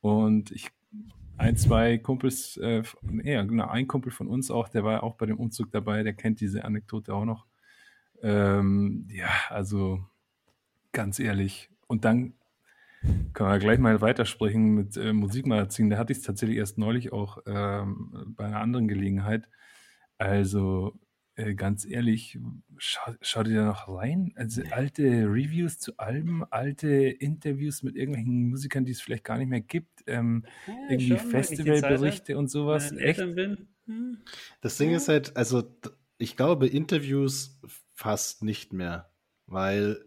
Und 0.00 0.50
ich, 0.50 0.70
ein, 1.36 1.56
zwei 1.56 1.98
Kumpels, 1.98 2.56
äh, 2.56 2.82
ja, 3.22 3.42
genau, 3.42 3.68
ein 3.68 3.86
Kumpel 3.86 4.10
von 4.10 4.28
uns 4.28 4.50
auch, 4.50 4.68
der 4.68 4.84
war 4.84 5.02
auch 5.02 5.16
bei 5.16 5.26
dem 5.26 5.38
Umzug 5.38 5.70
dabei, 5.70 6.02
der 6.02 6.14
kennt 6.14 6.40
diese 6.40 6.64
Anekdote 6.64 7.14
auch 7.14 7.24
noch. 7.24 7.46
Ähm, 8.22 9.06
ja, 9.10 9.28
also 9.50 10.04
ganz 10.92 11.18
ehrlich. 11.18 11.70
Und 11.86 12.04
dann 12.04 12.34
können 13.34 13.50
wir 13.50 13.58
gleich 13.58 13.78
mal 13.78 14.00
weitersprechen 14.00 14.74
mit 14.74 14.96
äh, 14.96 15.12
Musikmagazin. 15.12 15.90
Da 15.90 15.98
hatte 15.98 16.12
ich 16.12 16.18
es 16.18 16.24
tatsächlich 16.24 16.58
erst 16.58 16.78
neulich 16.78 17.12
auch 17.12 17.38
ähm, 17.46 18.34
bei 18.36 18.46
einer 18.46 18.60
anderen 18.60 18.88
Gelegenheit. 18.88 19.48
Also 20.18 20.98
äh, 21.36 21.54
ganz 21.54 21.84
ehrlich, 21.84 22.38
schau, 22.78 23.14
schau 23.20 23.42
dir 23.42 23.56
da 23.56 23.64
noch 23.66 23.88
rein. 23.88 24.32
Also 24.36 24.62
alte 24.70 25.02
Reviews 25.02 25.78
zu 25.78 25.92
Alben, 25.98 26.44
alte 26.50 26.88
Interviews 26.88 27.82
mit 27.82 27.94
irgendwelchen 27.94 28.48
Musikern, 28.48 28.86
die 28.86 28.92
es 28.92 29.02
vielleicht 29.02 29.24
gar 29.24 29.36
nicht 29.36 29.48
mehr 29.48 29.60
gibt, 29.60 30.02
ähm, 30.06 30.44
ja, 30.66 30.74
irgendwie 30.90 31.18
Festivalberichte 31.18 32.38
und 32.38 32.48
sowas. 32.48 32.90
Echt? 32.92 33.20
Hm. 33.20 34.18
Das 34.62 34.78
Ding 34.78 34.90
ja. 34.90 34.96
ist 34.96 35.08
halt, 35.08 35.36
also 35.36 35.62
ich 36.16 36.36
glaube, 36.36 36.66
Interviews 36.66 37.60
fast 37.92 38.42
nicht 38.42 38.72
mehr, 38.72 39.10
weil 39.46 40.02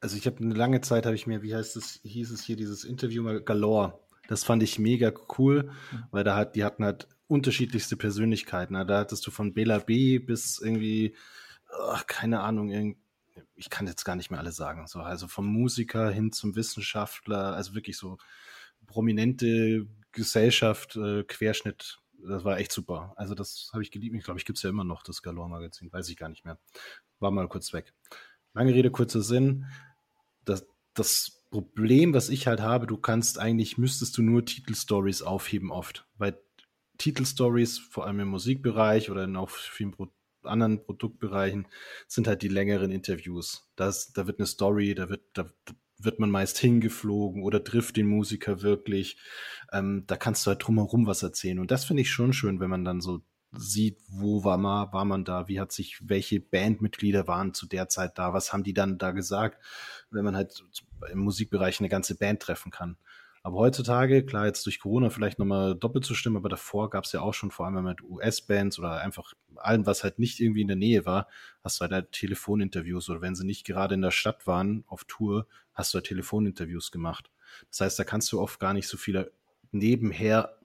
also 0.00 0.16
ich 0.16 0.24
habe 0.24 0.38
eine 0.38 0.54
lange 0.54 0.80
Zeit 0.80 1.04
habe 1.04 1.14
ich 1.14 1.26
mir, 1.26 1.42
wie 1.42 1.54
heißt 1.54 1.76
es, 1.76 2.00
hieß 2.04 2.30
es 2.30 2.42
hier 2.42 2.56
dieses 2.56 2.84
Interview 2.84 3.22
mal 3.22 3.42
Galore. 3.42 4.00
Das 4.28 4.44
fand 4.44 4.62
ich 4.62 4.78
mega 4.78 5.12
cool, 5.36 5.70
hm. 5.90 6.04
weil 6.10 6.24
da 6.24 6.36
hat, 6.36 6.56
die 6.56 6.64
hatten 6.64 6.84
halt 6.84 7.06
unterschiedlichste 7.30 7.96
Persönlichkeiten. 7.96 8.74
Da 8.74 8.98
hattest 8.98 9.26
du 9.26 9.30
von 9.30 9.54
Bela 9.54 9.78
B 9.78 10.18
bis 10.18 10.58
irgendwie, 10.58 11.14
oh, 11.78 11.98
keine 12.06 12.40
Ahnung, 12.40 12.96
ich 13.54 13.70
kann 13.70 13.86
jetzt 13.86 14.04
gar 14.04 14.16
nicht 14.16 14.30
mehr 14.30 14.40
alles 14.40 14.56
sagen. 14.56 14.86
So, 14.86 15.00
also 15.00 15.28
vom 15.28 15.46
Musiker 15.46 16.10
hin 16.10 16.32
zum 16.32 16.56
Wissenschaftler, 16.56 17.54
also 17.54 17.74
wirklich 17.74 17.96
so 17.96 18.18
prominente 18.86 19.86
Gesellschaft, 20.12 20.96
äh, 20.96 21.22
Querschnitt. 21.24 21.98
Das 22.26 22.44
war 22.44 22.58
echt 22.58 22.72
super. 22.72 23.14
Also 23.16 23.34
das 23.34 23.70
habe 23.72 23.82
ich 23.82 23.90
geliebt. 23.90 24.16
Ich 24.16 24.24
glaube, 24.24 24.38
ich 24.40 24.44
gibt 24.44 24.58
es 24.58 24.62
ja 24.62 24.70
immer 24.70 24.84
noch, 24.84 25.02
das 25.02 25.22
Galore-Magazin. 25.22 25.92
Weiß 25.92 26.08
ich 26.08 26.16
gar 26.16 26.28
nicht 26.28 26.44
mehr. 26.44 26.58
War 27.18 27.30
mal 27.30 27.48
kurz 27.48 27.72
weg. 27.72 27.94
Lange 28.52 28.74
Rede, 28.74 28.90
kurzer 28.90 29.22
Sinn. 29.22 29.66
Das, 30.44 30.66
das 30.94 31.44
Problem, 31.50 32.12
was 32.12 32.28
ich 32.28 32.46
halt 32.46 32.60
habe, 32.60 32.86
du 32.86 32.96
kannst 32.96 33.38
eigentlich, 33.38 33.78
müsstest 33.78 34.18
du 34.18 34.22
nur 34.22 34.44
Titelstories 34.44 35.22
aufheben 35.22 35.70
oft. 35.70 36.06
Weil 36.16 36.38
Titelstories, 37.00 37.78
vor 37.78 38.06
allem 38.06 38.20
im 38.20 38.28
Musikbereich 38.28 39.10
oder 39.10 39.24
in 39.24 39.36
auch 39.36 39.50
vielen 39.50 39.90
Pro 39.92 40.08
anderen 40.42 40.82
Produktbereichen, 40.82 41.66
sind 42.06 42.26
halt 42.26 42.40
die 42.40 42.48
längeren 42.48 42.90
Interviews. 42.90 43.70
Das, 43.76 44.12
da 44.14 44.26
wird 44.26 44.38
eine 44.38 44.46
Story, 44.46 44.94
da 44.94 45.10
wird, 45.10 45.22
da 45.34 45.50
wird 45.98 46.18
man 46.18 46.30
meist 46.30 46.58
hingeflogen 46.58 47.42
oder 47.42 47.62
trifft 47.62 47.96
den 47.96 48.06
Musiker 48.06 48.62
wirklich. 48.62 49.18
Ähm, 49.70 50.04
da 50.06 50.16
kannst 50.16 50.46
du 50.46 50.48
halt 50.50 50.66
drumherum 50.66 51.06
was 51.06 51.22
erzählen. 51.22 51.58
Und 51.58 51.70
das 51.70 51.84
finde 51.84 52.02
ich 52.02 52.10
schon 52.10 52.32
schön, 52.32 52.58
wenn 52.58 52.70
man 52.70 52.86
dann 52.86 53.02
so 53.02 53.20
sieht, 53.52 53.98
wo 54.08 54.44
war 54.44 54.56
man, 54.56 54.92
war 54.92 55.04
man 55.04 55.24
da, 55.24 55.48
wie 55.48 55.60
hat 55.60 55.72
sich, 55.72 55.98
welche 56.08 56.40
Bandmitglieder 56.40 57.26
waren 57.26 57.52
zu 57.52 57.66
der 57.66 57.88
Zeit 57.88 58.18
da, 58.18 58.32
was 58.32 58.52
haben 58.52 58.62
die 58.62 58.74
dann 58.74 58.98
da 58.98 59.10
gesagt, 59.10 59.62
wenn 60.10 60.24
man 60.24 60.36
halt 60.36 60.64
im 61.10 61.18
Musikbereich 61.18 61.80
eine 61.80 61.88
ganze 61.88 62.16
Band 62.16 62.40
treffen 62.40 62.70
kann. 62.70 62.96
Aber 63.42 63.56
heutzutage, 63.56 64.24
klar, 64.24 64.46
jetzt 64.46 64.66
durch 64.66 64.80
Corona 64.80 65.08
vielleicht 65.08 65.38
nochmal 65.38 65.74
doppelt 65.74 66.04
zu 66.04 66.14
stimmen, 66.14 66.36
aber 66.36 66.50
davor 66.50 66.90
gab 66.90 67.04
es 67.04 67.12
ja 67.12 67.22
auch 67.22 67.32
schon 67.32 67.50
vor 67.50 67.66
allem 67.66 67.82
mit 67.82 68.02
US-Bands 68.02 68.78
oder 68.78 69.00
einfach 69.00 69.32
allem, 69.56 69.86
was 69.86 70.04
halt 70.04 70.18
nicht 70.18 70.40
irgendwie 70.40 70.60
in 70.60 70.68
der 70.68 70.76
Nähe 70.76 71.06
war, 71.06 71.26
hast 71.64 71.80
du 71.80 71.88
halt 71.88 72.12
Telefoninterviews 72.12 73.08
oder 73.08 73.22
wenn 73.22 73.34
sie 73.34 73.46
nicht 73.46 73.64
gerade 73.64 73.94
in 73.94 74.02
der 74.02 74.10
Stadt 74.10 74.46
waren, 74.46 74.84
auf 74.86 75.04
Tour, 75.04 75.46
hast 75.72 75.94
du 75.94 75.96
halt 75.96 76.06
Telefoninterviews 76.06 76.90
gemacht. 76.90 77.30
Das 77.70 77.80
heißt, 77.80 77.98
da 77.98 78.04
kannst 78.04 78.30
du 78.30 78.40
oft 78.40 78.60
gar 78.60 78.74
nicht 78.74 78.88
so 78.88 78.98
viele 78.98 79.32
nebenher 79.72 80.58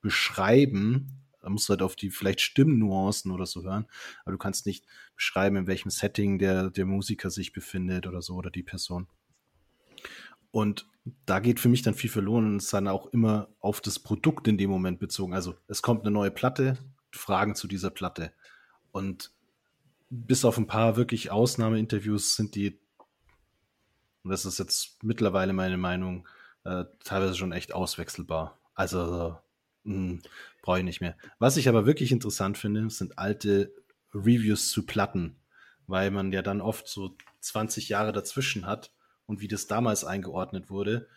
beschreiben, 0.00 1.22
da 1.40 1.50
musst 1.50 1.68
du 1.68 1.72
halt 1.72 1.82
auf 1.82 1.96
die 1.96 2.10
vielleicht 2.10 2.40
Stimmnuancen 2.40 3.30
oder 3.30 3.44
so 3.44 3.62
hören, 3.62 3.86
aber 4.22 4.32
du 4.32 4.38
kannst 4.38 4.64
nicht 4.64 4.86
beschreiben, 5.16 5.56
in 5.56 5.66
welchem 5.66 5.90
Setting 5.90 6.38
der, 6.38 6.70
der 6.70 6.86
Musiker 6.86 7.30
sich 7.30 7.52
befindet 7.52 8.06
oder 8.06 8.22
so 8.22 8.36
oder 8.36 8.50
die 8.50 8.62
Person. 8.62 9.06
Und 10.50 10.86
da 11.04 11.40
geht 11.40 11.58
für 11.58 11.68
mich 11.68 11.82
dann 11.82 11.94
viel 11.94 12.10
verloren 12.10 12.46
und 12.46 12.56
ist 12.58 12.72
dann 12.72 12.88
auch 12.88 13.06
immer 13.06 13.48
auf 13.60 13.80
das 13.80 13.98
Produkt 13.98 14.46
in 14.46 14.58
dem 14.58 14.70
Moment 14.70 15.00
bezogen. 15.00 15.34
Also 15.34 15.54
es 15.66 15.82
kommt 15.82 16.02
eine 16.02 16.12
neue 16.12 16.30
Platte, 16.30 16.78
Fragen 17.10 17.54
zu 17.54 17.66
dieser 17.66 17.90
Platte. 17.90 18.32
Und 18.92 19.32
bis 20.10 20.44
auf 20.44 20.58
ein 20.58 20.66
paar 20.66 20.96
wirklich 20.96 21.30
Ausnahmeinterviews 21.30 22.36
sind 22.36 22.54
die, 22.54 22.78
und 24.22 24.30
das 24.30 24.44
ist 24.44 24.58
jetzt 24.58 25.02
mittlerweile 25.02 25.52
meine 25.52 25.76
Meinung, 25.76 26.28
äh, 26.64 26.84
teilweise 27.02 27.34
schon 27.34 27.52
echt 27.52 27.74
auswechselbar. 27.74 28.58
Also 28.74 29.36
hm, 29.84 30.22
brauche 30.62 30.78
ich 30.78 30.84
nicht 30.84 31.00
mehr. 31.00 31.16
Was 31.40 31.56
ich 31.56 31.68
aber 31.68 31.84
wirklich 31.84 32.12
interessant 32.12 32.58
finde, 32.58 32.88
sind 32.90 33.18
alte 33.18 33.74
Reviews 34.14 34.70
zu 34.70 34.86
Platten, 34.86 35.36
weil 35.88 36.12
man 36.12 36.30
ja 36.30 36.42
dann 36.42 36.60
oft 36.60 36.86
so 36.86 37.16
20 37.40 37.88
Jahre 37.88 38.12
dazwischen 38.12 38.66
hat 38.66 38.92
und 39.26 39.40
wie 39.40 39.48
das 39.48 39.66
damals 39.66 40.04
eingeordnet 40.04 40.70
wurde 40.70 41.08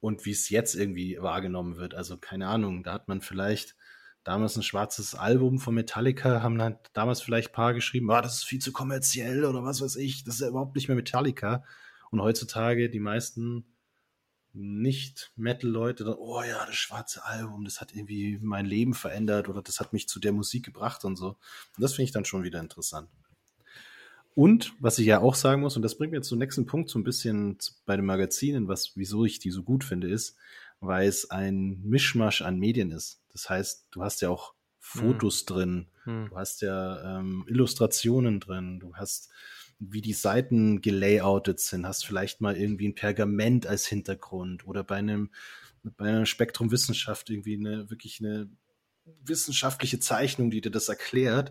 und 0.00 0.24
wie 0.24 0.30
es 0.30 0.48
jetzt 0.48 0.74
irgendwie 0.74 1.18
wahrgenommen 1.20 1.76
wird. 1.76 1.94
Also 1.94 2.16
keine 2.16 2.48
Ahnung, 2.48 2.82
da 2.82 2.92
hat 2.92 3.08
man 3.08 3.20
vielleicht 3.20 3.76
damals 4.24 4.56
ein 4.56 4.62
schwarzes 4.62 5.14
Album 5.14 5.58
von 5.58 5.74
Metallica, 5.74 6.42
haben 6.42 6.58
dann 6.58 6.78
damals 6.92 7.20
vielleicht 7.20 7.50
ein 7.50 7.54
paar 7.54 7.74
geschrieben, 7.74 8.10
ah, 8.10 8.22
das 8.22 8.36
ist 8.36 8.44
viel 8.44 8.60
zu 8.60 8.72
kommerziell 8.72 9.44
oder 9.44 9.64
was 9.64 9.80
weiß 9.80 9.96
ich, 9.96 10.24
das 10.24 10.34
ist 10.34 10.40
ja 10.42 10.48
überhaupt 10.48 10.76
nicht 10.76 10.88
mehr 10.88 10.96
Metallica. 10.96 11.64
Und 12.10 12.20
heutzutage 12.20 12.90
die 12.90 13.00
meisten 13.00 13.64
nicht-Metal-Leute, 14.52 16.18
oh 16.18 16.42
ja, 16.42 16.64
das 16.66 16.74
schwarze 16.74 17.24
Album, 17.24 17.64
das 17.64 17.80
hat 17.80 17.94
irgendwie 17.94 18.38
mein 18.42 18.66
Leben 18.66 18.94
verändert 18.94 19.48
oder 19.48 19.62
das 19.62 19.78
hat 19.78 19.92
mich 19.92 20.08
zu 20.08 20.20
der 20.20 20.32
Musik 20.32 20.64
gebracht 20.64 21.04
und 21.04 21.16
so. 21.16 21.28
Und 21.76 21.82
das 21.82 21.94
finde 21.94 22.04
ich 22.04 22.12
dann 22.12 22.24
schon 22.24 22.42
wieder 22.42 22.60
interessant. 22.60 23.08
Und 24.38 24.72
was 24.78 25.00
ich 25.00 25.06
ja 25.06 25.18
auch 25.18 25.34
sagen 25.34 25.62
muss, 25.62 25.74
und 25.74 25.82
das 25.82 25.98
bringt 25.98 26.12
mir 26.12 26.18
jetzt 26.18 26.28
zum 26.28 26.38
nächsten 26.38 26.64
Punkt 26.64 26.88
so 26.90 26.96
ein 26.96 27.02
bisschen 27.02 27.58
bei 27.86 27.96
den 27.96 28.04
Magazinen, 28.04 28.68
was, 28.68 28.92
wieso 28.94 29.24
ich 29.24 29.40
die 29.40 29.50
so 29.50 29.64
gut 29.64 29.82
finde, 29.82 30.08
ist, 30.08 30.36
weil 30.78 31.08
es 31.08 31.32
ein 31.32 31.82
Mischmasch 31.82 32.42
an 32.42 32.56
Medien 32.56 32.92
ist. 32.92 33.20
Das 33.32 33.50
heißt, 33.50 33.88
du 33.90 34.04
hast 34.04 34.22
ja 34.22 34.28
auch 34.28 34.54
Fotos 34.78 35.40
hm. 35.40 35.46
drin, 35.46 35.86
hm. 36.04 36.28
du 36.30 36.36
hast 36.36 36.62
ja 36.62 37.18
ähm, 37.18 37.46
Illustrationen 37.48 38.38
drin, 38.38 38.78
du 38.78 38.94
hast 38.94 39.28
wie 39.80 40.02
die 40.02 40.12
Seiten 40.12 40.82
gelayoutet 40.82 41.58
sind, 41.58 41.84
hast 41.84 42.06
vielleicht 42.06 42.40
mal 42.40 42.56
irgendwie 42.56 42.86
ein 42.86 42.94
Pergament 42.94 43.66
als 43.66 43.86
Hintergrund 43.88 44.68
oder 44.68 44.84
bei 44.84 44.98
einem 44.98 45.30
bei 45.82 46.10
einer 46.10 46.26
Spektrum 46.26 46.70
Wissenschaft 46.70 47.28
irgendwie 47.28 47.56
eine 47.56 47.90
wirklich 47.90 48.20
eine 48.20 48.48
wissenschaftliche 49.24 49.98
Zeichnung, 49.98 50.52
die 50.52 50.60
dir 50.60 50.70
das 50.70 50.88
erklärt. 50.88 51.50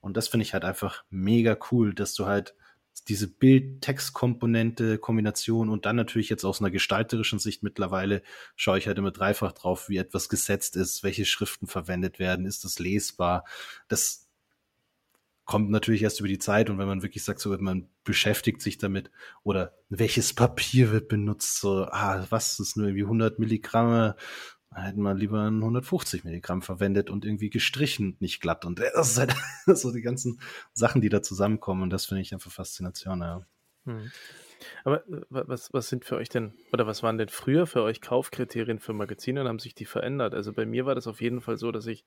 Und 0.00 0.16
das 0.16 0.28
finde 0.28 0.44
ich 0.44 0.54
halt 0.54 0.64
einfach 0.64 1.04
mega 1.10 1.56
cool, 1.70 1.94
dass 1.94 2.14
du 2.14 2.26
halt 2.26 2.54
diese 3.06 3.28
Bild-Text-Komponente, 3.28 4.98
Kombination 4.98 5.68
und 5.68 5.86
dann 5.86 5.96
natürlich 5.96 6.28
jetzt 6.28 6.44
aus 6.44 6.60
einer 6.60 6.70
gestalterischen 6.70 7.38
Sicht 7.38 7.62
mittlerweile 7.62 8.22
schaue 8.56 8.78
ich 8.78 8.86
halt 8.86 8.98
immer 8.98 9.12
dreifach 9.12 9.52
drauf, 9.52 9.88
wie 9.88 9.98
etwas 9.98 10.28
gesetzt 10.28 10.74
ist, 10.76 11.04
welche 11.04 11.24
Schriften 11.24 11.66
verwendet 11.66 12.18
werden, 12.18 12.46
ist 12.46 12.64
das 12.64 12.78
lesbar. 12.78 13.44
Das 13.86 14.28
kommt 15.44 15.70
natürlich 15.70 16.02
erst 16.02 16.20
über 16.20 16.28
die 16.28 16.38
Zeit 16.38 16.68
und 16.68 16.78
wenn 16.78 16.86
man 16.86 17.02
wirklich 17.02 17.24
sagt, 17.24 17.40
so 17.40 17.56
man 17.58 17.88
beschäftigt 18.04 18.60
sich 18.60 18.76
damit 18.76 19.10
oder 19.42 19.74
welches 19.88 20.34
Papier 20.34 20.92
wird 20.92 21.08
benutzt, 21.08 21.60
so, 21.60 21.84
ah, 21.84 22.26
was, 22.28 22.60
ist 22.60 22.76
nur 22.76 22.88
irgendwie 22.88 23.04
100 23.04 23.38
Milligramm 23.38 24.12
hätten 24.74 25.02
wir 25.02 25.14
lieber 25.14 25.42
ein 25.42 25.56
150 25.56 26.24
Milligramm 26.24 26.62
verwendet 26.62 27.10
und 27.10 27.24
irgendwie 27.24 27.50
gestrichen, 27.50 28.16
nicht 28.20 28.40
glatt. 28.40 28.64
Und 28.64 28.78
das 28.78 29.10
ist 29.10 29.18
halt 29.18 29.34
so 29.78 29.92
die 29.92 30.02
ganzen 30.02 30.40
Sachen, 30.72 31.00
die 31.00 31.08
da 31.08 31.22
zusammenkommen. 31.22 31.82
Und 31.82 31.90
das 31.90 32.06
finde 32.06 32.22
ich 32.22 32.32
einfach 32.32 32.50
Faszination, 32.50 33.20
ja. 33.20 33.46
Hm. 33.84 34.10
Aber 34.84 35.06
äh, 35.08 35.22
was, 35.30 35.72
was 35.72 35.88
sind 35.88 36.04
für 36.04 36.16
euch 36.16 36.28
denn, 36.28 36.52
oder 36.72 36.86
was 36.86 37.02
waren 37.02 37.18
denn 37.18 37.28
früher 37.28 37.66
für 37.66 37.82
euch 37.82 38.00
Kaufkriterien 38.00 38.78
für 38.78 38.92
Magazine 38.92 39.40
und 39.40 39.48
haben 39.48 39.58
sich 39.58 39.74
die 39.74 39.86
verändert? 39.86 40.34
Also 40.34 40.52
bei 40.52 40.66
mir 40.66 40.86
war 40.86 40.94
das 40.94 41.06
auf 41.06 41.20
jeden 41.20 41.40
Fall 41.40 41.56
so, 41.56 41.72
dass 41.72 41.86
ich 41.86 42.04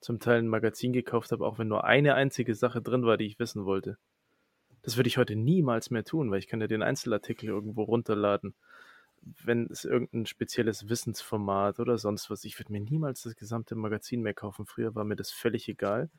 zum 0.00 0.18
Teil 0.18 0.38
ein 0.38 0.48
Magazin 0.48 0.92
gekauft 0.92 1.32
habe, 1.32 1.46
auch 1.46 1.58
wenn 1.58 1.68
nur 1.68 1.84
eine 1.84 2.14
einzige 2.14 2.54
Sache 2.54 2.82
drin 2.82 3.04
war, 3.04 3.16
die 3.16 3.26
ich 3.26 3.38
wissen 3.38 3.64
wollte. 3.64 3.98
Das 4.82 4.96
würde 4.96 5.06
ich 5.06 5.16
heute 5.16 5.36
niemals 5.36 5.90
mehr 5.90 6.04
tun, 6.04 6.30
weil 6.30 6.40
ich 6.40 6.48
kann 6.48 6.60
ja 6.60 6.66
den 6.66 6.82
Einzelartikel 6.82 7.48
irgendwo 7.48 7.84
runterladen 7.84 8.54
wenn 9.22 9.66
es 9.70 9.84
irgendein 9.84 10.26
spezielles 10.26 10.88
Wissensformat 10.88 11.78
oder 11.80 11.98
sonst 11.98 12.30
was, 12.30 12.44
ich 12.44 12.58
würde 12.58 12.72
mir 12.72 12.80
niemals 12.80 13.22
das 13.22 13.36
gesamte 13.36 13.74
Magazin 13.74 14.22
mehr 14.22 14.34
kaufen. 14.34 14.66
Früher 14.66 14.94
war 14.94 15.04
mir 15.04 15.16
das 15.16 15.30
völlig 15.30 15.68
egal. 15.68 16.10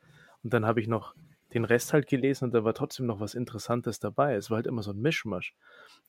Und 0.43 0.53
dann 0.53 0.65
habe 0.65 0.81
ich 0.81 0.87
noch 0.87 1.15
den 1.53 1.65
Rest 1.65 1.93
halt 1.93 2.07
gelesen 2.07 2.45
und 2.45 2.53
da 2.53 2.63
war 2.63 2.73
trotzdem 2.73 3.05
noch 3.05 3.19
was 3.19 3.35
Interessantes 3.35 3.99
dabei. 3.99 4.35
Es 4.35 4.49
war 4.49 4.57
halt 4.57 4.67
immer 4.67 4.81
so 4.81 4.91
ein 4.91 4.99
Mischmasch. 4.99 5.53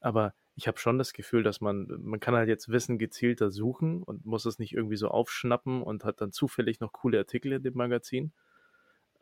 Aber 0.00 0.34
ich 0.56 0.66
habe 0.68 0.78
schon 0.78 0.98
das 0.98 1.12
Gefühl, 1.12 1.42
dass 1.42 1.60
man, 1.60 1.86
man 2.00 2.20
kann 2.20 2.34
halt 2.34 2.48
jetzt 2.48 2.70
Wissen 2.70 2.98
gezielter 2.98 3.50
suchen 3.50 4.02
und 4.02 4.24
muss 4.24 4.46
es 4.46 4.58
nicht 4.58 4.72
irgendwie 4.72 4.96
so 4.96 5.08
aufschnappen 5.08 5.82
und 5.82 6.04
hat 6.04 6.20
dann 6.20 6.32
zufällig 6.32 6.80
noch 6.80 6.92
coole 6.92 7.18
Artikel 7.18 7.52
in 7.52 7.62
dem 7.62 7.74
Magazin. 7.74 8.32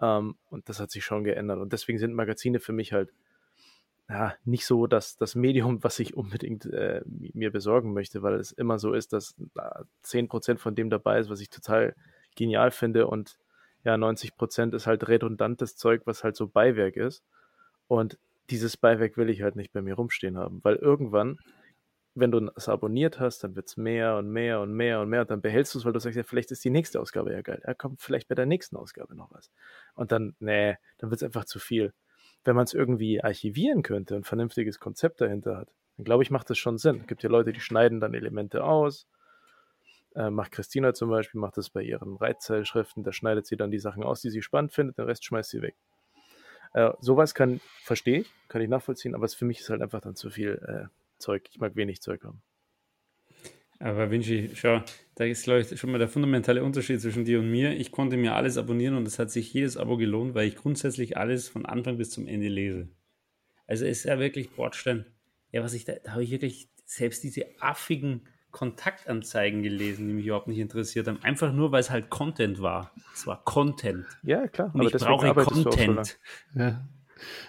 Ähm, 0.00 0.36
und 0.48 0.68
das 0.68 0.78
hat 0.78 0.90
sich 0.90 1.04
schon 1.04 1.24
geändert. 1.24 1.58
Und 1.58 1.72
deswegen 1.72 1.98
sind 1.98 2.14
Magazine 2.14 2.60
für 2.60 2.72
mich 2.72 2.92
halt 2.92 3.12
ja, 4.12 4.34
nicht 4.44 4.66
so 4.66 4.86
das, 4.86 5.16
das 5.16 5.34
Medium, 5.34 5.82
was 5.82 5.98
ich 5.98 6.14
unbedingt 6.14 6.66
äh, 6.66 7.00
mir 7.06 7.50
besorgen 7.50 7.94
möchte, 7.94 8.22
weil 8.22 8.34
es 8.34 8.52
immer 8.52 8.78
so 8.78 8.92
ist, 8.92 9.14
dass 9.14 9.34
äh, 9.56 9.84
10% 10.04 10.58
von 10.58 10.74
dem 10.74 10.90
dabei 10.90 11.18
ist, 11.18 11.30
was 11.30 11.40
ich 11.40 11.48
total 11.48 11.94
genial 12.36 12.70
finde 12.72 13.06
und 13.06 13.38
ja, 13.84 13.94
90% 13.94 14.74
ist 14.74 14.86
halt 14.86 15.08
redundantes 15.08 15.76
Zeug, 15.76 16.02
was 16.04 16.24
halt 16.24 16.36
so 16.36 16.46
Beiwerk 16.46 16.96
ist. 16.96 17.24
Und 17.88 18.18
dieses 18.50 18.76
Beiwerk 18.76 19.16
will 19.16 19.30
ich 19.30 19.40
halt 19.40 19.56
nicht 19.56 19.72
bei 19.72 19.80
mir 19.80 19.94
rumstehen 19.94 20.36
haben, 20.36 20.60
weil 20.62 20.76
irgendwann, 20.76 21.38
wenn 22.14 22.30
du 22.30 22.50
es 22.54 22.68
abonniert 22.68 23.18
hast, 23.18 23.42
dann 23.42 23.56
wird 23.56 23.68
es 23.68 23.78
mehr 23.78 24.18
und 24.18 24.28
mehr 24.28 24.60
und 24.60 24.74
mehr 24.74 25.00
und 25.00 25.08
mehr 25.08 25.22
und 25.22 25.30
dann 25.30 25.40
behältst 25.40 25.74
du 25.74 25.78
es, 25.78 25.86
weil 25.86 25.94
du 25.94 26.00
sagst, 26.00 26.18
ja, 26.18 26.22
vielleicht 26.22 26.50
ist 26.50 26.62
die 26.64 26.70
nächste 26.70 27.00
Ausgabe 27.00 27.32
ja 27.32 27.40
geil. 27.40 27.62
Ja, 27.66 27.72
kommt 27.72 28.02
vielleicht 28.02 28.28
bei 28.28 28.34
der 28.34 28.46
nächsten 28.46 28.76
Ausgabe 28.76 29.16
noch 29.16 29.32
was. 29.32 29.50
Und 29.94 30.12
dann, 30.12 30.36
nee, 30.38 30.76
dann 30.98 31.10
wird 31.10 31.22
es 31.22 31.24
einfach 31.24 31.46
zu 31.46 31.58
viel 31.58 31.94
wenn 32.44 32.56
man 32.56 32.64
es 32.64 32.74
irgendwie 32.74 33.22
archivieren 33.22 33.82
könnte, 33.82 34.16
ein 34.16 34.24
vernünftiges 34.24 34.80
Konzept 34.80 35.20
dahinter 35.20 35.56
hat, 35.56 35.68
dann 35.96 36.04
glaube 36.04 36.22
ich, 36.22 36.30
macht 36.30 36.50
das 36.50 36.58
schon 36.58 36.78
Sinn. 36.78 36.98
Es 37.00 37.06
gibt 37.06 37.22
ja 37.22 37.30
Leute, 37.30 37.52
die 37.52 37.60
schneiden 37.60 38.00
dann 38.00 38.14
Elemente 38.14 38.64
aus. 38.64 39.06
Äh, 40.14 40.30
macht 40.30 40.52
Christina 40.52 40.92
zum 40.92 41.10
Beispiel, 41.10 41.40
macht 41.40 41.56
das 41.56 41.70
bei 41.70 41.82
ihren 41.82 42.16
Reitzeilschriften, 42.16 43.02
da 43.02 43.12
schneidet 43.12 43.46
sie 43.46 43.56
dann 43.56 43.70
die 43.70 43.78
Sachen 43.78 44.02
aus, 44.02 44.20
die 44.20 44.30
sie 44.30 44.42
spannend 44.42 44.72
findet, 44.72 44.98
den 44.98 45.06
Rest 45.06 45.24
schmeißt 45.24 45.50
sie 45.50 45.62
weg. 45.62 45.74
Äh, 46.74 46.90
sowas 47.00 47.34
kann, 47.34 47.60
verstehe 47.82 48.20
ich, 48.20 48.32
kann 48.48 48.60
ich 48.60 48.68
nachvollziehen, 48.68 49.14
aber 49.14 49.24
es 49.24 49.34
für 49.34 49.44
mich 49.44 49.60
ist 49.60 49.70
halt 49.70 49.80
einfach 49.80 50.00
dann 50.00 50.14
zu 50.14 50.30
viel 50.30 50.60
äh, 50.66 50.88
Zeug. 51.18 51.48
Ich 51.50 51.58
mag 51.58 51.76
wenig 51.76 52.02
Zeug 52.02 52.24
haben. 52.24 52.42
Aber 53.82 54.12
Vinci, 54.12 54.50
schau, 54.54 54.80
da 55.16 55.24
ist, 55.24 55.42
glaube 55.42 55.60
ich, 55.60 55.80
schon 55.80 55.90
mal 55.90 55.98
der 55.98 56.08
fundamentale 56.08 56.62
Unterschied 56.62 57.00
zwischen 57.00 57.24
dir 57.24 57.40
und 57.40 57.50
mir. 57.50 57.76
Ich 57.76 57.90
konnte 57.90 58.16
mir 58.16 58.36
alles 58.36 58.56
abonnieren 58.56 58.96
und 58.96 59.08
es 59.08 59.18
hat 59.18 59.30
sich 59.30 59.52
jedes 59.52 59.76
Abo 59.76 59.96
gelohnt, 59.96 60.34
weil 60.34 60.46
ich 60.46 60.54
grundsätzlich 60.54 61.16
alles 61.16 61.48
von 61.48 61.66
Anfang 61.66 61.98
bis 61.98 62.10
zum 62.10 62.28
Ende 62.28 62.48
lese. 62.48 62.88
Also 63.66 63.84
ist 63.84 64.04
ja 64.04 64.20
wirklich 64.20 64.50
Bordstein. 64.50 65.04
Ja, 65.50 65.64
was 65.64 65.74
ich 65.74 65.84
da, 65.84 65.94
da 66.04 66.12
habe 66.12 66.22
ich 66.22 66.30
wirklich 66.30 66.68
selbst 66.84 67.24
diese 67.24 67.46
affigen 67.58 68.22
Kontaktanzeigen 68.52 69.64
gelesen, 69.64 70.06
die 70.06 70.14
mich 70.14 70.26
überhaupt 70.26 70.46
nicht 70.46 70.58
interessiert 70.58 71.08
haben. 71.08 71.18
Einfach 71.22 71.52
nur, 71.52 71.72
weil 71.72 71.80
es 71.80 71.90
halt 71.90 72.08
Content 72.08 72.62
war. 72.62 72.92
Es 73.14 73.26
war 73.26 73.42
Content. 73.42 74.06
Ja, 74.22 74.46
klar. 74.46 74.70
Und 74.74 74.86
ich 74.86 74.92
brauche 74.92 75.34
Content. 75.34 76.18
So 76.54 76.60
ja. 76.60 76.86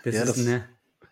Das 0.03 0.15
ja, 0.15 0.23
ist 0.23 0.29
das, 0.29 0.47
eine. 0.47 0.65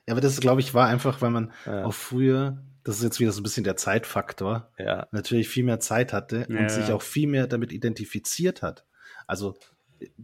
Ja, 0.08 0.14
aber 0.14 0.22
das, 0.22 0.40
glaube 0.40 0.62
ich, 0.62 0.74
war 0.74 0.88
einfach, 0.88 1.22
weil 1.22 1.30
man 1.30 1.52
ja. 1.66 1.86
auch 1.86 1.94
früher, 1.94 2.64
das 2.84 2.98
ist 2.98 3.04
jetzt 3.04 3.20
wieder 3.20 3.32
so 3.32 3.42
ein 3.42 3.44
bisschen 3.44 3.64
der 3.64 3.78
Zeitfaktor, 3.78 4.72
ja. 4.78 5.08
natürlich 5.12 5.50
viel 5.50 5.64
mehr 5.64 5.80
Zeit 5.80 6.14
hatte 6.14 6.48
und 6.48 6.70
sich 6.70 6.92
auch 6.92 7.02
viel 7.02 7.28
mehr 7.28 7.48
damit 7.48 7.72
identifiziert 7.72 8.62
hat. 8.62 8.86
Also, 9.28 9.56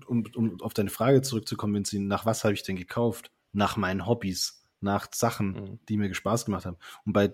um, 0.07 0.25
um 0.35 0.59
auf 0.61 0.73
deine 0.73 0.89
Frage 0.89 1.21
zurückzukommen, 1.21 1.75
Vincent, 1.75 2.07
nach 2.07 2.25
was 2.25 2.43
habe 2.43 2.53
ich 2.53 2.63
denn 2.63 2.75
gekauft? 2.75 3.31
Nach 3.53 3.77
meinen 3.77 4.07
Hobbys, 4.07 4.63
nach 4.81 5.07
Sachen, 5.13 5.51
mhm. 5.51 5.79
die 5.87 5.97
mir 5.97 6.13
Spaß 6.13 6.45
gemacht 6.45 6.65
haben. 6.65 6.77
Und 7.05 7.13
bei 7.13 7.33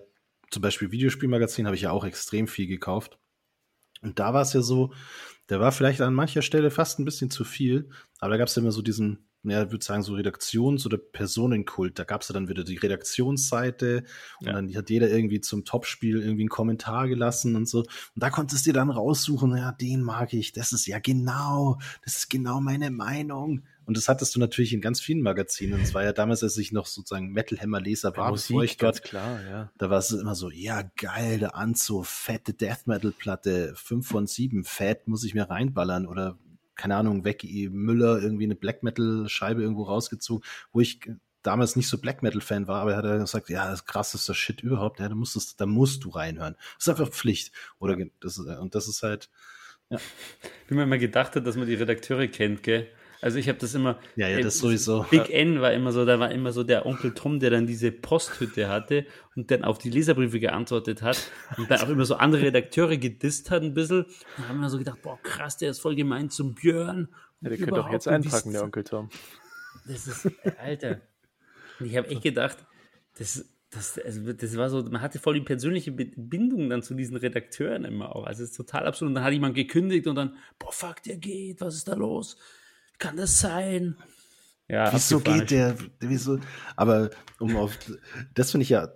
zum 0.50 0.62
Beispiel 0.62 0.92
Videospielmagazin 0.92 1.66
habe 1.66 1.76
ich 1.76 1.82
ja 1.82 1.90
auch 1.90 2.04
extrem 2.04 2.46
viel 2.46 2.66
gekauft. 2.66 3.18
Und 4.02 4.18
da 4.18 4.34
war 4.34 4.42
es 4.42 4.52
ja 4.52 4.60
so, 4.60 4.92
der 5.48 5.60
war 5.60 5.72
vielleicht 5.72 6.00
an 6.00 6.14
mancher 6.14 6.42
Stelle 6.42 6.70
fast 6.70 6.98
ein 6.98 7.04
bisschen 7.04 7.30
zu 7.30 7.44
viel, 7.44 7.90
aber 8.18 8.30
da 8.30 8.36
gab 8.36 8.48
es 8.48 8.54
ja 8.54 8.62
immer 8.62 8.72
so 8.72 8.82
diesen, 8.82 9.26
ja, 9.44 9.64
ich 9.64 9.70
würde 9.70 9.84
sagen, 9.84 10.02
so 10.02 10.14
Redaktions- 10.14 10.86
oder 10.86 10.96
Personenkult. 10.96 11.98
Da 11.98 12.04
gab 12.04 12.22
es 12.22 12.28
ja 12.28 12.32
dann 12.32 12.48
wieder 12.48 12.64
die 12.64 12.76
Redaktionsseite 12.76 14.04
und 14.40 14.46
ja. 14.46 14.52
dann 14.52 14.74
hat 14.74 14.90
jeder 14.90 15.10
irgendwie 15.10 15.40
zum 15.40 15.64
Topspiel 15.64 16.20
irgendwie 16.20 16.42
einen 16.42 16.48
Kommentar 16.48 17.08
gelassen 17.08 17.56
und 17.56 17.68
so. 17.68 17.80
Und 17.80 17.88
da 18.14 18.30
konntest 18.30 18.66
du 18.66 18.70
dir 18.70 18.74
dann 18.74 18.90
raussuchen, 18.90 19.56
ja, 19.56 19.72
den 19.72 20.02
mag 20.02 20.32
ich, 20.32 20.52
das 20.52 20.72
ist 20.72 20.86
ja 20.86 20.98
genau, 20.98 21.78
das 22.04 22.16
ist 22.16 22.30
genau 22.30 22.60
meine 22.60 22.90
Meinung. 22.90 23.62
Und 23.86 23.96
das 23.96 24.08
hattest 24.08 24.34
du 24.34 24.40
natürlich 24.40 24.72
in 24.72 24.80
ganz 24.80 25.00
vielen 25.00 25.20
Magazinen. 25.20 25.80
Es 25.80 25.94
war 25.94 26.02
ja 26.02 26.12
damals, 26.12 26.42
als 26.42 26.56
ich 26.56 26.72
noch 26.72 26.86
sozusagen 26.86 27.32
Metal 27.32 27.58
Hammer 27.58 27.80
Leser 27.80 28.16
war, 28.16 28.30
Musik, 28.30 28.48
bevor 28.48 28.64
ich 28.64 28.76
dort, 28.78 29.02
klar, 29.02 29.40
ja. 29.44 29.72
da 29.76 29.90
war 29.90 29.98
es 29.98 30.10
immer 30.10 30.34
so, 30.34 30.50
ja, 30.50 30.82
geil, 30.96 31.38
der 31.38 31.54
Anzug, 31.54 32.06
fette 32.06 32.54
Death 32.54 32.86
Metal 32.86 33.12
Platte, 33.12 33.74
5 33.76 34.06
von 34.06 34.26
7, 34.26 34.64
fett, 34.64 35.06
muss 35.06 35.24
ich 35.24 35.34
mir 35.34 35.50
reinballern 35.50 36.06
oder 36.06 36.38
keine 36.76 36.96
Ahnung, 36.96 37.24
weg 37.24 37.44
Müller 37.44 38.20
irgendwie 38.20 38.44
eine 38.44 38.56
Black 38.56 38.82
Metal 38.82 39.28
Scheibe 39.28 39.62
irgendwo 39.62 39.84
rausgezogen, 39.84 40.44
wo 40.72 40.80
ich 40.80 41.00
damals 41.42 41.76
nicht 41.76 41.88
so 41.88 41.98
Black 41.98 42.22
Metal 42.22 42.40
Fan 42.40 42.66
war, 42.66 42.80
aber 42.80 42.92
er 42.92 42.96
hat 42.98 43.20
gesagt, 43.20 43.48
ja, 43.50 43.70
das 43.70 43.84
krasseste 43.84 44.34
Shit 44.34 44.62
überhaupt, 44.62 44.98
ja, 44.98 45.08
da 45.08 45.14
musst, 45.14 45.60
da 45.60 45.66
musst 45.66 46.04
du 46.04 46.10
reinhören. 46.10 46.56
Das 46.76 46.86
ist 46.86 46.88
einfach 46.88 47.10
Pflicht. 47.10 47.52
Oder 47.78 47.96
das 48.20 48.38
ist, 48.38 48.46
und 48.46 48.74
das 48.74 48.88
ist 48.88 49.02
halt, 49.02 49.30
ja. 49.90 49.98
Wie 50.68 50.74
man 50.74 50.84
immer 50.84 50.98
gedacht 50.98 51.36
hat, 51.36 51.46
dass 51.46 51.56
man 51.56 51.66
die 51.66 51.74
Redakteure 51.74 52.26
kennt, 52.28 52.62
gell? 52.62 52.88
Also 53.24 53.38
ich 53.38 53.48
habe 53.48 53.58
das 53.58 53.74
immer. 53.74 53.98
Ja, 54.16 54.28
ja, 54.28 54.38
das 54.42 54.58
sowieso. 54.58 55.06
Big 55.10 55.30
N 55.30 55.62
war 55.62 55.72
immer 55.72 55.92
so, 55.92 56.04
da 56.04 56.20
war 56.20 56.30
immer 56.30 56.52
so 56.52 56.62
der 56.62 56.84
Onkel 56.84 57.14
Tom, 57.14 57.40
der 57.40 57.48
dann 57.48 57.66
diese 57.66 57.90
Posthütte 57.90 58.68
hatte 58.68 59.06
und 59.34 59.50
dann 59.50 59.64
auf 59.64 59.78
die 59.78 59.88
Leserbriefe 59.88 60.40
geantwortet 60.40 61.00
hat 61.00 61.30
und 61.56 61.70
dann 61.70 61.80
auch 61.80 61.88
immer 61.88 62.04
so 62.04 62.16
andere 62.16 62.42
Redakteure 62.42 62.98
gedisst 62.98 63.50
hat 63.50 63.62
ein 63.62 63.72
bisschen. 63.72 64.04
Und 64.36 64.46
haben 64.46 64.60
wir 64.60 64.68
so 64.68 64.76
gedacht, 64.76 65.00
boah, 65.00 65.18
krass, 65.22 65.56
der 65.56 65.70
ist 65.70 65.80
voll 65.80 65.94
gemein 65.94 66.28
zum 66.28 66.54
Björn. 66.54 67.08
Ja, 67.40 67.48
der 67.48 67.56
könnte 67.56 67.76
doch 67.76 67.90
jetzt 67.90 68.06
einpacken, 68.06 68.52
der 68.52 68.62
Onkel 68.62 68.84
Tom. 68.84 69.08
Das 69.86 70.06
ist, 70.06 70.30
Alter. 70.58 71.00
Und 71.80 71.86
ich 71.86 71.96
habe 71.96 72.08
echt 72.08 72.24
gedacht, 72.24 72.58
das, 73.16 73.42
das, 73.70 73.98
also 74.00 74.34
das 74.34 74.54
war 74.58 74.68
so, 74.68 74.82
man 74.82 75.00
hatte 75.00 75.18
voll 75.18 75.32
die 75.32 75.40
persönliche 75.40 75.92
Bindung 75.92 76.68
dann 76.68 76.82
zu 76.82 76.92
diesen 76.92 77.16
Redakteuren 77.16 77.86
immer 77.86 78.14
auch. 78.14 78.26
Also 78.26 78.42
es 78.42 78.50
ist 78.50 78.56
total 78.56 78.86
absurd. 78.86 79.08
Und 79.08 79.14
dann 79.14 79.24
hat 79.24 79.32
jemand 79.32 79.54
gekündigt 79.54 80.06
und 80.08 80.16
dann, 80.16 80.36
boah, 80.58 80.72
fuck, 80.72 81.02
der 81.04 81.16
geht, 81.16 81.62
was 81.62 81.74
ist 81.74 81.88
da 81.88 81.94
los? 81.94 82.36
Kann 83.04 83.16
das 83.18 83.38
sein? 83.38 83.96
Ja, 84.66 84.90
wieso 84.94 85.20
geht 85.20 85.50
der, 85.50 85.76
wieso, 86.00 86.38
aber 86.74 87.10
um 87.38 87.54
auf, 87.56 87.76
das 88.32 88.50
finde 88.50 88.62
ich 88.62 88.70
ja, 88.70 88.88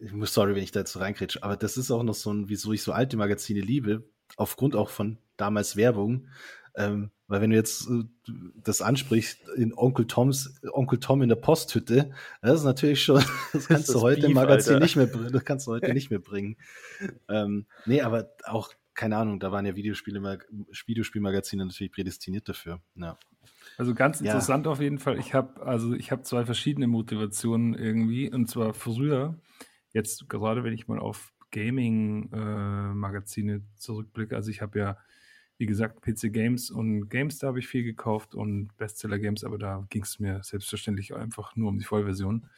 ich 0.00 0.12
muss, 0.12 0.34
sorry, 0.34 0.56
wenn 0.56 0.64
ich 0.64 0.72
da 0.72 0.80
jetzt 0.80 0.98
reinkretsche, 0.98 1.40
aber 1.44 1.56
das 1.56 1.76
ist 1.76 1.92
auch 1.92 2.02
noch 2.02 2.16
so 2.16 2.32
ein, 2.32 2.48
wieso 2.48 2.72
ich 2.72 2.82
so 2.82 2.90
alte 2.90 3.16
Magazine 3.16 3.60
liebe, 3.60 4.02
aufgrund 4.36 4.74
auch 4.74 4.90
von 4.90 5.18
damals 5.36 5.76
Werbung, 5.76 6.26
ähm, 6.74 7.12
weil 7.28 7.42
wenn 7.42 7.50
du 7.50 7.56
jetzt 7.56 7.88
äh, 7.88 8.02
das 8.56 8.82
ansprichst, 8.82 9.38
in 9.56 9.72
Onkel 9.72 10.08
Toms, 10.08 10.60
Onkel 10.72 10.98
Tom 10.98 11.22
in 11.22 11.28
der 11.28 11.36
Posthütte, 11.36 12.10
das 12.40 12.58
ist 12.58 12.64
natürlich 12.64 13.04
schon, 13.04 13.22
das 13.52 13.68
kannst 13.68 13.88
das 13.88 13.94
du 13.94 14.00
heute 14.00 14.22
Beef, 14.22 14.30
im 14.30 14.34
Magazin 14.34 14.74
Alter. 14.74 14.84
nicht 14.84 14.96
mehr 14.96 15.06
bringen, 15.06 15.32
das 15.32 15.44
kannst 15.44 15.68
du 15.68 15.70
heute 15.70 15.94
nicht 15.94 16.10
mehr 16.10 16.18
bringen. 16.18 16.56
Ähm, 17.28 17.66
nee, 17.86 18.02
aber 18.02 18.32
auch 18.46 18.72
keine 18.94 19.16
Ahnung, 19.16 19.40
da 19.40 19.52
waren 19.52 19.66
ja 19.66 19.74
Videospiele, 19.74 20.38
Videospielmagazine 20.86 21.64
natürlich 21.64 21.92
prädestiniert 21.92 22.48
dafür. 22.48 22.80
Ja. 22.94 23.18
Also 23.78 23.94
ganz 23.94 24.20
interessant 24.20 24.66
ja. 24.66 24.72
auf 24.72 24.80
jeden 24.80 24.98
Fall. 24.98 25.18
Ich 25.18 25.34
habe 25.34 25.62
also 25.62 25.94
ich 25.94 26.12
habe 26.12 26.22
zwei 26.22 26.44
verschiedene 26.44 26.86
Motivationen 26.86 27.74
irgendwie 27.74 28.30
und 28.30 28.48
zwar 28.48 28.74
früher 28.74 29.38
jetzt 29.92 30.28
gerade 30.28 30.64
wenn 30.64 30.74
ich 30.74 30.88
mal 30.88 30.98
auf 30.98 31.32
Gaming 31.50 32.30
äh, 32.32 32.94
Magazine 32.94 33.62
zurückblicke. 33.76 34.36
Also 34.36 34.50
ich 34.50 34.62
habe 34.62 34.78
ja 34.78 34.98
wie 35.58 35.66
gesagt 35.66 36.02
PC 36.02 36.32
Games 36.32 36.70
und 36.70 37.08
Games 37.08 37.38
da 37.38 37.48
habe 37.48 37.58
ich 37.58 37.68
viel 37.68 37.84
gekauft 37.84 38.34
und 38.34 38.76
Bestseller 38.76 39.18
Games, 39.18 39.44
aber 39.44 39.58
da 39.58 39.86
ging 39.90 40.02
es 40.02 40.18
mir 40.18 40.42
selbstverständlich 40.42 41.14
einfach 41.14 41.56
nur 41.56 41.68
um 41.68 41.78
die 41.78 41.84
Vollversion. 41.84 42.48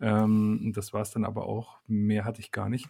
Ähm, 0.00 0.72
das 0.74 0.92
war 0.92 1.02
es 1.02 1.10
dann 1.10 1.24
aber 1.24 1.46
auch. 1.46 1.78
Mehr 1.86 2.24
hatte 2.24 2.40
ich 2.40 2.52
gar 2.52 2.68
nicht. 2.68 2.88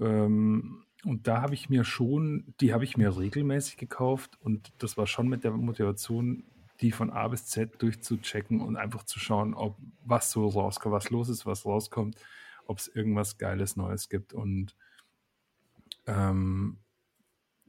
Ähm, 0.00 0.85
und 1.04 1.26
da 1.26 1.42
habe 1.42 1.54
ich 1.54 1.68
mir 1.68 1.84
schon, 1.84 2.54
die 2.60 2.72
habe 2.72 2.84
ich 2.84 2.96
mir 2.96 3.16
regelmäßig 3.16 3.76
gekauft 3.76 4.38
und 4.40 4.72
das 4.78 4.96
war 4.96 5.06
schon 5.06 5.28
mit 5.28 5.44
der 5.44 5.52
Motivation, 5.52 6.44
die 6.80 6.92
von 6.92 7.10
A 7.10 7.28
bis 7.28 7.46
Z 7.46 7.80
durchzuchecken 7.80 8.60
und 8.60 8.76
einfach 8.76 9.04
zu 9.04 9.18
schauen, 9.18 9.54
ob 9.54 9.76
was 10.04 10.30
so 10.30 10.46
rauskommt, 10.46 10.94
was 10.94 11.10
los 11.10 11.28
ist, 11.28 11.46
was 11.46 11.64
rauskommt, 11.64 12.16
ob 12.66 12.78
es 12.78 12.88
irgendwas 12.88 13.38
Geiles 13.38 13.76
Neues 13.76 14.08
gibt. 14.08 14.32
Und 14.32 14.76
ähm, 16.06 16.78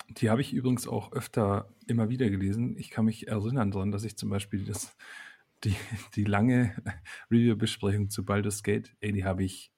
die 0.09 0.29
habe 0.29 0.41
ich 0.41 0.53
übrigens 0.53 0.87
auch 0.87 1.11
öfter 1.11 1.69
immer 1.87 2.09
wieder 2.09 2.29
gelesen. 2.29 2.77
Ich 2.77 2.89
kann 2.89 3.05
mich 3.05 3.27
erinnern 3.27 3.71
daran, 3.71 3.91
dass 3.91 4.03
ich 4.03 4.17
zum 4.17 4.29
Beispiel 4.29 4.65
das, 4.65 4.95
die, 5.63 5.75
die 6.15 6.23
lange 6.23 6.75
Review-Besprechung 7.31 8.09
zu 8.09 8.25
Baldur's 8.25 8.63
Gate, 8.63 8.95
ey, 8.99 9.11
die 9.11 9.25
habe 9.25 9.43
ich 9.43 9.71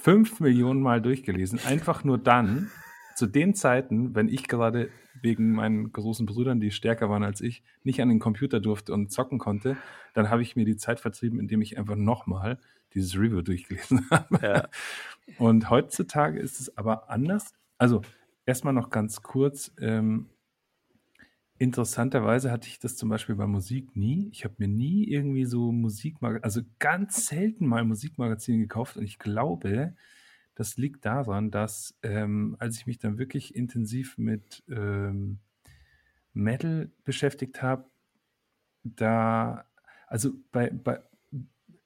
fünf 0.00 0.40
Millionen 0.40 0.80
Mal 0.80 1.02
durchgelesen. 1.02 1.60
Einfach 1.66 2.04
nur 2.04 2.18
dann, 2.18 2.70
zu 3.14 3.26
den 3.26 3.54
Zeiten, 3.54 4.14
wenn 4.14 4.28
ich 4.28 4.46
gerade 4.46 4.90
wegen 5.20 5.52
meinen 5.52 5.92
großen 5.92 6.24
Brüdern, 6.24 6.60
die 6.60 6.70
stärker 6.70 7.10
waren 7.10 7.24
als 7.24 7.40
ich, 7.40 7.64
nicht 7.82 8.00
an 8.00 8.08
den 8.08 8.20
Computer 8.20 8.60
durfte 8.60 8.92
und 8.92 9.10
zocken 9.10 9.38
konnte, 9.38 9.76
dann 10.14 10.30
habe 10.30 10.42
ich 10.42 10.54
mir 10.54 10.64
die 10.64 10.76
Zeit 10.76 11.00
vertrieben, 11.00 11.40
indem 11.40 11.60
ich 11.60 11.76
einfach 11.76 11.96
nochmal 11.96 12.58
dieses 12.94 13.16
Review 13.16 13.42
durchgelesen 13.42 14.06
habe. 14.10 14.38
Ja. 14.40 14.68
Und 15.38 15.68
heutzutage 15.68 16.38
ist 16.38 16.60
es 16.60 16.78
aber 16.78 17.10
anders. 17.10 17.54
Also 17.76 18.02
erstmal 18.46 18.72
noch 18.72 18.90
ganz 18.90 19.22
kurz. 19.22 19.72
Ähm, 19.80 20.26
Interessanterweise 21.60 22.52
hatte 22.52 22.68
ich 22.68 22.78
das 22.78 22.96
zum 22.96 23.08
Beispiel 23.08 23.34
bei 23.34 23.46
Musik 23.46 23.96
nie. 23.96 24.28
Ich 24.32 24.44
habe 24.44 24.54
mir 24.58 24.68
nie 24.68 25.04
irgendwie 25.08 25.44
so 25.44 25.72
Musikmagazine, 25.72 26.44
also 26.44 26.60
ganz 26.78 27.26
selten 27.26 27.66
mal 27.66 27.84
Musikmagazine 27.84 28.58
gekauft 28.58 28.96
und 28.96 29.02
ich 29.02 29.18
glaube, 29.18 29.94
das 30.54 30.76
liegt 30.76 31.04
daran, 31.04 31.50
dass 31.50 31.98
ähm, 32.02 32.56
als 32.60 32.78
ich 32.78 32.86
mich 32.86 32.98
dann 32.98 33.18
wirklich 33.18 33.56
intensiv 33.56 34.18
mit 34.18 34.62
ähm, 34.68 35.38
Metal 36.32 36.90
beschäftigt 37.04 37.60
habe, 37.62 37.86
da, 38.84 39.64
also 40.06 40.32
bei, 40.52 40.70
bei, 40.70 41.00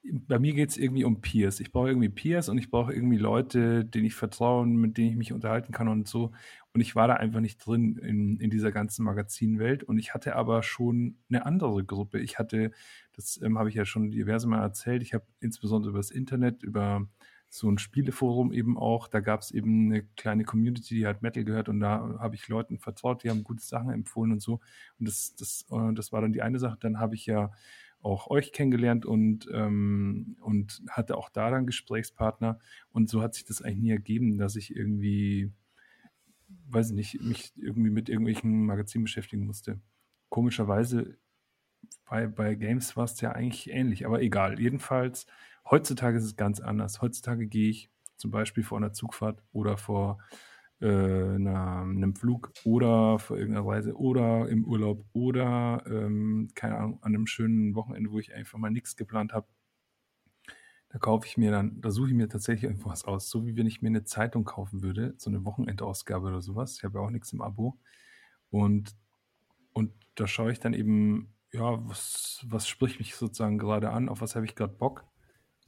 bei 0.05 0.39
mir 0.39 0.53
geht 0.55 0.71
es 0.71 0.77
irgendwie 0.77 1.05
um 1.05 1.21
Peers. 1.21 1.61
Ich 1.61 1.73
brauche 1.73 1.89
irgendwie 1.89 2.09
Peers 2.09 2.49
und 2.49 2.59
ich 2.59 2.71
brauche 2.71 2.93
irgendwie 2.93 3.19
Leute, 3.19 3.85
denen 3.85 4.07
ich 4.07 4.15
vertraue, 4.15 4.67
mit 4.67 4.99
denen 4.99 5.11
ich 5.11 5.17
mich 5.17 5.33
unterhalten 5.33 5.73
kann 5.73 5.89
und 5.89 6.09
so. 6.09 6.33
Und 6.75 6.81
ich 6.81 6.97
war 6.97 7.07
da 7.07 7.15
einfach 7.15 7.41
nicht 7.41 7.59
drin 7.59 7.99
in, 7.99 8.39
in 8.39 8.51
dieser 8.51 8.73
ganzen 8.73 9.05
Magazinwelt. 9.05 9.85
Und 9.85 9.99
ich 9.99 10.15
hatte 10.15 10.37
aber 10.37 10.63
schon 10.63 11.19
eine 11.29 11.45
andere 11.45 11.85
Gruppe. 11.85 12.19
Ich 12.19 12.39
hatte, 12.39 12.71
das 13.15 13.41
ähm, 13.43 13.59
habe 13.59 13.69
ich 13.69 13.75
ja 13.75 13.85
schon 13.85 14.11
diverse 14.11 14.49
Mal 14.49 14.63
erzählt, 14.63 15.03
ich 15.03 15.13
habe 15.13 15.27
insbesondere 15.41 15.91
über 15.91 15.99
das 15.99 16.11
Internet, 16.11 16.63
über 16.63 17.07
so 17.51 17.69
ein 17.71 17.77
Spieleforum 17.77 18.51
eben 18.51 18.79
auch, 18.79 19.09
da 19.09 19.21
gab 19.21 19.43
es 19.43 19.51
eben 19.51 19.87
eine 19.87 20.05
kleine 20.17 20.45
Community, 20.45 20.95
die 20.95 21.07
hat 21.07 21.21
Metal 21.21 21.45
gehört 21.45 21.69
und 21.69 21.81
da 21.81 22.17
habe 22.19 22.35
ich 22.35 22.49
Leuten 22.49 22.79
vertraut, 22.79 23.23
die 23.23 23.29
haben 23.29 23.45
gute 23.45 23.63
Sachen 23.63 23.91
empfohlen 23.91 24.33
und 24.33 24.41
so. 24.41 24.61
Und 24.99 25.07
das, 25.07 25.35
das, 25.37 25.67
äh, 25.71 25.93
das 25.93 26.13
war 26.13 26.23
dann 26.23 26.33
die 26.33 26.41
eine 26.41 26.59
Sache. 26.59 26.79
Dann 26.81 26.99
habe 26.99 27.15
ich 27.15 27.27
ja 27.27 27.51
auch 28.01 28.29
euch 28.31 28.53
kennengelernt 28.53 29.05
und, 29.05 29.49
ähm, 29.53 30.37
und 30.41 30.83
hatte 30.89 31.19
auch 31.19 31.29
da 31.29 31.51
dann 31.51 31.67
Gesprächspartner. 31.67 32.59
Und 32.91 33.11
so 33.11 33.21
hat 33.21 33.35
sich 33.35 33.45
das 33.45 33.61
eigentlich 33.61 33.83
nie 33.83 33.91
ergeben, 33.91 34.39
dass 34.39 34.57
ich 34.57 34.75
irgendwie, 34.75 35.53
weiß 36.73 36.91
ich 36.91 36.97
nicht, 36.97 37.23
mich 37.23 37.53
irgendwie 37.57 37.91
mit 37.91 38.09
irgendwelchen 38.09 38.65
Magazinen 38.67 39.05
beschäftigen 39.05 39.47
musste. 39.47 39.81
Komischerweise 40.29 41.19
bei, 42.05 42.27
bei 42.27 42.55
Games 42.55 42.97
war 42.97 43.05
es 43.05 43.21
ja 43.21 43.33
eigentlich 43.33 43.71
ähnlich, 43.71 44.07
aber 44.07 44.23
egal. 44.23 44.61
Jedenfalls, 44.61 45.27
heutzutage 45.71 46.19
ist 46.19 46.25
es 46.25 46.37
ganz 46.37 46.61
anders. 46.61 47.03
Heutzutage 47.03 47.47
gehe 47.47 47.71
ich 47.71 47.91
zum 48.17 48.31
Beispiel 48.31 48.65
vor 48.65 48.79
einer 48.79 48.93
Zugfahrt 48.93 49.43
oder 49.53 49.77
vor 49.77 50.19
äh, 50.81 50.87
einer, 50.87 51.83
einem 51.83 52.15
Flug 52.17 52.53
oder 52.65 53.19
für 53.19 53.37
irgendeine 53.39 53.67
Reise 53.67 53.97
oder 53.97 54.49
im 54.49 54.65
Urlaub 54.65 55.05
oder, 55.13 55.83
ähm, 55.87 56.51
keine 56.55 56.77
Ahnung, 56.77 56.99
an 57.03 57.15
einem 57.15 57.27
schönen 57.27 57.75
Wochenende, 57.75 58.11
wo 58.11 58.19
ich 58.19 58.35
einfach 58.35 58.59
mal 58.59 58.71
nichts 58.71 58.97
geplant 58.97 59.33
habe, 59.33 59.47
Da 60.92 60.98
kaufe 60.98 61.26
ich 61.26 61.38
mir 61.38 61.50
dann, 61.50 61.81
da 61.81 61.90
suche 61.90 62.09
ich 62.09 62.14
mir 62.14 62.28
tatsächlich 62.28 62.64
irgendwas 62.64 63.07
aus, 63.07 63.31
so 63.31 63.46
wie 63.46 63.57
wenn 63.57 63.66
ich 63.66 63.81
mir 63.81 63.88
eine 63.88 64.05
Zeitung 64.05 64.44
kaufen 64.44 64.83
würde, 64.83 65.14
so 65.16 65.31
eine 65.31 65.42
Wochenendausgabe 65.46 66.28
oder 66.28 66.42
sowas. 66.42 66.76
Ich 66.76 66.85
habe 66.85 66.98
ja 66.98 67.05
auch 67.05 67.11
nichts 67.11 67.33
im 67.33 67.40
Abo. 67.40 67.78
Und, 68.50 68.94
und 69.72 69.90
da 70.16 70.26
schaue 70.26 70.52
ich 70.52 70.61
dann 70.61 70.74
eben, 70.74 71.33
ja, 71.50 71.78
was, 71.88 72.44
was 72.46 72.68
spricht 72.68 72.98
mich 72.98 73.14
sozusagen 73.14 73.57
gerade 73.57 73.90
an, 73.90 74.11
auf 74.11 74.20
was 74.20 74.37
habe 74.37 74.44
ich 74.44 74.55
gerade 74.55 74.74
Bock. 74.74 75.07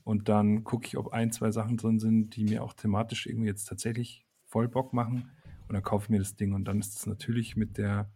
Und 0.02 0.28
dann 0.28 0.62
gucke 0.62 0.86
ich, 0.86 0.98
ob 0.98 1.14
ein, 1.14 1.32
zwei 1.32 1.50
Sachen 1.50 1.78
drin 1.78 1.98
sind, 1.98 2.36
die 2.36 2.44
mir 2.44 2.62
auch 2.62 2.74
thematisch 2.74 3.24
irgendwie 3.26 3.48
jetzt 3.48 3.64
tatsächlich 3.64 4.26
voll 4.44 4.68
Bock 4.68 4.92
machen. 4.92 5.30
Und 5.66 5.72
dann 5.72 5.82
kaufe 5.82 6.04
ich 6.04 6.10
mir 6.10 6.18
das 6.18 6.36
Ding. 6.36 6.52
Und 6.52 6.66
dann 6.66 6.80
ist 6.80 6.98
es 6.98 7.06
natürlich 7.06 7.56
mit 7.56 7.78
der, 7.78 8.12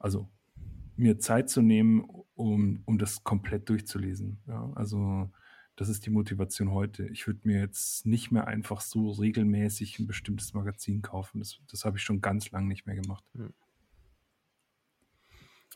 also 0.00 0.28
mir 0.96 1.20
Zeit 1.20 1.48
zu 1.48 1.62
nehmen, 1.62 2.04
um, 2.34 2.82
um 2.84 2.98
das 2.98 3.22
komplett 3.22 3.68
durchzulesen. 3.68 4.42
Ja, 4.48 4.72
also 4.74 5.30
das 5.76 5.90
ist 5.90 6.06
die 6.06 6.10
Motivation 6.10 6.72
heute. 6.72 7.06
Ich 7.08 7.26
würde 7.26 7.40
mir 7.44 7.60
jetzt 7.60 8.06
nicht 8.06 8.30
mehr 8.30 8.46
einfach 8.46 8.80
so 8.80 9.10
regelmäßig 9.10 9.98
ein 9.98 10.06
bestimmtes 10.06 10.54
Magazin 10.54 11.02
kaufen. 11.02 11.38
Das, 11.38 11.58
das 11.70 11.84
habe 11.84 11.98
ich 11.98 12.02
schon 12.02 12.22
ganz 12.22 12.50
lange 12.50 12.68
nicht 12.68 12.86
mehr 12.86 12.96
gemacht. 12.96 13.24
Hm. 13.34 13.52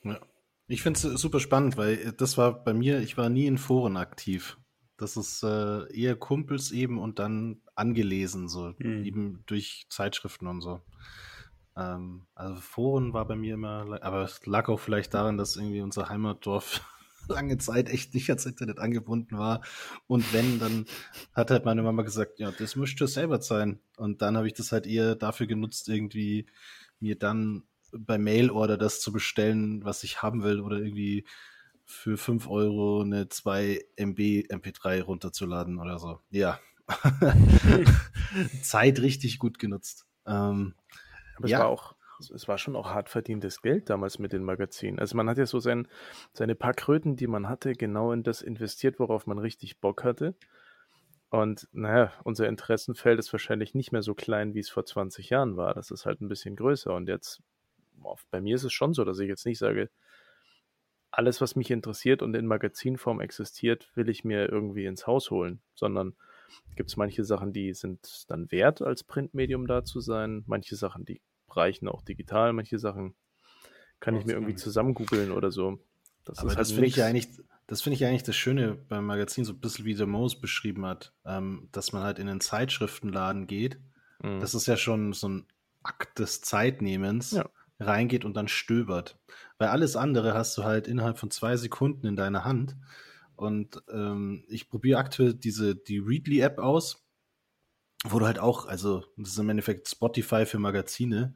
Ja. 0.04 0.18
Ich 0.66 0.82
finde 0.82 0.98
es 0.98 1.20
super 1.20 1.40
spannend, 1.40 1.76
weil 1.76 2.12
das 2.12 2.38
war 2.38 2.64
bei 2.64 2.72
mir, 2.72 3.00
ich 3.00 3.18
war 3.18 3.28
nie 3.28 3.46
in 3.46 3.58
Foren 3.58 3.96
aktiv. 3.96 4.56
Das 4.96 5.16
ist 5.16 5.42
äh, 5.42 5.92
eher 5.92 6.16
Kumpels 6.16 6.70
eben 6.72 6.98
und 6.98 7.18
dann 7.18 7.60
angelesen, 7.74 8.48
so 8.48 8.74
mhm. 8.78 9.04
eben 9.04 9.42
durch 9.46 9.86
Zeitschriften 9.90 10.46
und 10.46 10.60
so. 10.60 10.80
Ähm, 11.76 12.26
also 12.34 12.60
Foren 12.60 13.12
war 13.12 13.26
bei 13.26 13.36
mir 13.36 13.54
immer, 13.54 13.98
aber 14.02 14.22
es 14.22 14.46
lag 14.46 14.68
auch 14.68 14.78
vielleicht 14.78 15.12
daran, 15.12 15.36
dass 15.36 15.56
irgendwie 15.56 15.80
unser 15.80 16.08
Heimatdorf 16.08 16.82
lange 17.28 17.58
Zeit 17.58 17.88
echt 17.88 18.14
nicht 18.14 18.28
ans 18.30 18.46
Internet 18.46 18.78
angebunden 18.78 19.38
war. 19.38 19.62
Und 20.06 20.32
wenn, 20.32 20.58
dann 20.58 20.86
hat 21.34 21.50
halt 21.50 21.64
meine 21.64 21.82
Mama 21.82 22.02
gesagt, 22.02 22.38
ja, 22.38 22.50
das 22.50 22.76
müsste 22.76 23.06
selber 23.06 23.40
sein. 23.40 23.80
Und 23.96 24.22
dann 24.22 24.36
habe 24.36 24.46
ich 24.46 24.54
das 24.54 24.72
halt 24.72 24.86
eher 24.86 25.14
dafür 25.14 25.46
genutzt, 25.46 25.88
irgendwie 25.88 26.46
mir 26.98 27.16
dann 27.18 27.64
bei 27.92 28.18
Mailorder 28.18 28.76
das 28.76 29.00
zu 29.00 29.12
bestellen, 29.12 29.84
was 29.84 30.04
ich 30.04 30.22
haben 30.22 30.42
will 30.42 30.60
oder 30.60 30.78
irgendwie 30.78 31.24
für 31.84 32.16
5 32.16 32.48
Euro 32.48 33.02
eine 33.02 33.28
2 33.28 33.80
MB 33.96 34.46
MP3 34.48 35.02
runterzuladen 35.02 35.78
oder 35.78 35.98
so. 35.98 36.20
Ja. 36.30 36.60
Zeit 38.62 39.00
richtig 39.00 39.38
gut 39.38 39.58
genutzt. 39.58 40.06
Ähm, 40.26 40.74
Aber 41.36 41.48
ja. 41.48 41.58
es 41.58 41.62
war 41.62 41.68
auch, 41.68 41.96
es 42.20 42.48
war 42.48 42.58
schon 42.58 42.76
auch 42.76 42.90
hart 42.90 43.08
verdientes 43.08 43.62
Geld 43.62 43.88
damals 43.88 44.18
mit 44.18 44.32
den 44.32 44.44
Magazinen. 44.44 44.98
Also 44.98 45.16
man 45.16 45.28
hat 45.28 45.38
ja 45.38 45.46
so 45.46 45.60
sein, 45.60 45.88
seine 46.32 46.54
paar 46.54 46.74
Kröten, 46.74 47.16
die 47.16 47.26
man 47.26 47.48
hatte, 47.48 47.72
genau 47.72 48.12
in 48.12 48.22
das 48.22 48.42
investiert, 48.42 48.98
worauf 48.98 49.26
man 49.26 49.38
richtig 49.38 49.80
Bock 49.80 50.04
hatte. 50.04 50.34
Und 51.30 51.68
naja, 51.72 52.12
unser 52.24 52.48
Interessenfeld 52.48 53.18
ist 53.18 53.32
wahrscheinlich 53.32 53.74
nicht 53.74 53.92
mehr 53.92 54.02
so 54.02 54.14
klein, 54.14 54.54
wie 54.54 54.58
es 54.58 54.68
vor 54.68 54.84
20 54.84 55.30
Jahren 55.30 55.56
war. 55.56 55.74
Das 55.74 55.90
ist 55.90 56.04
halt 56.04 56.20
ein 56.20 56.28
bisschen 56.28 56.56
größer. 56.56 56.92
Und 56.92 57.08
jetzt, 57.08 57.40
bei 58.30 58.40
mir 58.40 58.56
ist 58.56 58.64
es 58.64 58.72
schon 58.72 58.92
so, 58.92 59.04
dass 59.04 59.20
ich 59.20 59.28
jetzt 59.28 59.46
nicht 59.46 59.58
sage, 59.58 59.90
alles, 61.12 61.40
was 61.40 61.56
mich 61.56 61.70
interessiert 61.70 62.22
und 62.22 62.34
in 62.34 62.46
Magazinform 62.46 63.20
existiert, 63.20 63.90
will 63.94 64.08
ich 64.08 64.24
mir 64.24 64.48
irgendwie 64.48 64.86
ins 64.86 65.06
Haus 65.06 65.30
holen, 65.30 65.60
sondern 65.74 66.14
gibt 66.76 66.90
es 66.90 66.96
manche 66.96 67.24
Sachen, 67.24 67.52
die 67.52 67.74
sind 67.74 68.24
dann 68.28 68.50
wert, 68.50 68.82
als 68.82 69.04
Printmedium 69.04 69.66
da 69.66 69.84
zu 69.84 70.00
sein, 70.00 70.44
manche 70.46 70.76
Sachen, 70.76 71.04
die 71.04 71.20
reichen 71.56 71.88
auch 71.88 72.02
digital, 72.02 72.52
manche 72.52 72.78
Sachen 72.78 73.14
kann 73.98 74.16
ich 74.16 74.24
mir 74.24 74.32
irgendwie 74.32 74.54
zusammen 74.54 74.94
googeln 74.94 75.30
oder 75.30 75.50
so. 75.50 75.78
Das 76.24 76.38
Aber 76.38 76.48
das 76.48 76.56
halt 76.56 76.66
finde 76.68 76.86
ich 76.86 76.96
ja 76.96 77.06
eigentlich, 77.06 77.28
das 77.66 77.82
finde 77.82 77.96
ich 77.96 78.04
eigentlich 78.04 78.22
das 78.22 78.36
Schöne 78.36 78.74
beim 78.88 79.04
Magazin, 79.04 79.44
so 79.44 79.52
ein 79.52 79.60
bisschen 79.60 79.84
wie 79.84 79.94
der 79.94 80.06
Moos 80.06 80.40
beschrieben 80.40 80.86
hat, 80.86 81.12
ähm, 81.26 81.68
dass 81.72 81.92
man 81.92 82.02
halt 82.02 82.18
in 82.18 82.26
den 82.26 82.40
Zeitschriftenladen 82.40 83.46
geht. 83.46 83.78
Mhm. 84.22 84.40
Das 84.40 84.54
ist 84.54 84.66
ja 84.66 84.76
schon 84.76 85.12
so 85.12 85.28
ein 85.28 85.46
Akt 85.82 86.18
des 86.18 86.40
Zeitnehmens. 86.40 87.32
Ja 87.32 87.44
reingeht 87.80 88.24
und 88.24 88.36
dann 88.36 88.48
stöbert. 88.48 89.18
Weil 89.58 89.68
alles 89.68 89.96
andere 89.96 90.34
hast 90.34 90.56
du 90.56 90.64
halt 90.64 90.86
innerhalb 90.86 91.18
von 91.18 91.30
zwei 91.30 91.56
Sekunden 91.56 92.06
in 92.06 92.16
deiner 92.16 92.44
Hand. 92.44 92.76
Und 93.36 93.82
ähm, 93.90 94.44
ich 94.48 94.68
probiere 94.68 94.98
aktuell 94.98 95.34
diese 95.34 95.74
die 95.74 95.98
Readly-App 95.98 96.58
aus, 96.58 97.06
wo 98.04 98.18
du 98.18 98.26
halt 98.26 98.38
auch, 98.38 98.66
also 98.66 99.04
das 99.16 99.30
ist 99.30 99.38
im 99.38 99.48
Endeffekt 99.48 99.88
Spotify 99.88 100.46
für 100.46 100.58
Magazine. 100.58 101.34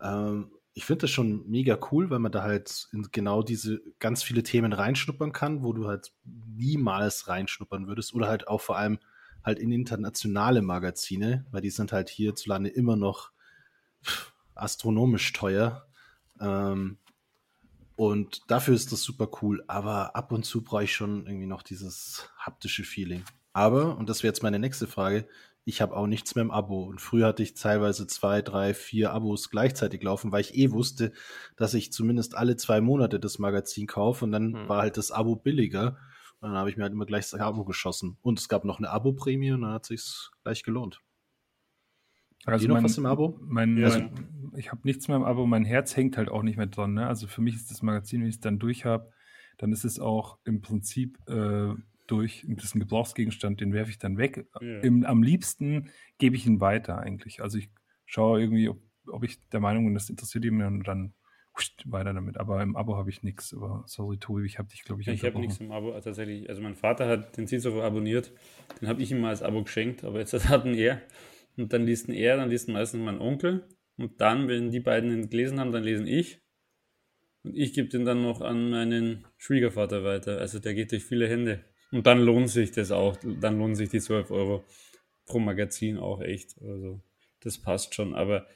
Ähm, 0.00 0.52
ich 0.72 0.84
finde 0.84 1.02
das 1.02 1.10
schon 1.10 1.48
mega 1.48 1.78
cool, 1.90 2.10
weil 2.10 2.20
man 2.20 2.32
da 2.32 2.42
halt 2.42 2.88
in 2.92 3.08
genau 3.10 3.42
diese 3.42 3.80
ganz 3.98 4.22
viele 4.22 4.42
Themen 4.42 4.72
reinschnuppern 4.72 5.32
kann, 5.32 5.62
wo 5.62 5.72
du 5.72 5.88
halt 5.88 6.12
niemals 6.24 7.28
reinschnuppern 7.28 7.88
würdest. 7.88 8.14
Oder 8.14 8.28
halt 8.28 8.46
auch 8.46 8.60
vor 8.60 8.78
allem 8.78 8.98
halt 9.44 9.58
in 9.58 9.72
internationale 9.72 10.62
Magazine, 10.62 11.46
weil 11.50 11.62
die 11.62 11.70
sind 11.70 11.92
halt 11.92 12.08
hierzulande 12.08 12.70
immer 12.70 12.96
noch 12.96 13.32
astronomisch 14.54 15.32
teuer. 15.32 15.86
Ähm, 16.40 16.98
und 17.96 18.48
dafür 18.50 18.74
ist 18.74 18.92
das 18.92 19.02
super 19.02 19.28
cool. 19.42 19.64
Aber 19.66 20.14
ab 20.14 20.30
und 20.30 20.44
zu 20.44 20.62
brauche 20.62 20.84
ich 20.84 20.94
schon 20.94 21.26
irgendwie 21.26 21.46
noch 21.46 21.62
dieses 21.62 22.30
haptische 22.38 22.84
Feeling. 22.84 23.24
Aber, 23.52 23.98
und 23.98 24.08
das 24.08 24.22
wäre 24.22 24.30
jetzt 24.30 24.42
meine 24.42 24.60
nächste 24.60 24.86
Frage, 24.86 25.26
ich 25.64 25.80
habe 25.80 25.96
auch 25.96 26.06
nichts 26.06 26.34
mehr 26.34 26.42
im 26.42 26.50
Abo. 26.50 26.84
Und 26.84 27.00
früher 27.00 27.28
hatte 27.28 27.42
ich 27.42 27.54
teilweise 27.54 28.06
zwei, 28.06 28.42
drei, 28.42 28.74
vier 28.74 29.12
Abos 29.12 29.50
gleichzeitig 29.50 30.02
laufen, 30.02 30.32
weil 30.32 30.40
ich 30.40 30.56
eh 30.56 30.70
wusste, 30.70 31.12
dass 31.56 31.74
ich 31.74 31.92
zumindest 31.92 32.34
alle 32.34 32.56
zwei 32.56 32.80
Monate 32.80 33.20
das 33.20 33.38
Magazin 33.38 33.86
kaufe 33.86 34.24
und 34.24 34.32
dann 34.32 34.54
hm. 34.54 34.68
war 34.68 34.82
halt 34.82 34.96
das 34.96 35.10
Abo 35.10 35.36
billiger. 35.36 35.98
Und 36.40 36.50
dann 36.50 36.58
habe 36.58 36.70
ich 36.70 36.76
mir 36.76 36.84
halt 36.84 36.92
immer 36.94 37.06
gleich 37.06 37.28
das 37.28 37.38
Abo 37.38 37.64
geschossen. 37.64 38.16
Und 38.22 38.38
es 38.38 38.48
gab 38.48 38.64
noch 38.64 38.78
eine 38.78 38.88
Abo-Prämie 38.88 39.52
und 39.52 39.60
dann 39.60 39.72
hat 39.72 39.84
sich 39.84 40.30
gleich 40.42 40.62
gelohnt. 40.62 41.02
Also 42.46 42.66
noch 42.66 42.76
mein, 42.76 42.84
was 42.84 42.96
im 42.96 43.04
Abo? 43.04 43.38
Mein, 43.42 43.76
ja. 43.76 43.90
mein, 43.90 44.52
ich 44.56 44.70
habe 44.70 44.80
nichts 44.84 45.08
mehr 45.08 45.18
im 45.18 45.24
Abo, 45.24 45.46
mein 45.46 45.66
Herz 45.66 45.94
hängt 45.96 46.16
halt 46.16 46.30
auch 46.30 46.42
nicht 46.42 46.56
mehr 46.56 46.66
dran. 46.66 46.94
Ne? 46.94 47.06
Also 47.06 47.26
für 47.26 47.42
mich 47.42 47.54
ist 47.54 47.70
das 47.70 47.82
Magazin, 47.82 48.22
wenn 48.22 48.28
ich 48.28 48.36
es 48.36 48.40
dann 48.40 48.58
durch 48.58 48.86
habe, 48.86 49.12
dann 49.58 49.72
ist 49.72 49.84
es 49.84 50.00
auch 50.00 50.38
im 50.44 50.62
Prinzip 50.62 51.18
äh, 51.28 51.74
durch. 52.10 52.44
Ein 52.44 52.56
Gebrauchsgegenstand, 52.56 53.60
den 53.60 53.72
werfe 53.72 53.90
ich 53.90 53.98
dann 53.98 54.18
weg. 54.18 54.46
Ja. 54.60 54.80
Im, 54.80 55.04
am 55.04 55.22
liebsten 55.22 55.90
gebe 56.18 56.36
ich 56.36 56.46
ihn 56.46 56.60
weiter 56.60 56.98
eigentlich. 56.98 57.42
Also 57.42 57.58
ich 57.58 57.70
schaue 58.06 58.40
irgendwie, 58.40 58.68
ob, 58.68 58.80
ob 59.06 59.24
ich 59.24 59.38
der 59.48 59.60
Meinung 59.60 59.84
bin, 59.84 59.94
das 59.94 60.10
interessiert 60.10 60.44
ihn 60.44 60.62
und 60.62 60.86
dann 60.86 61.14
weiter 61.84 62.14
damit. 62.14 62.38
Aber 62.38 62.62
im 62.62 62.76
Abo 62.76 62.96
habe 62.96 63.10
ich 63.10 63.22
nichts. 63.22 63.52
Aber 63.54 63.84
sorry, 63.86 64.18
Tobi, 64.18 64.44
ich 64.44 64.58
habe 64.58 64.68
dich, 64.68 64.84
glaube 64.84 65.02
ich, 65.02 65.08
Ich 65.08 65.24
habe 65.24 65.38
nichts 65.38 65.58
im 65.58 65.72
Abo 65.72 65.92
tatsächlich. 66.00 66.48
Also 66.48 66.62
mein 66.62 66.74
Vater 66.74 67.08
hat 67.08 67.36
den 67.36 67.46
Zielsofa 67.46 67.84
abonniert. 67.84 68.32
Den 68.80 68.88
habe 68.88 69.02
ich 69.02 69.10
ihm 69.10 69.20
mal 69.20 69.30
als 69.30 69.42
Abo 69.42 69.62
geschenkt, 69.62 70.04
aber 70.04 70.18
jetzt 70.18 70.32
hat 70.48 70.64
ihn 70.64 70.74
er. 70.74 71.02
Und 71.56 71.72
dann 71.72 71.84
liest 71.84 72.08
er, 72.08 72.36
dann 72.36 72.50
liest 72.50 72.68
meistens 72.68 73.04
mein 73.04 73.20
Onkel. 73.20 73.68
Und 73.96 74.20
dann, 74.20 74.48
wenn 74.48 74.70
die 74.70 74.80
beiden 74.80 75.10
ihn 75.10 75.28
gelesen 75.28 75.60
haben, 75.60 75.72
dann 75.72 75.84
lesen 75.84 76.06
ich. 76.06 76.40
Und 77.42 77.56
ich 77.56 77.72
gebe 77.72 77.88
den 77.88 78.04
dann 78.04 78.22
noch 78.22 78.40
an 78.40 78.70
meinen 78.70 79.26
Schwiegervater 79.36 80.04
weiter. 80.04 80.38
Also 80.38 80.58
der 80.58 80.74
geht 80.74 80.92
durch 80.92 81.04
viele 81.04 81.28
Hände. 81.28 81.64
Und 81.92 82.06
dann 82.06 82.20
lohnt 82.20 82.50
sich 82.50 82.70
das 82.70 82.90
auch. 82.90 83.16
Dann 83.22 83.58
lohnen 83.58 83.74
sich 83.74 83.88
die 83.88 84.00
12 84.00 84.30
Euro 84.30 84.64
pro 85.26 85.38
Magazin 85.38 85.98
auch 85.98 86.20
echt. 86.20 86.56
Also 86.62 87.00
das 87.40 87.58
passt 87.58 87.94
schon. 87.94 88.14
Aber 88.14 88.46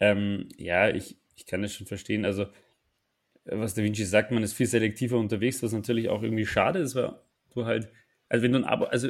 ähm, 0.00 0.48
ja, 0.56 0.90
ich, 0.90 1.16
ich 1.36 1.46
kann 1.46 1.62
das 1.62 1.74
schon 1.74 1.86
verstehen. 1.86 2.24
Also 2.24 2.46
was 3.44 3.74
der 3.74 3.84
Vinci 3.84 4.04
sagt, 4.04 4.32
man 4.32 4.42
ist 4.42 4.54
viel 4.54 4.66
selektiver 4.66 5.18
unterwegs, 5.18 5.62
was 5.62 5.72
natürlich 5.72 6.08
auch 6.08 6.22
irgendwie 6.22 6.46
schade 6.46 6.80
ist, 6.80 6.96
weil 6.96 7.14
du 7.54 7.64
halt, 7.64 7.88
also 8.28 8.42
wenn 8.42 8.52
du 8.52 8.58
ein 8.58 8.64
Abo, 8.64 8.86
also 8.86 9.08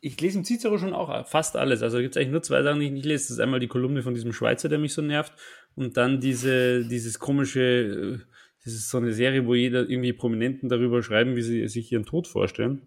ich 0.00 0.20
lese 0.20 0.38
im 0.38 0.44
Cicero 0.44 0.78
schon 0.78 0.94
auch 0.94 1.26
fast 1.26 1.56
alles. 1.56 1.82
Also 1.82 1.98
gibt 1.98 2.16
es 2.16 2.20
eigentlich 2.20 2.32
nur 2.32 2.42
zwei 2.42 2.62
Sachen, 2.62 2.80
die 2.80 2.86
ich 2.86 2.92
nicht 2.92 3.04
lese. 3.04 3.24
Das 3.24 3.30
ist 3.32 3.40
einmal 3.40 3.60
die 3.60 3.68
Kolumne 3.68 4.02
von 4.02 4.14
diesem 4.14 4.32
Schweizer, 4.32 4.68
der 4.68 4.78
mich 4.78 4.94
so 4.94 5.02
nervt. 5.02 5.32
Und 5.74 5.96
dann 5.96 6.20
diese, 6.20 6.86
dieses 6.86 7.18
komische, 7.18 7.60
äh, 7.60 8.18
das 8.64 8.74
ist 8.74 8.90
so 8.90 8.98
eine 8.98 9.12
Serie, 9.12 9.46
wo 9.46 9.54
jeder 9.54 9.88
irgendwie 9.88 10.12
Prominenten 10.12 10.68
darüber 10.68 11.02
schreiben, 11.02 11.36
wie 11.36 11.42
sie 11.42 11.66
sich 11.68 11.90
ihren 11.92 12.04
Tod 12.04 12.26
vorstellen. 12.26 12.86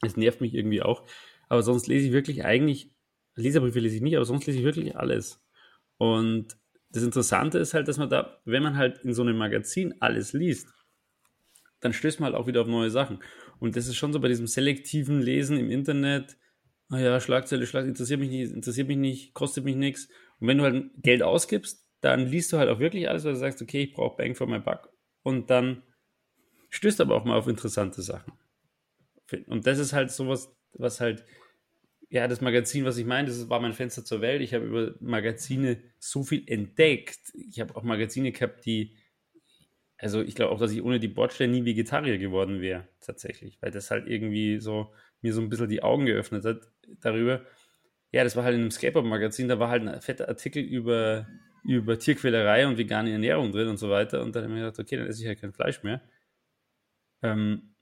Das 0.00 0.16
nervt 0.16 0.40
mich 0.40 0.54
irgendwie 0.54 0.82
auch. 0.82 1.06
Aber 1.48 1.62
sonst 1.62 1.86
lese 1.86 2.06
ich 2.06 2.12
wirklich 2.12 2.44
eigentlich, 2.44 2.90
Leserbriefe 3.36 3.78
lese 3.78 3.96
ich 3.96 4.02
nicht, 4.02 4.16
aber 4.16 4.24
sonst 4.24 4.46
lese 4.46 4.58
ich 4.58 4.64
wirklich 4.64 4.96
alles. 4.96 5.40
Und 5.96 6.56
das 6.90 7.02
Interessante 7.02 7.58
ist 7.58 7.74
halt, 7.74 7.88
dass 7.88 7.98
man 7.98 8.10
da, 8.10 8.40
wenn 8.44 8.62
man 8.62 8.76
halt 8.76 8.98
in 9.04 9.14
so 9.14 9.22
einem 9.22 9.36
Magazin 9.36 9.94
alles 10.00 10.32
liest, 10.32 10.68
dann 11.80 11.92
stößt 11.92 12.20
man 12.20 12.32
halt 12.32 12.40
auch 12.40 12.46
wieder 12.46 12.62
auf 12.62 12.66
neue 12.66 12.90
Sachen. 12.90 13.20
Und 13.60 13.76
das 13.76 13.86
ist 13.86 13.96
schon 13.96 14.12
so 14.12 14.20
bei 14.20 14.28
diesem 14.28 14.46
selektiven 14.46 15.20
Lesen 15.20 15.56
im 15.56 15.70
Internet, 15.70 16.36
naja, 16.88 17.14
ah 17.14 17.20
Schlagzeile, 17.20 17.66
Schlagzeile, 17.66 17.90
interessiert 17.90 18.20
mich 18.20 18.30
nicht, 18.30 18.52
interessiert 18.52 18.88
mich 18.88 18.96
nicht, 18.96 19.34
kostet 19.34 19.64
mich 19.64 19.76
nichts. 19.76 20.08
Und 20.40 20.48
wenn 20.48 20.58
du 20.58 20.64
halt 20.64 20.90
Geld 20.96 21.22
ausgibst, 21.22 21.84
dann 22.00 22.26
liest 22.26 22.52
du 22.52 22.58
halt 22.58 22.70
auch 22.70 22.78
wirklich 22.78 23.08
alles, 23.08 23.24
weil 23.24 23.32
du 23.32 23.38
sagst, 23.38 23.62
okay, 23.62 23.84
ich 23.84 23.92
brauche 23.92 24.16
Bang 24.16 24.34
for 24.34 24.46
my 24.46 24.58
buck. 24.58 24.90
Und 25.26 25.50
dann 25.50 25.82
stößt 26.70 27.00
aber 27.00 27.16
auch 27.16 27.24
mal 27.24 27.36
auf 27.36 27.48
interessante 27.48 28.00
Sachen. 28.00 28.32
Und 29.48 29.66
das 29.66 29.80
ist 29.80 29.92
halt 29.92 30.12
sowas, 30.12 30.54
was 30.74 31.00
halt, 31.00 31.24
ja, 32.10 32.28
das 32.28 32.40
Magazin, 32.40 32.84
was 32.84 32.96
ich 32.96 33.06
meine, 33.06 33.26
das 33.26 33.48
war 33.48 33.58
mein 33.58 33.72
Fenster 33.72 34.04
zur 34.04 34.20
Welt. 34.20 34.40
Ich 34.40 34.54
habe 34.54 34.64
über 34.64 34.94
Magazine 35.00 35.82
so 35.98 36.22
viel 36.22 36.44
entdeckt. 36.46 37.18
Ich 37.34 37.58
habe 37.58 37.74
auch 37.74 37.82
Magazine 37.82 38.30
gehabt, 38.30 38.64
die 38.66 38.94
also 39.98 40.22
ich 40.22 40.36
glaube 40.36 40.52
auch, 40.52 40.60
dass 40.60 40.70
ich 40.70 40.80
ohne 40.80 41.00
die 41.00 41.08
Bordstelle 41.08 41.50
nie 41.50 41.64
Vegetarier 41.64 42.18
geworden 42.18 42.60
wäre, 42.60 42.86
tatsächlich, 43.00 43.60
weil 43.60 43.72
das 43.72 43.90
halt 43.90 44.06
irgendwie 44.06 44.60
so 44.60 44.92
mir 45.22 45.32
so 45.32 45.40
ein 45.40 45.48
bisschen 45.48 45.68
die 45.68 45.82
Augen 45.82 46.06
geöffnet 46.06 46.44
hat 46.44 46.70
darüber. 47.00 47.44
Ja, 48.12 48.22
das 48.22 48.36
war 48.36 48.44
halt 48.44 48.54
in 48.54 48.60
einem 48.60 48.70
Skateboard-Magazin, 48.70 49.48
da 49.48 49.58
war 49.58 49.70
halt 49.70 49.88
ein 49.88 50.00
fetter 50.00 50.28
Artikel 50.28 50.62
über, 50.62 51.26
über 51.66 51.98
Tierquälerei 51.98 52.66
und 52.66 52.78
vegane 52.78 53.12
Ernährung 53.12 53.52
drin 53.52 53.68
und 53.68 53.78
so 53.78 53.90
weiter. 53.90 54.22
Und 54.22 54.34
dann 54.34 54.44
habe 54.44 54.52
ich 54.52 54.58
mir 54.58 54.64
gedacht, 54.66 54.80
okay, 54.80 54.96
dann 54.96 55.06
esse 55.06 55.22
ich 55.22 55.28
halt 55.28 55.40
kein 55.40 55.52
Fleisch 55.52 55.82
mehr. 55.82 56.00
Ähm, 57.22 57.74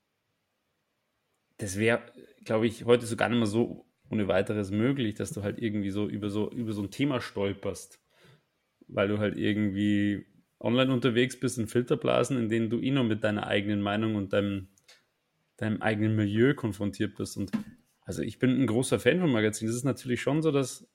das 1.59 1.78
wäre, 1.78 2.03
glaube 2.45 2.66
ich, 2.66 2.85
heute 2.85 3.07
so 3.07 3.16
gar 3.16 3.28
nicht 3.28 3.39
mehr 3.39 3.47
so 3.47 3.87
ohne 4.11 4.28
weiteres 4.28 4.70
möglich, 4.70 5.14
dass 5.14 5.32
du 5.32 5.43
halt 5.43 5.59
irgendwie 5.59 5.91
so 5.91 6.09
über 6.09 6.30
so, 6.30 6.51
über 6.51 6.72
so 6.72 6.82
ein 6.82 6.91
Thema 6.91 7.20
stolperst. 7.20 8.01
Weil 8.87 9.09
du 9.09 9.18
halt 9.18 9.37
irgendwie 9.37 10.26
online 10.61 10.93
unterwegs 10.93 11.39
bist 11.39 11.59
in 11.59 11.66
Filterblasen, 11.66 12.39
in 12.39 12.49
denen 12.49 12.70
du 12.70 12.80
eh 12.80 12.91
nur 12.91 13.05
mit 13.05 13.22
deiner 13.24 13.47
eigenen 13.47 13.82
Meinung 13.82 14.14
und 14.14 14.32
deinem, 14.32 14.68
deinem 15.57 15.82
eigenen 15.82 16.16
Milieu 16.16 16.55
konfrontiert 16.55 17.16
bist. 17.16 17.37
Und 17.37 17.53
also 18.03 18.22
ich 18.22 18.39
bin 18.39 18.62
ein 18.62 18.66
großer 18.66 18.99
Fan 18.99 19.20
von 19.20 19.30
Magazinen. 19.30 19.70
Es 19.70 19.76
ist 19.76 19.85
natürlich 19.85 20.20
schon 20.20 20.43
so, 20.43 20.51
dass 20.51 20.87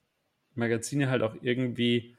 Magazine 0.54 1.08
halt 1.08 1.22
auch 1.22 1.36
irgendwie, 1.42 2.16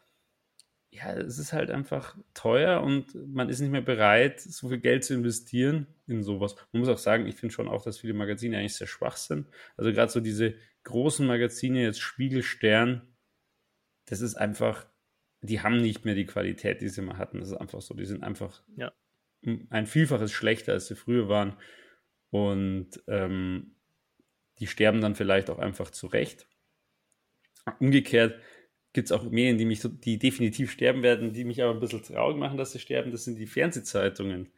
ja, 0.92 1.14
es 1.14 1.40
ist 1.40 1.54
halt 1.54 1.72
einfach 1.72 2.18
teuer 2.34 2.82
und 2.82 3.16
man 3.34 3.48
ist 3.48 3.62
nicht 3.62 3.72
mehr 3.72 3.82
bereit, 3.82 4.42
so 4.42 4.68
viel 4.68 4.80
Geld 4.80 5.06
zu 5.06 5.14
investieren 5.14 5.88
in 6.06 6.22
sowas. 6.22 6.56
Man 6.74 6.82
muss 6.82 6.90
auch 6.90 6.98
sagen, 6.98 7.26
ich 7.28 7.36
finde 7.36 7.54
schon 7.54 7.70
auch, 7.70 7.84
dass 7.84 8.00
viele 8.00 8.14
Magazine 8.14 8.58
eigentlich 8.58 8.76
sehr 8.76 8.88
schwach 8.88 9.16
sind. 9.16 9.48
Also 9.78 9.94
gerade 9.94 10.12
so 10.12 10.20
diese 10.20 10.56
großen 10.84 11.26
Magazine, 11.26 11.82
jetzt 11.82 12.02
Spiegel, 12.02 12.44
Stern, 12.44 13.02
das 14.06 14.20
ist 14.20 14.36
einfach, 14.36 14.86
die 15.42 15.62
haben 15.62 15.78
nicht 15.78 16.04
mehr 16.04 16.16
die 16.16 16.26
Qualität, 16.26 16.82
die 16.82 16.90
sie 16.90 17.02
mal 17.02 17.18
hatten. 17.18 17.40
Das 17.40 17.52
ist 17.52 17.58
einfach 17.58 17.82
so. 17.82 17.94
Die 17.94 18.06
sind 18.06 18.24
einfach 18.24 18.62
ja. 18.76 18.92
ein 19.70 19.88
Vielfaches 19.88 20.34
schlechter, 20.34 20.74
als 20.74 20.88
sie 20.88 20.96
früher 20.96 21.30
waren. 21.30 21.56
Und 22.32 23.02
ähm, 23.08 23.76
die 24.60 24.68
sterben 24.68 25.00
dann 25.00 25.16
vielleicht 25.16 25.50
auch 25.50 25.60
einfach 25.60 25.90
zurecht. 25.92 26.48
Umgekehrt 27.80 28.40
gibt 28.94 29.08
es 29.08 29.12
auch 29.12 29.24
Medien, 29.24 29.58
die 29.58 29.66
mich 29.66 29.82
die 29.82 30.18
definitiv 30.20 30.72
sterben 30.72 31.04
werden, 31.04 31.34
die 31.34 31.46
mich 31.46 31.62
aber 31.62 31.74
ein 31.74 31.80
bisschen 31.80 32.04
traurig 32.04 32.38
machen, 32.38 32.58
dass 32.58 32.72
sie 32.72 32.80
sterben. 32.80 33.12
Das 33.12 33.24
sind 33.24 33.40
die 33.40 33.48
Fernsehzeitungen. 33.48 34.50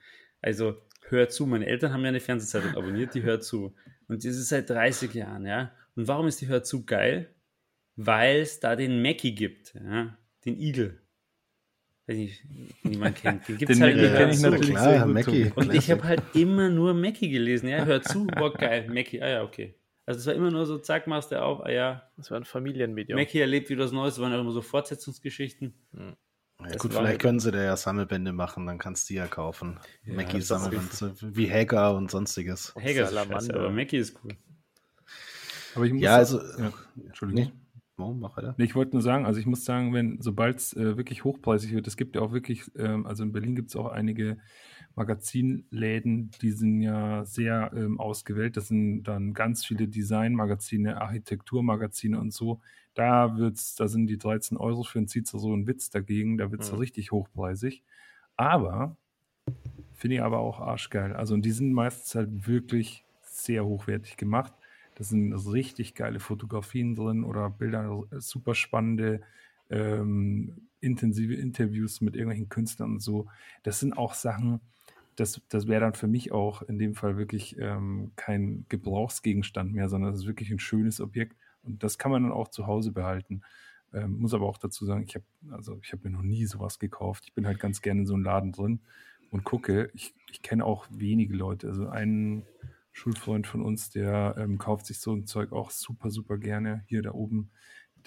Also 0.42 0.76
hör 1.10 1.30
zu, 1.30 1.46
meine 1.46 1.66
Eltern 1.66 1.94
haben 1.94 2.02
ja 2.02 2.10
eine 2.10 2.20
Fernsehzeitung 2.20 2.76
abonniert, 2.76 3.14
die 3.14 3.24
hört 3.24 3.44
zu. 3.44 3.76
Und 4.08 4.26
das 4.26 4.36
ist 4.36 4.50
seit 4.50 4.70
30 4.70 5.14
Jahren, 5.14 5.46
ja. 5.46 5.72
Und 5.96 6.08
warum 6.08 6.28
ist 6.28 6.42
die 6.42 6.48
hört 6.48 6.66
zu 6.66 6.86
geil? 6.86 7.30
Weil 7.96 8.42
es 8.42 8.60
da 8.60 8.76
den 8.76 9.02
Mackie 9.02 9.36
gibt, 9.36 9.76
ja 9.76 10.18
den 10.46 10.60
Igel. 10.60 11.00
Weiß 12.06 12.18
nicht, 12.18 12.44
niemand 12.84 13.16
kennt. 13.16 13.48
Den 13.48 13.58
gibt 13.58 13.72
es 13.72 13.80
halt 13.80 13.96
kenne 13.96 14.34
ich 14.34 14.42
natürlich 14.42 14.70
klar, 14.72 14.90
sehr 14.90 15.06
gut. 15.06 15.14
Mackie. 15.14 15.52
Und 15.56 15.74
ich 15.74 15.90
habe 15.90 16.04
halt 16.04 16.22
immer 16.34 16.70
nur 16.70 16.94
Mackie 16.94 17.30
gelesen. 17.30 17.70
Ja, 17.70 17.86
hör 17.86 18.02
zu, 18.02 18.28
boah, 18.28 18.54
geil, 18.54 18.90
Mackie. 18.90 19.22
Ah 19.22 19.30
ja, 19.30 19.44
okay. 19.44 19.76
Also 20.06 20.20
es 20.20 20.26
war 20.26 20.34
immer 20.34 20.52
nur 20.52 20.66
so, 20.66 20.78
zack, 20.78 21.08
machst 21.08 21.32
du 21.32 21.42
auf, 21.42 21.66
ah 21.66 21.72
ja. 21.72 22.10
Das 22.18 22.30
war 22.30 22.38
ein 22.38 22.44
Familienmedium. 22.44 23.18
Mackie 23.18 23.40
erlebt 23.40 23.70
wieder 23.70 23.86
was 23.86 23.92
Neues, 23.92 24.20
waren 24.20 24.34
auch 24.34 24.42
immer 24.42 24.52
so 24.52 24.62
Fortsetzungsgeschichten. 24.62 25.74
Hm. 25.94 26.16
Ja, 26.60 26.78
gut, 26.78 26.92
vielleicht 26.94 27.08
halt 27.08 27.22
können 27.22 27.40
sie 27.40 27.52
da 27.52 27.62
ja 27.62 27.76
Sammelbände 27.76 28.32
machen, 28.32 28.66
dann 28.66 28.78
kannst 28.78 29.10
du 29.10 29.14
die 29.14 29.18
ja 29.18 29.28
kaufen. 29.28 29.80
Ja, 30.06 30.14
Mackie 30.14 30.42
Sammelband, 30.42 30.94
so 30.94 31.12
wie 31.22 31.50
Hager 31.50 31.96
und 31.96 32.10
sonstiges. 32.12 32.74
Hager 32.76 33.10
ist 33.10 33.14
scheiße, 33.14 33.54
aber 33.54 33.70
Mackie 33.70 33.98
ist 33.98 34.18
cool. 34.24 34.32
Aber 35.76 35.86
ich 35.86 35.94
muss 35.94 36.02
ja, 36.02 36.16
also, 36.16 36.40
ja, 36.40 36.72
Entschuldigung. 37.06 37.46
Nee. 37.46 37.54
Oh, 37.98 38.14
mach 38.14 38.38
weiter. 38.38 38.56
Nee, 38.58 38.66
ich 38.66 38.76
wollte 38.76 38.94
nur 38.94 39.02
sagen, 39.02 39.26
also 39.26 39.40
ich 39.40 39.46
muss 39.46 39.66
sagen, 39.66 39.94
wenn, 39.94 40.20
sobald 40.22 40.58
es 40.58 40.74
äh, 40.74 40.98
wirklich 40.98 41.24
hochpreisig 41.24 41.74
wird, 41.74 41.88
es 41.88 41.98
gibt 41.98 42.16
ja 42.16 42.22
auch 42.22 42.32
wirklich, 42.32 42.64
ähm, 42.76 43.06
also 43.06 43.24
in 43.24 43.32
Berlin 43.32 43.56
gibt 43.56 43.70
es 43.70 43.76
auch 43.76 43.88
einige 43.88 44.38
Magazinläden, 44.96 46.32
die 46.42 46.52
sind 46.52 46.82
ja 46.82 47.26
sehr 47.26 47.72
ähm, 47.76 48.00
ausgewählt. 48.00 48.58
Das 48.58 48.68
sind 48.68 49.04
dann 49.04 49.34
ganz 49.34 49.66
viele 49.66 49.88
Designmagazine, 49.88 51.02
Architekturmagazine 51.02 52.20
und 52.20 52.32
so. 52.32 52.62
Da 52.94 53.38
wird's, 53.38 53.76
da 53.76 53.88
sind 53.88 54.08
die 54.08 54.20
13 54.20 54.58
Euro 54.58 54.84
für 54.84 55.00
ein 55.00 55.08
Cicero 55.08 55.40
so 55.40 55.56
ein 55.56 55.68
Witz 55.68 55.90
dagegen, 55.90 56.38
da 56.38 56.52
wird 56.52 56.62
es 56.62 56.72
mhm. 56.72 56.78
richtig 56.78 57.12
hochpreisig. 57.12 57.84
Aber 58.38 58.96
finde 59.94 60.18
ich 60.18 60.22
aber 60.22 60.40
auch 60.40 60.60
arschgeil. 60.60 61.14
Also 61.14 61.34
und 61.34 61.44
die 61.44 61.52
sind 61.52 61.74
meistens 61.74 62.16
halt 62.16 62.48
wirklich 62.48 63.04
sehr 63.22 63.66
hochwertig 63.66 64.18
gemacht. 64.18 64.54
Da 64.96 65.04
sind 65.04 65.34
richtig 65.34 65.96
geile 65.96 66.20
Fotografien 66.20 66.94
drin 66.94 67.24
oder 67.24 67.50
Bilder, 67.50 68.04
super 68.20 68.54
spannende, 68.54 69.22
ähm, 69.70 70.70
intensive 70.80 71.34
Interviews 71.34 72.02
mit 72.02 72.16
irgendwelchen 72.16 72.50
Künstlern 72.50 72.94
und 72.94 73.00
so. 73.00 73.28
Das 73.64 73.80
sind 73.80 73.98
auch 73.98 74.14
Sachen, 74.14 74.60
das, 75.16 75.42
das 75.50 75.68
wäre 75.68 75.82
dann 75.82 75.94
für 75.94 76.08
mich 76.08 76.32
auch 76.32 76.62
in 76.64 76.80
dem 76.80 76.96
Fall 76.96 77.18
wirklich 77.18 77.58
ähm, 77.60 78.12
kein 78.16 78.66
Gebrauchsgegenstand 78.70 79.74
mehr, 79.74 79.90
sondern 79.90 80.12
das 80.12 80.22
ist 80.22 80.28
wirklich 80.28 80.52
ein 80.52 80.60
schönes 80.60 81.00
Objekt 81.00 81.38
und 81.62 81.84
das 81.84 81.98
kann 81.98 82.12
man 82.12 82.24
dann 82.24 82.32
auch 82.32 82.50
zu 82.50 82.68
Hause 82.68 82.92
behalten. 82.92 83.42
Ähm, 83.94 84.18
muss 84.18 84.34
aber 84.34 84.48
auch 84.48 84.58
dazu 84.58 84.86
sagen, 84.86 85.04
ich 85.08 85.16
habe 85.16 85.26
also 85.52 85.80
ich 85.84 85.94
mir 86.04 86.10
noch 86.10 86.24
nie 86.24 86.46
sowas 86.46 86.80
gekauft. 86.80 87.26
Ich 87.28 87.34
bin 87.34 87.46
halt 87.46 87.60
ganz 87.60 87.82
gerne 87.82 88.02
in 88.02 88.08
so 88.08 88.16
einem 88.16 88.24
Laden 88.24 88.52
drin 88.52 88.82
und 89.30 89.44
gucke. 89.44 89.92
Ich, 89.94 90.16
ich 90.32 90.42
kenne 90.42 90.66
auch 90.66 90.88
wenige 90.90 91.36
Leute. 91.36 91.68
Also 91.68 91.88
einen 91.88 92.44
Schulfreund 92.92 93.46
von 93.46 93.62
uns, 93.62 93.92
der 93.92 94.36
ähm, 94.38 94.58
kauft 94.58 94.88
sich 94.88 95.00
so 95.00 95.14
ein 95.14 95.26
Zeug 95.26 95.52
auch 95.52 95.70
super, 95.70 96.10
super 96.10 96.38
gerne. 96.38 96.84
Hier 96.88 97.04
da 97.04 97.12
oben, 97.12 97.52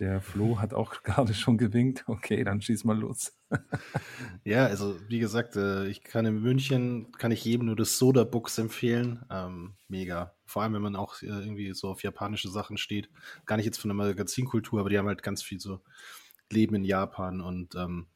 der 0.01 0.21
Flo 0.21 0.61
hat 0.61 0.75
auch 0.75 1.03
gerade 1.03 1.35
schon 1.35 1.59
gewinkt. 1.59 2.05
Okay, 2.07 2.45
dann 2.45 2.61
schieß 2.61 2.85
mal 2.85 2.99
los. 2.99 3.37
ja, 4.45 4.67
also 4.67 4.99
wie 5.09 5.19
gesagt, 5.19 5.57
äh, 5.57 5.87
ich 5.87 6.03
kann 6.03 6.27
in 6.27 6.41
München, 6.41 7.13
kann 7.13 7.33
ich 7.33 7.45
jedem 7.45 7.67
nur 7.67 7.77
das 7.77 7.99
Soda 7.99 8.25
Books 8.25 8.59
empfehlen. 8.59 9.25
Ähm, 9.31 9.75
mega. 9.89 10.35
Vor 10.45 10.63
allem, 10.63 10.75
wenn 10.75 10.83
man 10.83 10.97
auch 10.97 11.23
äh, 11.23 11.27
irgendwie 11.27 11.73
so 11.75 11.89
auf 11.89 12.03
japanische 12.03 12.49
Sachen 12.49 12.77
steht. 12.77 13.09
Gar 13.47 13.57
nicht 13.57 13.67
jetzt 13.67 13.79
von 13.79 13.89
der 13.89 13.97
Magazinkultur, 13.97 14.81
aber 14.81 14.91
die 14.91 14.99
haben 14.99 15.09
halt 15.09 15.23
ganz 15.23 15.43
viel 15.43 15.61
so 15.61 15.81
Leben 16.51 16.75
in 16.75 16.85
Japan. 16.85 17.41
Und 17.41 17.75
ähm, 17.75 18.07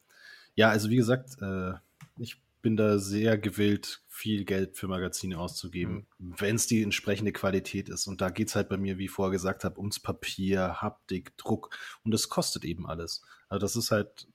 ja, 0.54 0.68
also 0.68 0.90
wie 0.90 0.96
gesagt, 0.96 1.40
äh, 1.40 1.72
ich 2.18 2.40
bin 2.62 2.76
da 2.76 2.98
sehr 2.98 3.38
gewillt, 3.38 4.02
viel 4.08 4.44
Geld 4.44 4.76
für 4.76 4.88
Magazine 4.88 5.38
auszugeben, 5.38 6.06
mhm. 6.18 6.34
wenn 6.38 6.56
es 6.56 6.66
die 6.66 6.82
entsprechende 6.82 7.32
Qualität 7.32 7.88
ist. 7.88 8.06
Und 8.06 8.20
da 8.20 8.30
geht 8.30 8.48
es 8.48 8.56
halt 8.56 8.68
bei 8.68 8.76
mir, 8.76 8.98
wie 8.98 9.06
ich 9.06 9.10
vorher 9.10 9.32
gesagt 9.32 9.64
habe, 9.64 9.78
ums 9.78 10.00
Papier, 10.00 10.80
Haptik, 10.80 11.36
Druck. 11.36 11.70
Und 12.04 12.12
das 12.12 12.28
kostet 12.28 12.64
eben 12.64 12.86
alles. 12.86 13.22
Also 13.48 13.60
das 13.60 13.76
ist 13.76 13.90
halt 13.90 14.28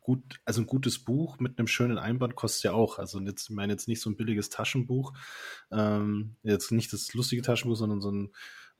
gut, 0.00 0.40
also 0.44 0.62
ein 0.62 0.66
gutes 0.66 0.98
Buch 0.98 1.38
mit 1.38 1.58
einem 1.58 1.66
schönen 1.66 1.98
Einband 1.98 2.34
kostet 2.34 2.64
ja 2.64 2.72
auch. 2.72 2.98
Also 2.98 3.20
jetzt, 3.20 3.50
ich 3.50 3.56
meine 3.56 3.72
jetzt 3.72 3.88
nicht 3.88 4.00
so 4.00 4.10
ein 4.10 4.16
billiges 4.16 4.48
Taschenbuch, 4.48 5.12
ähm, 5.70 6.36
jetzt 6.42 6.72
nicht 6.72 6.92
das 6.92 7.12
lustige 7.14 7.42
Taschenbuch, 7.42 7.76
sondern 7.76 8.00
so 8.00 8.10
ein 8.10 8.32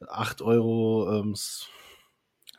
8 0.09 0.43
Euro 0.43 1.21
ähm, 1.21 1.35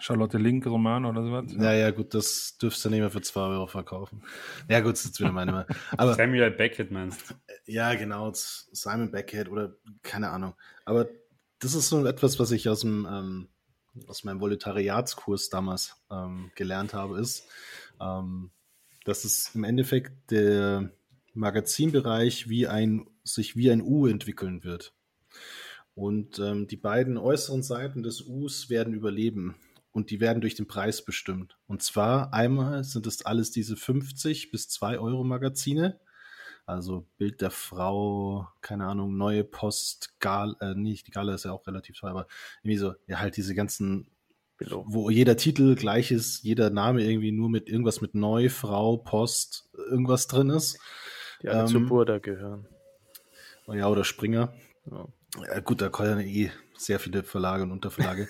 Charlotte 0.04 0.38
Link 0.38 0.66
Roman 0.66 1.06
oder 1.06 1.24
sowas. 1.24 1.45
Ja, 1.58 1.72
ja, 1.72 1.91
gut, 1.91 2.14
das 2.14 2.58
dürfst 2.58 2.84
du 2.84 2.89
nicht 2.89 2.99
mehr 2.99 3.10
für 3.10 3.22
2 3.22 3.39
Euro 3.39 3.68
verkaufen. 3.68 4.22
Ja, 4.68 4.82
gut, 4.82 4.93
das 4.93 5.06
ist 5.06 5.18
wieder 5.18 5.32
meine. 5.32 5.66
Aber, 5.95 6.14
Samuel 6.16 6.51
Beckett 6.51 6.91
meinst 6.91 7.30
du? 7.30 7.36
Ja, 7.72 7.95
genau, 7.95 8.30
Simon 8.34 9.12
Beckett 9.12 9.47
oder 9.47 9.78
keine 10.01 10.30
Ahnung. 10.30 10.56
Aber 10.84 11.08
das 11.60 11.74
ist 11.74 11.88
so 11.88 12.06
etwas, 12.06 12.38
was 12.38 12.51
ich 12.51 12.68
aus 12.68 12.82
dem 12.82 13.08
ähm, 13.10 13.47
aus 14.08 14.26
meinem 14.26 14.41
Volontariatskurs 14.41 15.49
damals 15.49 15.95
ähm, 16.12 16.51
gelernt 16.56 16.93
habe, 16.93 17.18
ist, 17.18 17.47
ähm, 18.01 18.51
dass 19.06 19.24
es 19.24 19.56
im 19.56 19.64
Endeffekt 19.64 20.32
der 20.32 20.91
Magazinbereich 21.34 22.49
wie 22.49 22.68
ein, 22.68 23.08
sich 23.24 23.56
wie 23.56 23.72
ein 23.72 23.82
U 23.82 24.08
entwickeln 24.08 24.66
wird. 24.66 24.93
Und 25.95 26.39
ähm, 26.39 26.68
die 26.68 26.76
beiden 26.76 27.18
äußeren 27.18 27.64
Seiten 27.64 28.04
des 28.04 28.20
Us 28.20 28.70
werden 28.70 28.93
überleben 28.93 29.56
und 29.94 30.10
die 30.10 30.20
werden 30.20 30.41
durch 30.41 30.56
den 30.56 30.68
Preis 30.68 31.06
bestimmt. 31.06 31.58
Und 31.68 31.82
zwar 31.82 32.34
einmal 32.34 32.84
sind 32.84 33.08
es 33.08 33.26
alles 33.26 33.52
diese 33.52 33.78
50 33.78 34.52
bis 34.52 34.68
2 34.70 35.00
Euro 35.00 35.24
Magazine. 35.24 36.00
Also 36.66 37.08
Bild 37.18 37.41
der 37.41 37.52
Frau, 37.52 38.48
keine 38.62 38.86
Ahnung, 38.88 39.18
neue 39.18 39.44
Post, 39.44 40.16
Gal, 40.20 40.56
äh, 40.62 40.74
nicht, 40.76 41.08
die 41.08 41.12
Gala 41.12 41.36
ist 41.36 41.46
ja 41.46 41.52
auch 41.52 41.68
relativ 41.68 42.00
teuer, 42.00 42.12
aber 42.12 42.28
irgendwie 42.62 42.78
so, 42.78 42.94
ja, 43.06 43.20
halt 43.20 43.38
diese 43.38 43.54
ganzen, 43.54 44.10
Below. 44.58 44.86
wo 44.88 45.10
jeder 45.10 45.36
Titel 45.36 45.76
gleich 45.76 46.12
ist, 46.12 46.44
jeder 46.44 46.70
Name 46.70 47.04
irgendwie 47.04 47.32
nur 47.32 47.50
mit 47.50 47.70
irgendwas 47.70 48.02
mit 48.02 48.16
Neu, 48.16 48.50
Frau, 48.50 48.98
Post, 48.98 49.70
irgendwas 49.74 50.28
drin 50.28 50.50
ist. 50.50 50.80
Die 51.41 51.50
alle 51.50 51.62
ähm, 51.62 51.68
zur 51.68 51.86
Burda 51.86 52.20
gehören. 52.20 52.68
Ja, 53.68 53.89
oder 53.89 54.06
Springer. 54.06 54.54
Ja. 54.89 55.08
Ja, 55.42 55.60
gut, 55.62 55.82
da 55.82 55.90
kommen 55.90 56.20
ja 56.20 56.26
eh 56.26 56.52
sehr 56.78 57.00
viele 57.00 57.24
Verlage 57.24 57.64
und 57.64 57.72
Unterverlage. 57.72 58.30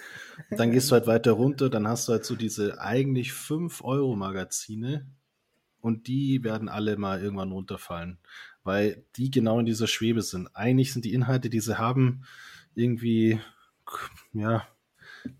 und 0.49 0.59
dann 0.59 0.71
gehst 0.71 0.89
du 0.89 0.93
halt 0.93 1.07
weiter 1.07 1.33
runter, 1.33 1.69
dann 1.69 1.87
hast 1.87 2.07
du 2.07 2.13
halt 2.13 2.25
so 2.25 2.35
diese 2.35 2.79
eigentlich 2.79 3.31
5-Euro-Magazine 3.31 5.07
und 5.81 6.07
die 6.07 6.43
werden 6.43 6.69
alle 6.69 6.95
mal 6.95 7.21
irgendwann 7.21 7.51
runterfallen, 7.51 8.19
weil 8.63 9.05
die 9.17 9.31
genau 9.31 9.59
in 9.59 9.65
dieser 9.65 9.87
Schwebe 9.87 10.21
sind. 10.21 10.55
Eigentlich 10.55 10.93
sind 10.93 11.03
die 11.03 11.13
Inhalte, 11.13 11.49
die 11.49 11.59
sie 11.59 11.77
haben, 11.77 12.23
irgendwie, 12.73 13.39
ja, 14.31 14.65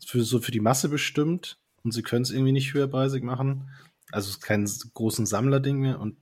für, 0.06 0.24
so 0.24 0.40
für 0.40 0.52
die 0.52 0.60
Masse 0.60 0.90
bestimmt 0.90 1.60
und 1.84 1.94
sie 1.94 2.04
können 2.04 2.24
es 2.24 2.32
irgendwie 2.32 2.52
nicht 2.52 2.74
höherpreisig 2.74 3.24
machen. 3.24 3.70
Also 4.12 4.30
es 4.30 4.36
ist 4.36 4.42
kein 4.42 4.70
großen 4.94 5.26
Sammlerding 5.26 5.80
mehr 5.80 6.00
und 6.00 6.18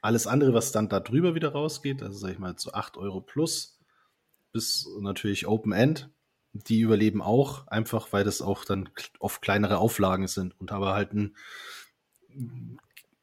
alles 0.00 0.28
andere, 0.28 0.54
was 0.54 0.70
dann 0.70 0.88
da 0.88 1.00
drüber 1.00 1.34
wieder 1.34 1.50
rausgeht, 1.50 2.02
also 2.02 2.16
sag 2.16 2.30
ich 2.30 2.38
mal 2.38 2.56
zu 2.56 2.74
8 2.74 2.96
Euro 2.96 3.20
plus, 3.20 3.77
bis 4.58 4.88
natürlich 5.00 5.46
Open 5.46 5.72
End, 5.72 6.10
die 6.52 6.80
überleben 6.80 7.22
auch, 7.22 7.68
einfach 7.68 8.12
weil 8.12 8.24
das 8.24 8.42
auch 8.42 8.64
dann 8.64 8.88
oft 9.20 9.40
kleinere 9.40 9.78
Auflagen 9.78 10.26
sind 10.26 10.60
und 10.60 10.72
aber 10.72 10.94
halt 10.94 11.12
ein, 11.12 11.36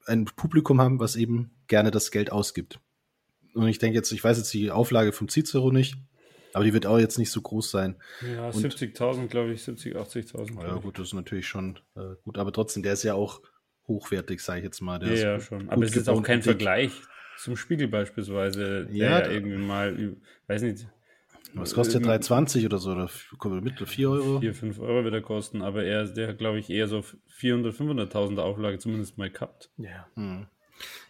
ein 0.06 0.24
Publikum 0.24 0.80
haben, 0.80 1.02
was 1.02 1.18
eben 1.18 1.52
gerne 1.68 1.92
das 1.92 2.12
Geld 2.12 2.32
ausgibt. 2.32 2.80
Und 3.54 3.68
ich 3.68 3.80
denke 3.80 3.98
jetzt, 3.98 4.14
ich 4.14 4.24
weiß 4.24 4.38
jetzt 4.38 4.54
die 4.54 4.72
Auflage 4.72 5.12
vom 5.12 5.28
Cicero 5.28 5.72
nicht, 5.72 5.98
aber 6.54 6.64
die 6.64 6.72
wird 6.72 6.86
auch 6.86 7.00
jetzt 7.00 7.20
nicht 7.20 7.32
so 7.32 7.42
groß 7.42 7.70
sein. 7.70 7.98
Ja, 8.22 8.50
70.000, 8.50 9.28
glaube 9.28 9.52
ich, 9.52 9.62
70, 9.62 9.98
80.000. 9.98 10.62
Ja, 10.62 10.76
gut, 10.76 11.00
das 11.00 11.08
ist 11.08 11.14
natürlich 11.14 11.48
schon 11.48 11.80
äh, 11.98 12.16
gut, 12.24 12.38
aber 12.38 12.54
trotzdem, 12.54 12.82
der 12.82 12.94
ist 12.94 13.04
ja 13.04 13.16
auch 13.16 13.42
hochwertig, 13.90 14.40
sage 14.40 14.60
ich 14.60 14.64
jetzt 14.64 14.80
mal. 14.80 15.00
Der 15.00 15.14
ja, 15.14 15.32
ja, 15.34 15.40
schon. 15.42 15.70
Aber 15.70 15.84
es 15.84 15.98
ist 15.98 16.08
auch 16.08 16.24
kein 16.24 16.42
Vergleich 16.42 16.94
zum 17.38 17.58
Spiegel 17.58 17.88
beispielsweise, 17.88 18.86
der 18.86 18.96
ja, 18.96 19.20
ja 19.20 19.30
irgendwie 19.30 19.58
mal, 19.58 20.16
weiß 20.48 20.62
nicht, 20.62 20.88
was 21.54 21.74
kostet 21.74 22.06
der 22.06 22.20
3,20 22.20 22.66
oder 22.66 22.78
so? 22.78 22.92
Oder 22.92 23.10
kommen 23.38 23.56
wir 23.56 23.62
mit? 23.62 23.80
4 23.80 24.10
Euro? 24.10 24.40
4, 24.40 24.54
5 24.54 24.80
Euro 24.80 25.04
wird 25.04 25.14
er 25.14 25.22
kosten, 25.22 25.62
aber 25.62 25.84
er, 25.84 26.06
der 26.06 26.30
hat, 26.30 26.38
glaube 26.38 26.60
ich, 26.60 26.70
eher 26.70 26.88
so 26.88 27.04
400, 27.28 27.76
500.000 27.76 28.40
Auflage 28.40 28.80
zumindest 28.80 29.18
mal 29.18 29.30
gehabt. 29.30 29.70
Ja. 29.78 30.08
Hm. 30.16 30.48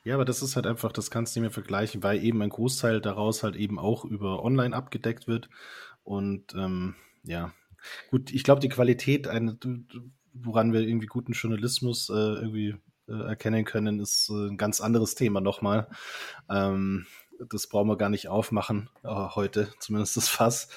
Ja, 0.03 0.15
aber 0.15 0.25
das 0.25 0.41
ist 0.41 0.55
halt 0.55 0.67
einfach, 0.67 0.91
das 0.91 1.09
kannst 1.09 1.35
du 1.35 1.39
nicht 1.39 1.45
mehr 1.49 1.53
vergleichen, 1.53 2.03
weil 2.03 2.23
eben 2.23 2.41
ein 2.41 2.49
Großteil 2.49 3.01
daraus 3.01 3.41
halt 3.41 3.55
eben 3.55 3.79
auch 3.79 4.05
über 4.05 4.43
online 4.43 4.75
abgedeckt 4.75 5.27
wird. 5.27 5.49
Und 6.03 6.53
ähm, 6.53 6.95
ja, 7.23 7.51
gut, 8.11 8.31
ich 8.31 8.43
glaube, 8.43 8.61
die 8.61 8.69
Qualität, 8.69 9.27
eine, 9.27 9.57
woran 10.33 10.73
wir 10.73 10.81
irgendwie 10.81 11.07
guten 11.07 11.31
Journalismus 11.31 12.09
äh, 12.09 12.13
irgendwie 12.13 12.75
äh, 13.07 13.13
erkennen 13.13 13.65
können, 13.65 13.99
ist 13.99 14.29
äh, 14.29 14.49
ein 14.49 14.57
ganz 14.57 14.81
anderes 14.81 15.15
Thema 15.15 15.41
nochmal. 15.41 15.87
Ähm, 16.49 17.05
das 17.49 17.67
brauchen 17.67 17.87
wir 17.87 17.97
gar 17.97 18.09
nicht 18.09 18.27
aufmachen 18.27 18.89
äh, 19.03 19.09
heute, 19.09 19.73
zumindest 19.79 20.17
das 20.17 20.27
Fass. 20.29 20.69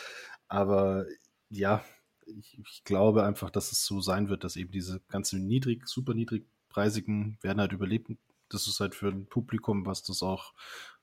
Aber 0.49 1.07
ja, 1.51 1.85
ich, 2.27 2.59
ich, 2.59 2.85
glaube 2.85 3.25
einfach, 3.25 3.51
dass 3.51 3.73
es 3.73 3.85
so 3.85 4.01
sein 4.01 4.29
wird, 4.29 4.45
dass 4.45 4.57
eben 4.57 4.71
diese 4.71 5.01
ganzen 5.09 5.47
niedrig, 5.47 5.89
super 5.89 6.15
niedrigpreisigen 6.15 7.39
werden 7.43 7.61
halt 7.61 7.73
überleben. 7.73 8.19
Das 8.49 8.67
ist 8.67 8.81
halt 8.81 8.95
für 8.95 9.09
ein 9.09 9.27
Publikum, 9.27 9.87
was 9.87 10.03
das 10.03 10.23
auch 10.23 10.55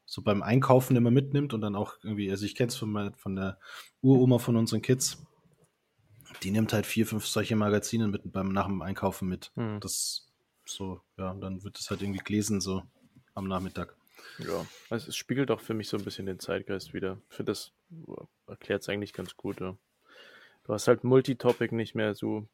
so 0.05 0.21
beim 0.21 0.43
Einkaufen 0.43 0.95
immer 0.95 1.11
mitnimmt 1.11 1.53
und 1.53 1.61
dann 1.61 1.75
auch 1.75 1.97
irgendwie, 2.03 2.29
also 2.29 2.45
ich 2.45 2.55
kenne 2.55 2.67
es 2.67 2.75
von, 2.75 3.13
von 3.15 3.35
der 3.35 3.59
Uroma 4.01 4.37
von 4.37 4.55
unseren 4.55 4.81
Kids, 4.81 5.25
die 6.43 6.51
nimmt 6.51 6.73
halt 6.73 6.85
vier, 6.85 7.07
fünf 7.07 7.25
solche 7.25 7.55
Magazine 7.55 8.07
mit 8.07 8.31
beim 8.31 8.49
nach 8.49 8.67
dem 8.67 8.81
Einkaufen 8.81 9.27
mit. 9.27 9.51
Hm. 9.55 9.79
Das 9.79 10.31
so, 10.65 11.01
ja, 11.17 11.31
und 11.31 11.41
dann 11.41 11.63
wird 11.63 11.79
es 11.79 11.89
halt 11.89 12.01
irgendwie 12.01 12.23
gelesen 12.23 12.61
so 12.61 12.83
am 13.33 13.47
Nachmittag. 13.47 13.95
Ja, 14.39 14.65
also 14.89 15.09
es 15.09 15.15
spiegelt 15.15 15.51
auch 15.51 15.61
für 15.61 15.73
mich 15.73 15.87
so 15.87 15.97
ein 15.97 16.03
bisschen 16.03 16.25
den 16.25 16.39
Zeitgeist 16.39 16.93
wieder. 16.93 17.21
Für 17.29 17.43
das 17.43 17.71
erklärt 18.47 18.81
es 18.81 18.89
eigentlich 18.89 19.13
ganz 19.13 19.37
gut. 19.37 19.61
Ja. 19.61 19.77
Du 20.65 20.73
hast 20.73 20.87
halt 20.87 21.03
Multitopic 21.03 21.71
nicht 21.71 21.95
mehr, 21.95 22.15
so 22.15 22.47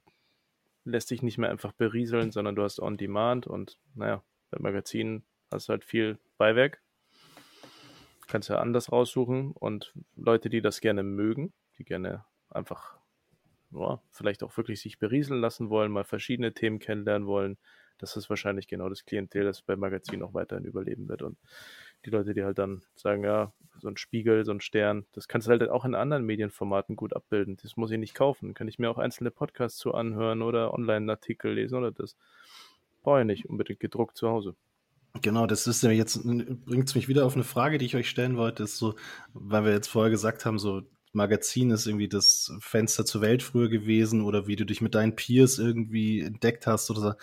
lässt 0.84 1.12
dich 1.12 1.22
nicht 1.22 1.38
mehr 1.38 1.50
einfach 1.50 1.72
berieseln, 1.72 2.32
sondern 2.32 2.56
du 2.56 2.64
hast 2.64 2.80
On 2.80 2.98
Demand 2.98 3.48
und 3.48 3.78
naja, 3.96 4.24
bei 4.50 4.60
Magazinen 4.60 5.24
hast 5.52 5.70
du 5.70 5.72
halt 5.72 5.84
viel 5.84 6.18
Beiwerk. 6.38 6.82
Kannst 8.28 8.50
ja 8.50 8.60
anders 8.60 8.92
raussuchen 8.92 9.52
und 9.52 9.94
Leute, 10.16 10.50
die 10.50 10.62
das 10.62 10.82
gerne 10.82 11.04
mögen, 11.04 11.54
die 11.78 11.84
gerne 11.84 12.26
einfach 12.50 12.98
ja, 13.72 14.02
vielleicht 14.12 14.44
auch 14.44 14.56
wirklich 14.58 14.82
sich 14.82 15.00
berieseln 15.00 15.42
lassen 15.42 15.70
wollen, 15.70 15.92
mal 15.92 16.04
verschiedene 16.04 16.54
Themen 16.54 16.80
kennenlernen 16.80 17.28
wollen, 17.28 17.58
das 18.02 18.18
ist 18.18 18.30
wahrscheinlich 18.30 18.68
genau 18.68 18.90
das 18.90 19.06
Klientel, 19.06 19.46
das 19.46 19.62
beim 19.62 19.80
Magazin 19.80 20.24
auch 20.24 20.34
weiterhin 20.34 20.66
überleben 20.66 21.08
wird. 21.08 21.22
Und 21.22 21.38
die 22.06 22.10
Leute, 22.10 22.34
die 22.34 22.44
halt 22.44 22.58
dann 22.58 22.82
sagen, 22.96 23.24
ja, 23.24 23.54
so 23.80 23.88
ein 23.88 23.98
Spiegel, 23.98 24.44
so 24.44 24.52
ein 24.52 24.60
Stern, 24.60 25.06
das 25.14 25.28
kannst 25.28 25.48
du 25.48 25.52
halt 25.52 25.70
auch 25.70 25.86
in 25.86 25.96
anderen 25.96 26.26
Medienformaten 26.26 26.96
gut 26.96 27.16
abbilden. 27.16 27.58
Das 27.62 27.78
muss 27.78 27.92
ich 27.92 28.00
nicht 28.00 28.16
kaufen. 28.16 28.54
Kann 28.54 28.68
ich 28.68 28.80
mir 28.80 28.90
auch 28.90 28.98
einzelne 28.98 29.32
Podcasts 29.32 29.78
zu 29.78 29.94
anhören 29.94 30.42
oder 30.42 30.74
Online-Artikel 30.74 31.54
lesen 31.54 31.78
oder 31.78 31.92
das 31.92 32.18
brauche 33.04 33.22
ich 33.22 33.26
nicht 33.26 33.46
unbedingt 33.46 33.80
gedruckt 33.80 34.18
zu 34.18 34.30
Hause. 34.30 34.56
Genau, 35.22 35.46
das 35.46 35.68
ist 35.68 35.84
ja 35.84 35.92
jetzt, 35.92 36.24
bringt 36.24 36.88
es 36.88 36.96
mich 36.96 37.08
wieder 37.08 37.26
auf 37.26 37.36
eine 37.36 37.44
Frage, 37.44 37.78
die 37.78 37.86
ich 37.86 37.96
euch 37.96 38.10
stellen 38.10 38.38
wollte, 38.38 38.64
ist 38.64 38.78
so, 38.78 38.96
weil 39.34 39.66
wir 39.66 39.74
jetzt 39.74 39.90
vorher 39.90 40.10
gesagt 40.10 40.46
haben, 40.46 40.58
so 40.58 40.84
Magazin 41.14 41.72
ist 41.72 41.88
irgendwie 41.88 42.08
das 42.08 42.54
Fenster 42.60 43.06
zur 43.06 43.22
Welt 43.22 43.44
früher 43.44 43.70
gewesen 43.70 44.22
oder 44.22 44.48
wie 44.48 44.56
du 44.56 44.66
dich 44.66 44.82
mit 44.82 44.96
deinen 44.96 45.16
Peers 45.16 45.60
irgendwie 45.60 46.22
entdeckt 46.22 46.68
hast 46.68 46.90
oder 46.90 47.02
so. 47.02 47.14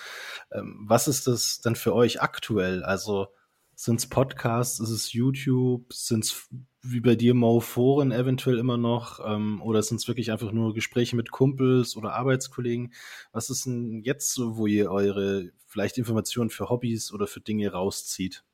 Ähm, 0.52 0.84
was 0.86 1.08
ist 1.08 1.26
das 1.26 1.60
dann 1.60 1.76
für 1.76 1.94
euch 1.94 2.20
aktuell? 2.20 2.82
Also 2.82 3.28
sind 3.74 4.00
es 4.00 4.08
Podcasts, 4.08 4.80
ist 4.80 4.90
es 4.90 5.12
YouTube, 5.12 5.92
sind 5.92 6.24
es 6.24 6.48
wie 6.82 7.00
bei 7.00 7.14
dir 7.14 7.34
Mo 7.34 7.60
Foren 7.60 8.12
eventuell 8.12 8.58
immer 8.58 8.76
noch 8.76 9.20
ähm, 9.24 9.62
oder 9.62 9.82
sind 9.82 10.00
es 10.00 10.08
wirklich 10.08 10.32
einfach 10.32 10.52
nur 10.52 10.74
Gespräche 10.74 11.16
mit 11.16 11.30
Kumpels 11.30 11.96
oder 11.96 12.14
Arbeitskollegen? 12.14 12.92
Was 13.32 13.50
ist 13.50 13.66
denn 13.66 14.02
jetzt 14.02 14.32
so, 14.32 14.56
wo 14.56 14.66
ihr 14.66 14.90
eure 14.90 15.50
vielleicht 15.66 15.98
Informationen 15.98 16.50
für 16.50 16.68
Hobbys 16.70 17.12
oder 17.12 17.26
für 17.26 17.40
Dinge 17.40 17.70
rauszieht? 17.70 18.44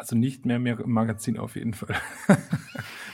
Also 0.00 0.16
nicht 0.16 0.46
mehr, 0.46 0.58
mehr 0.58 0.80
im 0.80 0.92
Magazin 0.92 1.36
auf 1.38 1.56
jeden 1.56 1.74
Fall. 1.74 1.94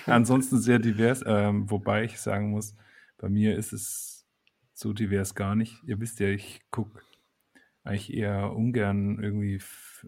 Ansonsten 0.06 0.60
sehr 0.60 0.78
divers, 0.78 1.24
ähm, 1.26 1.68
wobei 1.68 2.04
ich 2.04 2.20
sagen 2.20 2.50
muss, 2.50 2.76
bei 3.18 3.28
mir 3.28 3.56
ist 3.56 3.72
es 3.72 4.24
so 4.72 4.92
divers 4.92 5.34
gar 5.34 5.56
nicht. 5.56 5.82
Ihr 5.82 5.98
wisst 5.98 6.20
ja, 6.20 6.28
ich 6.28 6.62
gucke 6.70 7.02
eigentlich 7.82 8.14
eher 8.14 8.54
ungern 8.54 9.18
irgendwie, 9.20 9.60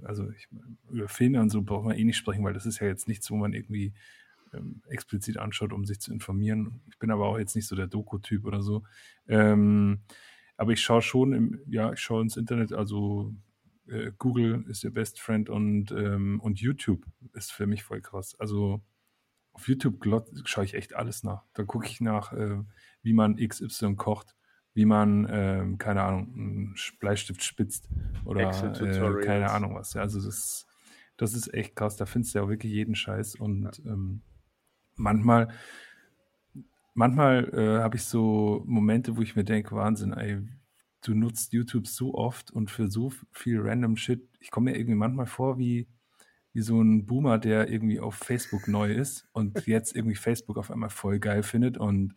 also 0.05 0.31
ich, 0.31 0.47
über 0.89 1.09
Filme 1.09 1.41
und 1.41 1.51
so 1.51 1.63
braucht 1.63 1.85
man 1.85 1.97
eh 1.97 2.05
nicht 2.05 2.17
sprechen, 2.17 2.45
weil 2.45 2.55
das 2.55 2.65
ist 2.65 2.79
ja 2.79 2.87
jetzt 2.87 3.09
nichts, 3.09 3.29
wo 3.29 3.37
man 3.37 3.55
irgendwie 3.55 3.93
ähm, 4.55 4.81
explizit 4.87 5.37
anschaut, 5.37 5.73
um 5.73 5.85
sich 5.85 5.99
zu 5.99 6.13
informieren. 6.13 6.81
Ich 6.91 6.99
bin 7.01 7.11
aber 7.11 7.27
auch 7.27 7.41
jetzt 7.41 7.57
nicht 7.57 7.67
so 7.67 7.75
der 7.75 7.89
Doku-Typ 7.89 8.45
oder 8.45 8.63
so. 8.63 8.85
Ähm, 9.27 10.03
aber 10.57 10.71
ich 10.71 10.81
schaue 10.81 11.03
schon, 11.03 11.33
im, 11.33 11.61
ja, 11.67 11.93
ich 11.93 11.99
schaue 11.99 12.23
ins 12.23 12.37
Internet, 12.37 12.73
also 12.73 13.35
äh, 13.89 14.13
Google 14.19 14.65
ist 14.69 14.85
der 14.85 14.91
Best 14.91 15.21
Friend 15.21 15.49
und, 15.49 15.91
ähm, 15.93 16.41
und 16.41 16.61
YouTube 16.61 17.05
ist 17.33 17.53
für 17.53 17.67
mich 17.67 17.83
voll 17.83 18.01
krass. 18.01 18.35
Also 18.39 18.83
auf 19.53 19.69
YouTube 19.69 20.05
schaue 20.45 20.65
ich 20.65 20.75
echt 20.75 20.95
alles 20.95 21.25
nach. 21.25 21.45
Da 21.55 21.65
gucke 21.65 21.87
ich 21.87 22.01
nach, 22.01 22.33
äh, 22.33 22.63
wie 23.03 23.13
man 23.13 23.37
XY 23.37 23.97
kocht, 23.97 24.37
wie 24.75 24.85
man, 24.85 25.25
äh, 25.27 25.65
keine 25.79 26.03
Ahnung, 26.03 26.33
einen 26.35 26.75
Bleistift 27.01 27.43
spitzt 27.43 27.89
oder 28.25 28.51
äh, 28.51 29.25
keine 29.25 29.51
Ahnung 29.51 29.75
was. 29.75 29.97
Also 29.97 30.21
das, 30.25 30.67
das 31.17 31.35
ist 31.35 31.53
echt 31.53 31.75
krass. 31.75 31.97
Da 31.97 32.07
findest 32.07 32.35
du 32.35 32.39
ja 32.39 32.45
auch 32.45 32.49
wirklich 32.49 32.73
jeden 32.73 32.95
Scheiß 32.95 33.35
und 33.35 33.65
ja. 33.85 33.93
ähm, 33.93 34.23
manchmal 34.95 35.49
manchmal 36.99 37.49
äh, 37.55 37.81
habe 37.81 37.97
ich 37.97 38.05
so 38.05 38.63
Momente, 38.67 39.17
wo 39.17 39.23
ich 39.23 39.37
mir 39.37 39.45
denke, 39.45 39.75
Wahnsinn, 39.75 40.13
ey, 40.13 40.43
du 41.03 41.15
nutzt 41.15 41.53
YouTube 41.53 41.87
so 41.87 42.15
oft 42.15 42.51
und 42.51 42.71
für 42.71 42.89
so 42.89 43.13
viel 43.33 43.61
random 43.61 43.97
Shit. 43.97 44.29
Ich 44.41 44.51
komme 44.51 44.71
mir 44.71 44.77
irgendwie 44.79 44.97
manchmal 44.97 45.27
vor 45.27 45.59
wie, 45.59 45.89
wie 46.53 46.63
so 46.63 46.81
ein 46.81 47.07
Boomer, 47.07 47.39
der 47.39 47.71
irgendwie 47.71 48.01
auf 48.01 48.15
Facebook 48.15 48.69
neu 48.69 48.93
ist 48.93 49.29
und 49.33 49.55
jetzt 49.67 49.95
irgendwie 49.95 50.17
Facebook 50.17 50.59
auf 50.59 50.71
einmal 50.71 50.91
voll 50.91 51.19
geil 51.19 51.43
findet 51.43 51.79
und 51.79 52.15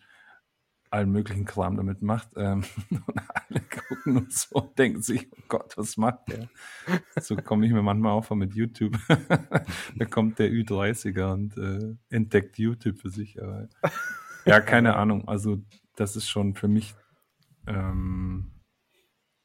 allen 0.90 1.12
möglichen 1.12 1.46
Kram 1.46 1.78
damit 1.78 2.02
macht. 2.02 2.30
Ähm, 2.36 2.66
und 2.90 3.22
alle 3.28 3.62
gucken 3.62 4.18
und 4.18 4.34
so 4.34 4.60
und 4.60 4.78
denken 4.78 5.02
sich, 5.02 5.30
oh 5.32 5.42
Gott, 5.48 5.78
was 5.78 5.98
macht 5.98 6.30
der? 6.30 6.50
So 7.22 7.36
komme 7.38 7.66
ich 7.66 7.72
mir 7.72 7.82
manchmal 7.82 8.12
auch 8.12 8.26
vor 8.26 8.38
mit 8.38 8.54
YouTube. 8.54 8.98
da 9.08 10.06
kommt 10.06 10.40
der 10.40 10.52
Ü30er 10.52 11.32
und 11.32 11.58
äh, 11.58 11.96
entdeckt 12.10 12.58
YouTube 12.58 13.00
für 13.00 13.10
sich. 13.10 13.42
Aber, 13.42 13.70
ja, 14.46 14.60
keine 14.60 14.96
Ahnung. 14.96 15.28
Also 15.28 15.64
das 15.96 16.16
ist 16.16 16.30
schon 16.30 16.56
für 16.56 16.68
mich 16.68 16.94
ähm, 17.68 18.52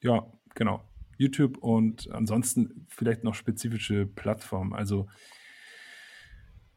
ja, 0.03 0.26
genau. 0.55 0.82
YouTube 1.18 1.59
und 1.59 2.11
ansonsten 2.12 2.86
vielleicht 2.88 3.24
noch 3.24 3.34
spezifische 3.34 4.07
Plattformen. 4.07 4.74
Also 4.74 5.07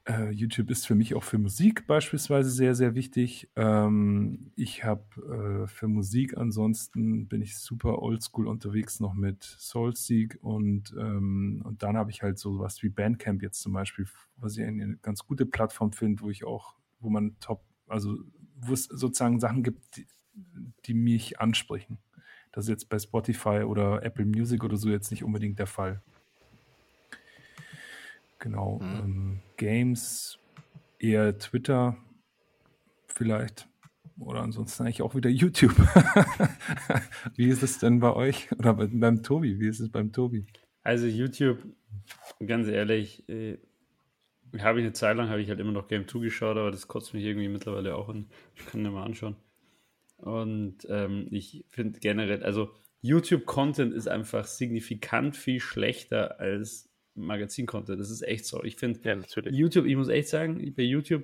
äh, 0.09 0.31
YouTube 0.31 0.71
ist 0.71 0.87
für 0.87 0.95
mich 0.95 1.13
auch 1.13 1.23
für 1.23 1.37
Musik 1.37 1.85
beispielsweise 1.85 2.49
sehr, 2.49 2.73
sehr 2.73 2.95
wichtig. 2.95 3.49
Ähm, 3.55 4.51
ich 4.55 4.83
habe 4.83 5.63
äh, 5.63 5.67
für 5.67 5.87
Musik 5.87 6.37
ansonsten 6.37 7.27
bin 7.27 7.41
ich 7.41 7.57
super 7.57 8.01
oldschool 8.01 8.47
unterwegs 8.47 8.99
noch 8.99 9.13
mit 9.13 9.43
Soulseek 9.43 10.39
und, 10.41 10.95
ähm, 10.97 11.61
und 11.63 11.83
dann 11.83 11.97
habe 11.97 12.11
ich 12.11 12.23
halt 12.23 12.39
so 12.39 12.59
was 12.59 12.81
wie 12.81 12.89
Bandcamp 12.89 13.43
jetzt 13.43 13.61
zum 13.61 13.73
Beispiel, 13.73 14.07
was 14.37 14.57
ich 14.57 14.65
eine 14.65 14.97
ganz 14.97 15.25
gute 15.25 15.45
Plattform 15.45 15.91
finde, 15.91 16.23
wo 16.23 16.29
ich 16.29 16.43
auch, 16.43 16.75
wo 16.99 17.09
man 17.09 17.35
top, 17.39 17.63
also 17.87 18.17
wo 18.55 18.73
es 18.73 18.85
sozusagen 18.85 19.39
Sachen 19.39 19.63
gibt, 19.63 19.97
die, 19.97 20.07
die 20.85 20.93
mich 20.93 21.39
ansprechen. 21.39 21.99
Das 22.59 22.65
ist 22.65 22.71
jetzt 22.71 22.89
bei 22.89 22.99
Spotify 22.99 23.63
oder 23.63 24.03
Apple 24.03 24.25
Music 24.25 24.65
oder 24.65 24.75
so 24.75 24.89
jetzt 24.89 25.11
nicht 25.11 25.23
unbedingt 25.23 25.59
der 25.59 25.65
Fall. 25.65 26.01
Genau. 28.37 28.79
Mhm. 28.79 28.99
Ähm, 28.99 29.39
Games, 29.55 30.37
eher 30.99 31.37
Twitter 31.37 31.95
vielleicht. 33.07 33.69
oder 34.19 34.41
ansonsten 34.41 34.83
eigentlich 34.83 35.01
auch 35.01 35.15
wieder 35.15 35.29
YouTube. 35.29 35.73
wie 37.37 37.47
ist 37.47 37.63
es 37.63 37.79
denn 37.79 38.01
bei 38.01 38.11
euch? 38.11 38.51
Oder 38.51 38.73
bei, 38.73 38.87
beim 38.87 39.23
Tobi? 39.23 39.57
Wie 39.61 39.69
ist 39.69 39.79
es 39.79 39.89
beim 39.89 40.11
Tobi? 40.11 40.45
Also 40.83 41.07
YouTube, 41.07 41.59
ganz 42.45 42.67
ehrlich, 42.67 43.23
äh, 43.29 43.57
habe 44.57 44.79
ich 44.79 44.85
eine 44.85 44.91
Zeit 44.91 45.15
lang, 45.15 45.29
habe 45.29 45.41
ich 45.41 45.47
halt 45.47 45.61
immer 45.61 45.71
noch 45.71 45.87
Game 45.87 46.09
2 46.09 46.19
geschaut, 46.19 46.57
aber 46.57 46.71
das 46.71 46.89
kotzt 46.89 47.13
mich 47.13 47.23
irgendwie 47.23 47.47
mittlerweile 47.47 47.95
auch 47.95 48.09
an. 48.09 48.27
Ich 48.55 48.65
kann 48.65 48.81
mir 48.81 48.91
mal 48.91 49.05
anschauen. 49.05 49.37
Und 50.21 50.85
ähm, 50.89 51.27
ich 51.31 51.65
finde 51.69 51.99
generell, 51.99 52.43
also 52.43 52.71
YouTube-Content 53.01 53.93
ist 53.93 54.07
einfach 54.07 54.45
signifikant 54.45 55.37
viel 55.37 55.59
schlechter 55.59 56.39
als 56.39 56.89
Magazin-Content. 57.15 57.99
Das 57.99 58.09
ist 58.09 58.21
echt 58.21 58.45
so. 58.45 58.63
Ich 58.63 58.75
finde, 58.75 58.99
ja, 59.03 59.49
YouTube, 59.49 59.85
ich 59.85 59.95
muss 59.95 60.09
echt 60.09 60.29
sagen, 60.29 60.73
bei 60.75 60.83
YouTube 60.83 61.23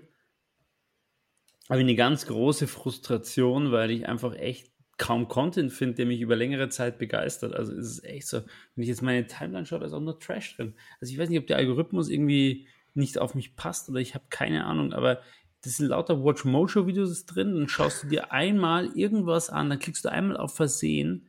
habe 1.69 1.79
ich 1.79 1.85
eine 1.85 1.95
ganz 1.95 2.27
große 2.27 2.67
Frustration, 2.67 3.71
weil 3.71 3.91
ich 3.91 4.07
einfach 4.07 4.35
echt 4.35 4.71
kaum 4.97 5.27
Content 5.27 5.73
finde, 5.73 5.95
der 5.95 6.05
mich 6.05 6.21
über 6.21 6.35
längere 6.35 6.69
Zeit 6.69 6.97
begeistert. 6.97 7.53
Also 7.53 7.73
es 7.73 7.97
ist 7.97 8.05
echt 8.05 8.27
so, 8.27 8.41
wenn 8.75 8.83
ich 8.83 8.87
jetzt 8.87 9.01
meine 9.01 9.27
Timeline 9.27 9.65
schaue, 9.65 9.79
da 9.79 9.87
ist 9.87 9.93
auch 9.93 9.99
nur 9.99 10.19
Trash 10.19 10.55
drin. 10.55 10.75
Also 11.01 11.11
ich 11.11 11.19
weiß 11.19 11.29
nicht, 11.29 11.39
ob 11.39 11.47
der 11.47 11.57
Algorithmus 11.57 12.09
irgendwie 12.09 12.67
nicht 12.93 13.17
auf 13.17 13.35
mich 13.35 13.57
passt 13.57 13.89
oder 13.89 13.99
ich 13.99 14.15
habe 14.15 14.25
keine 14.29 14.65
Ahnung, 14.65 14.93
aber 14.93 15.21
das 15.65 15.77
sind 15.77 15.87
lauter 15.87 16.23
Watch 16.23 16.45
Mojo 16.45 16.87
Videos 16.87 17.25
drin, 17.25 17.55
dann 17.55 17.67
schaust 17.67 18.03
du 18.03 18.07
dir 18.07 18.31
einmal 18.31 18.95
irgendwas 18.95 19.49
an, 19.49 19.69
dann 19.69 19.79
klickst 19.79 20.05
du 20.05 20.11
einmal 20.11 20.37
auf 20.37 20.55
Versehen 20.55 21.27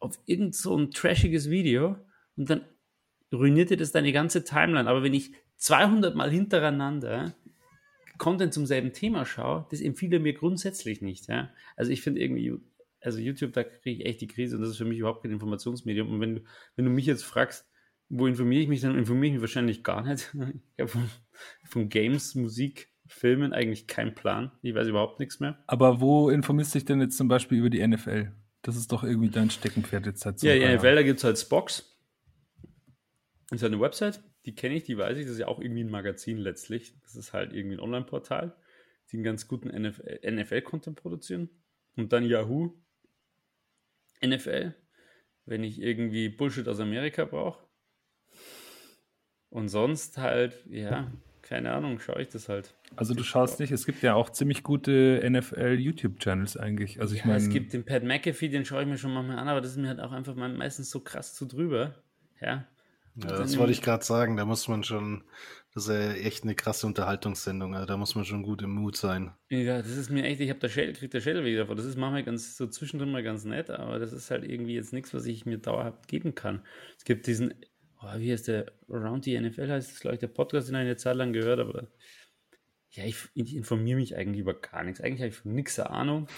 auf 0.00 0.18
irgend 0.26 0.54
so 0.54 0.76
ein 0.76 0.90
trashiges 0.90 1.48
Video 1.48 1.96
und 2.36 2.50
dann 2.50 2.62
ruiniert 3.32 3.70
dir 3.70 3.76
das 3.76 3.92
deine 3.92 4.12
ganze 4.12 4.42
Timeline. 4.42 4.88
Aber 4.88 5.02
wenn 5.02 5.14
ich 5.14 5.32
200 5.56 6.16
Mal 6.16 6.30
hintereinander 6.30 7.34
Content 8.18 8.52
zum 8.52 8.66
selben 8.66 8.92
Thema 8.92 9.24
schaue, 9.24 9.66
das 9.70 9.80
empfiehlt 9.80 10.12
er 10.14 10.20
mir 10.20 10.32
grundsätzlich 10.32 11.02
nicht. 11.02 11.28
Ja? 11.28 11.50
Also 11.76 11.92
ich 11.92 12.02
finde 12.02 12.20
irgendwie, 12.20 12.54
also 13.00 13.18
YouTube, 13.18 13.52
da 13.52 13.64
kriege 13.64 14.02
ich 14.02 14.06
echt 14.06 14.20
die 14.20 14.26
Krise 14.26 14.56
und 14.56 14.62
das 14.62 14.70
ist 14.70 14.78
für 14.78 14.84
mich 14.84 14.98
überhaupt 14.98 15.22
kein 15.22 15.32
Informationsmedium. 15.32 16.10
Und 16.10 16.20
wenn 16.20 16.34
du, 16.36 16.42
wenn 16.76 16.84
du 16.84 16.90
mich 16.90 17.06
jetzt 17.06 17.24
fragst, 17.24 17.68
wo 18.08 18.26
informiere 18.26 18.62
ich 18.62 18.68
mich, 18.68 18.80
dann 18.80 18.98
informiere 18.98 19.26
ich 19.26 19.32
mich 19.34 19.40
wahrscheinlich 19.40 19.84
gar 19.84 20.02
nicht. 20.02 20.34
Ich 20.76 20.80
habe 20.80 20.88
von, 20.88 21.08
von 21.64 21.88
Games, 21.88 22.34
Musik, 22.34 22.91
Filmen 23.12 23.52
eigentlich 23.52 23.86
keinen 23.86 24.14
Plan. 24.14 24.50
Ich 24.62 24.74
weiß 24.74 24.88
überhaupt 24.88 25.20
nichts 25.20 25.40
mehr. 25.40 25.62
Aber 25.66 26.00
wo 26.00 26.30
informierst 26.30 26.74
du 26.74 26.78
dich 26.78 26.86
denn 26.86 27.00
jetzt 27.00 27.16
zum 27.16 27.28
Beispiel 27.28 27.58
über 27.58 27.70
die 27.70 27.86
NFL? 27.86 28.32
Das 28.62 28.76
ist 28.76 28.92
doch 28.92 29.04
irgendwie 29.04 29.30
dein 29.30 29.50
Steckenpferd 29.50 30.06
jetzt 30.06 30.24
halt 30.24 30.38
so. 30.38 30.46
Ja, 30.46 30.54
die 30.54 30.76
NFL, 30.76 30.94
da 30.94 31.02
gibt 31.02 31.18
es 31.18 31.24
halt 31.24 31.38
Spox. 31.38 31.96
Das 33.50 33.58
ist 33.58 33.62
halt 33.62 33.72
eine 33.72 33.82
Website 33.82 34.22
die 34.44 34.54
kenne 34.54 34.74
ich, 34.74 34.84
die 34.84 34.98
weiß 34.98 35.16
ich, 35.18 35.24
das 35.24 35.34
ist 35.34 35.40
ja 35.40 35.48
auch 35.48 35.60
irgendwie 35.60 35.84
ein 35.84 35.90
Magazin 35.90 36.38
letztlich. 36.38 36.98
Das 37.02 37.14
ist 37.14 37.32
halt 37.32 37.52
irgendwie 37.52 37.76
ein 37.76 37.80
Online-Portal, 37.80 38.54
die 39.10 39.16
einen 39.16 39.24
ganz 39.24 39.46
guten 39.46 39.68
NFL-Content 39.68 40.96
produzieren. 40.96 41.48
Und 41.96 42.12
dann 42.12 42.24
Yahoo, 42.24 42.74
NFL, 44.24 44.74
wenn 45.44 45.62
ich 45.62 45.80
irgendwie 45.80 46.28
Bullshit 46.28 46.66
aus 46.68 46.80
Amerika 46.80 47.24
brauche. 47.24 47.64
Und 49.48 49.68
sonst 49.68 50.18
halt, 50.18 50.64
ja, 50.66 51.12
keine 51.42 51.72
Ahnung, 51.72 51.98
schaue 51.98 52.22
ich 52.22 52.28
das 52.28 52.48
halt. 52.48 52.74
Also 52.96 53.14
du 53.14 53.22
schaust 53.22 53.60
nicht, 53.60 53.72
es 53.72 53.84
gibt 53.84 54.02
ja 54.02 54.14
auch 54.14 54.30
ziemlich 54.30 54.62
gute 54.62 55.20
NFL-YouTube-Channels 55.28 56.56
eigentlich. 56.56 57.00
Also 57.00 57.14
ich 57.14 57.20
ja, 57.20 57.26
meine. 57.26 57.38
Es 57.38 57.50
gibt 57.50 57.72
den 57.72 57.84
Pat 57.84 58.04
McAfee, 58.04 58.48
den 58.48 58.64
schaue 58.64 58.82
ich 58.82 58.88
mir 58.88 58.98
schon 58.98 59.12
mal 59.12 59.28
an, 59.30 59.48
aber 59.48 59.60
das 59.60 59.72
ist 59.72 59.78
mir 59.78 59.88
halt 59.88 60.00
auch 60.00 60.12
einfach 60.12 60.34
meistens 60.34 60.90
so 60.90 61.00
krass 61.00 61.34
zu 61.34 61.46
drüber. 61.46 61.94
Ja, 62.40 62.66
ja, 63.14 63.26
das 63.26 63.58
wollte 63.58 63.72
ich 63.72 63.82
gerade 63.82 64.04
sagen. 64.04 64.36
Da 64.36 64.44
muss 64.44 64.68
man 64.68 64.84
schon, 64.84 65.24
das 65.74 65.86
ist 65.86 65.90
ja 65.90 66.12
echt 66.12 66.44
eine 66.44 66.54
krasse 66.54 66.86
Unterhaltungssendung. 66.86 67.74
Also 67.74 67.86
da 67.86 67.96
muss 67.96 68.14
man 68.14 68.24
schon 68.24 68.42
gut 68.42 68.62
im 68.62 68.70
Mut 68.70 68.96
sein. 68.96 69.32
Ja, 69.50 69.78
das 69.78 69.96
ist 69.96 70.10
mir 70.10 70.24
echt, 70.24 70.40
ich 70.40 70.48
habe 70.48 70.60
der 70.60 70.70
Schädel, 70.70 70.94
krieg 70.94 71.10
der 71.10 71.20
Schädel 71.20 71.44
wieder 71.44 71.60
davor. 71.60 71.76
Das 71.76 71.84
ist 71.84 71.98
manchmal 71.98 72.24
ganz 72.24 72.56
so 72.56 72.66
zwischendrin 72.66 73.10
mal 73.10 73.22
ganz 73.22 73.44
nett, 73.44 73.70
aber 73.70 73.98
das 73.98 74.12
ist 74.12 74.30
halt 74.30 74.44
irgendwie 74.44 74.74
jetzt 74.74 74.92
nichts, 74.92 75.12
was 75.12 75.26
ich 75.26 75.44
mir 75.44 75.58
dauerhaft 75.58 76.08
geben 76.08 76.34
kann. 76.34 76.62
Es 76.96 77.04
gibt 77.04 77.26
diesen, 77.26 77.54
oh, 78.02 78.18
wie 78.18 78.32
heißt 78.32 78.48
der, 78.48 78.72
Around 78.88 79.24
the 79.24 79.40
NFL 79.40 79.70
heißt 79.70 79.90
das, 79.90 80.00
glaube 80.00 80.14
ich, 80.14 80.20
der 80.20 80.28
Podcast, 80.28 80.68
den 80.68 80.74
ich 80.74 80.80
eine 80.80 80.96
Zeit 80.96 81.16
lang 81.16 81.32
gehört, 81.32 81.60
aber 81.60 81.88
ja, 82.90 83.04
ich, 83.04 83.16
ich 83.34 83.56
informiere 83.56 83.98
mich 83.98 84.16
eigentlich 84.16 84.40
über 84.40 84.54
gar 84.54 84.84
nichts. 84.84 85.00
Eigentlich 85.00 85.20
habe 85.20 85.28
ich 85.28 85.36
von 85.36 85.54
nichts 85.54 85.78
Ahnung. 85.80 86.28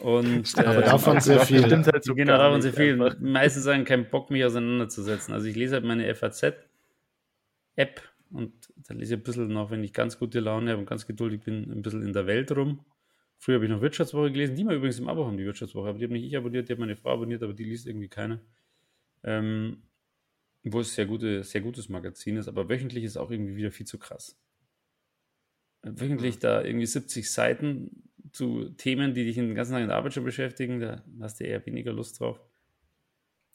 Und, 0.00 0.58
aber 0.58 0.78
äh, 0.78 0.84
davon 0.84 1.20
sehr 1.20 1.40
viel. 1.46 1.64
Stimmt 1.64 1.86
halt 1.86 2.04
so 2.04 2.14
genau, 2.14 2.36
davon 2.36 2.60
sehr 2.60 2.74
viel. 2.74 3.00
Einfach. 3.00 3.18
Meistens 3.20 3.64
sagen, 3.64 3.84
keinen 3.84 4.10
Bock, 4.10 4.30
mich 4.30 4.44
auseinanderzusetzen. 4.44 5.32
Also 5.32 5.46
ich 5.46 5.56
lese 5.56 5.74
halt 5.74 5.84
meine 5.84 6.14
FAZ-App 6.14 8.02
und 8.30 8.52
da 8.76 8.94
lese 8.94 9.14
ich 9.14 9.20
ein 9.20 9.24
bisschen 9.24 9.48
noch, 9.48 9.70
wenn 9.70 9.82
ich 9.82 9.92
ganz 9.92 10.18
gute 10.18 10.40
Laune 10.40 10.70
habe 10.70 10.80
und 10.80 10.86
ganz 10.86 11.06
geduldig 11.06 11.40
bin, 11.42 11.70
ein 11.70 11.82
bisschen 11.82 12.02
in 12.02 12.12
der 12.12 12.26
Welt 12.26 12.52
rum. 12.52 12.84
Früher 13.38 13.56
habe 13.56 13.64
ich 13.64 13.70
noch 13.70 13.80
Wirtschaftswoche 13.80 14.32
gelesen, 14.32 14.56
die 14.56 14.64
mal 14.64 14.74
übrigens 14.74 14.98
im 14.98 15.08
Abo 15.08 15.26
haben, 15.26 15.36
die 15.36 15.44
Wirtschaftswoche. 15.44 15.88
Aber 15.88 15.98
die 15.98 16.04
habe 16.04 16.14
nicht 16.14 16.24
ich 16.24 16.36
abonniert, 16.36 16.68
die 16.68 16.72
hat 16.72 16.78
meine 16.78 16.96
Frau 16.96 17.12
abonniert, 17.12 17.42
aber 17.42 17.54
die 17.54 17.64
liest 17.64 17.86
irgendwie 17.86 18.08
keiner. 18.08 18.40
Ähm, 19.22 19.82
wo 20.64 20.80
es 20.80 20.94
sehr, 20.94 21.06
gute, 21.06 21.44
sehr 21.44 21.60
gutes 21.60 21.88
Magazin 21.88 22.36
ist, 22.36 22.48
aber 22.48 22.68
wöchentlich 22.68 23.04
ist 23.04 23.16
auch 23.16 23.30
irgendwie 23.30 23.56
wieder 23.56 23.70
viel 23.70 23.86
zu 23.86 23.98
krass. 23.98 24.40
Wöchentlich 25.82 26.38
da 26.38 26.62
irgendwie 26.62 26.86
70 26.86 27.30
Seiten 27.30 28.10
zu 28.32 28.70
Themen, 28.70 29.14
die 29.14 29.24
dich 29.24 29.36
den 29.36 29.54
ganzen 29.54 29.72
Tag 29.72 29.82
in 29.82 29.88
der 29.88 29.96
Arbeit 29.96 30.14
schon 30.14 30.24
beschäftigen, 30.24 30.80
da 30.80 31.04
hast 31.20 31.40
du 31.40 31.44
eher 31.44 31.64
weniger 31.66 31.92
Lust 31.92 32.18
drauf. 32.18 32.40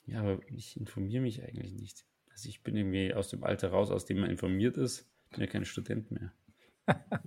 Ja, 0.05 0.21
aber 0.21 0.39
ich 0.47 0.77
informiere 0.77 1.21
mich 1.21 1.43
eigentlich 1.43 1.73
nicht. 1.73 2.05
Also 2.31 2.49
ich 2.49 2.63
bin 2.63 2.75
irgendwie 2.75 3.13
aus 3.13 3.29
dem 3.29 3.43
Alter 3.43 3.69
raus, 3.69 3.91
aus 3.91 4.05
dem 4.05 4.19
man 4.19 4.29
informiert 4.29 4.77
ist. 4.77 5.11
Bin 5.31 5.41
ja 5.41 5.47
kein 5.47 5.65
Student 5.65 6.11
mehr. 6.11 6.31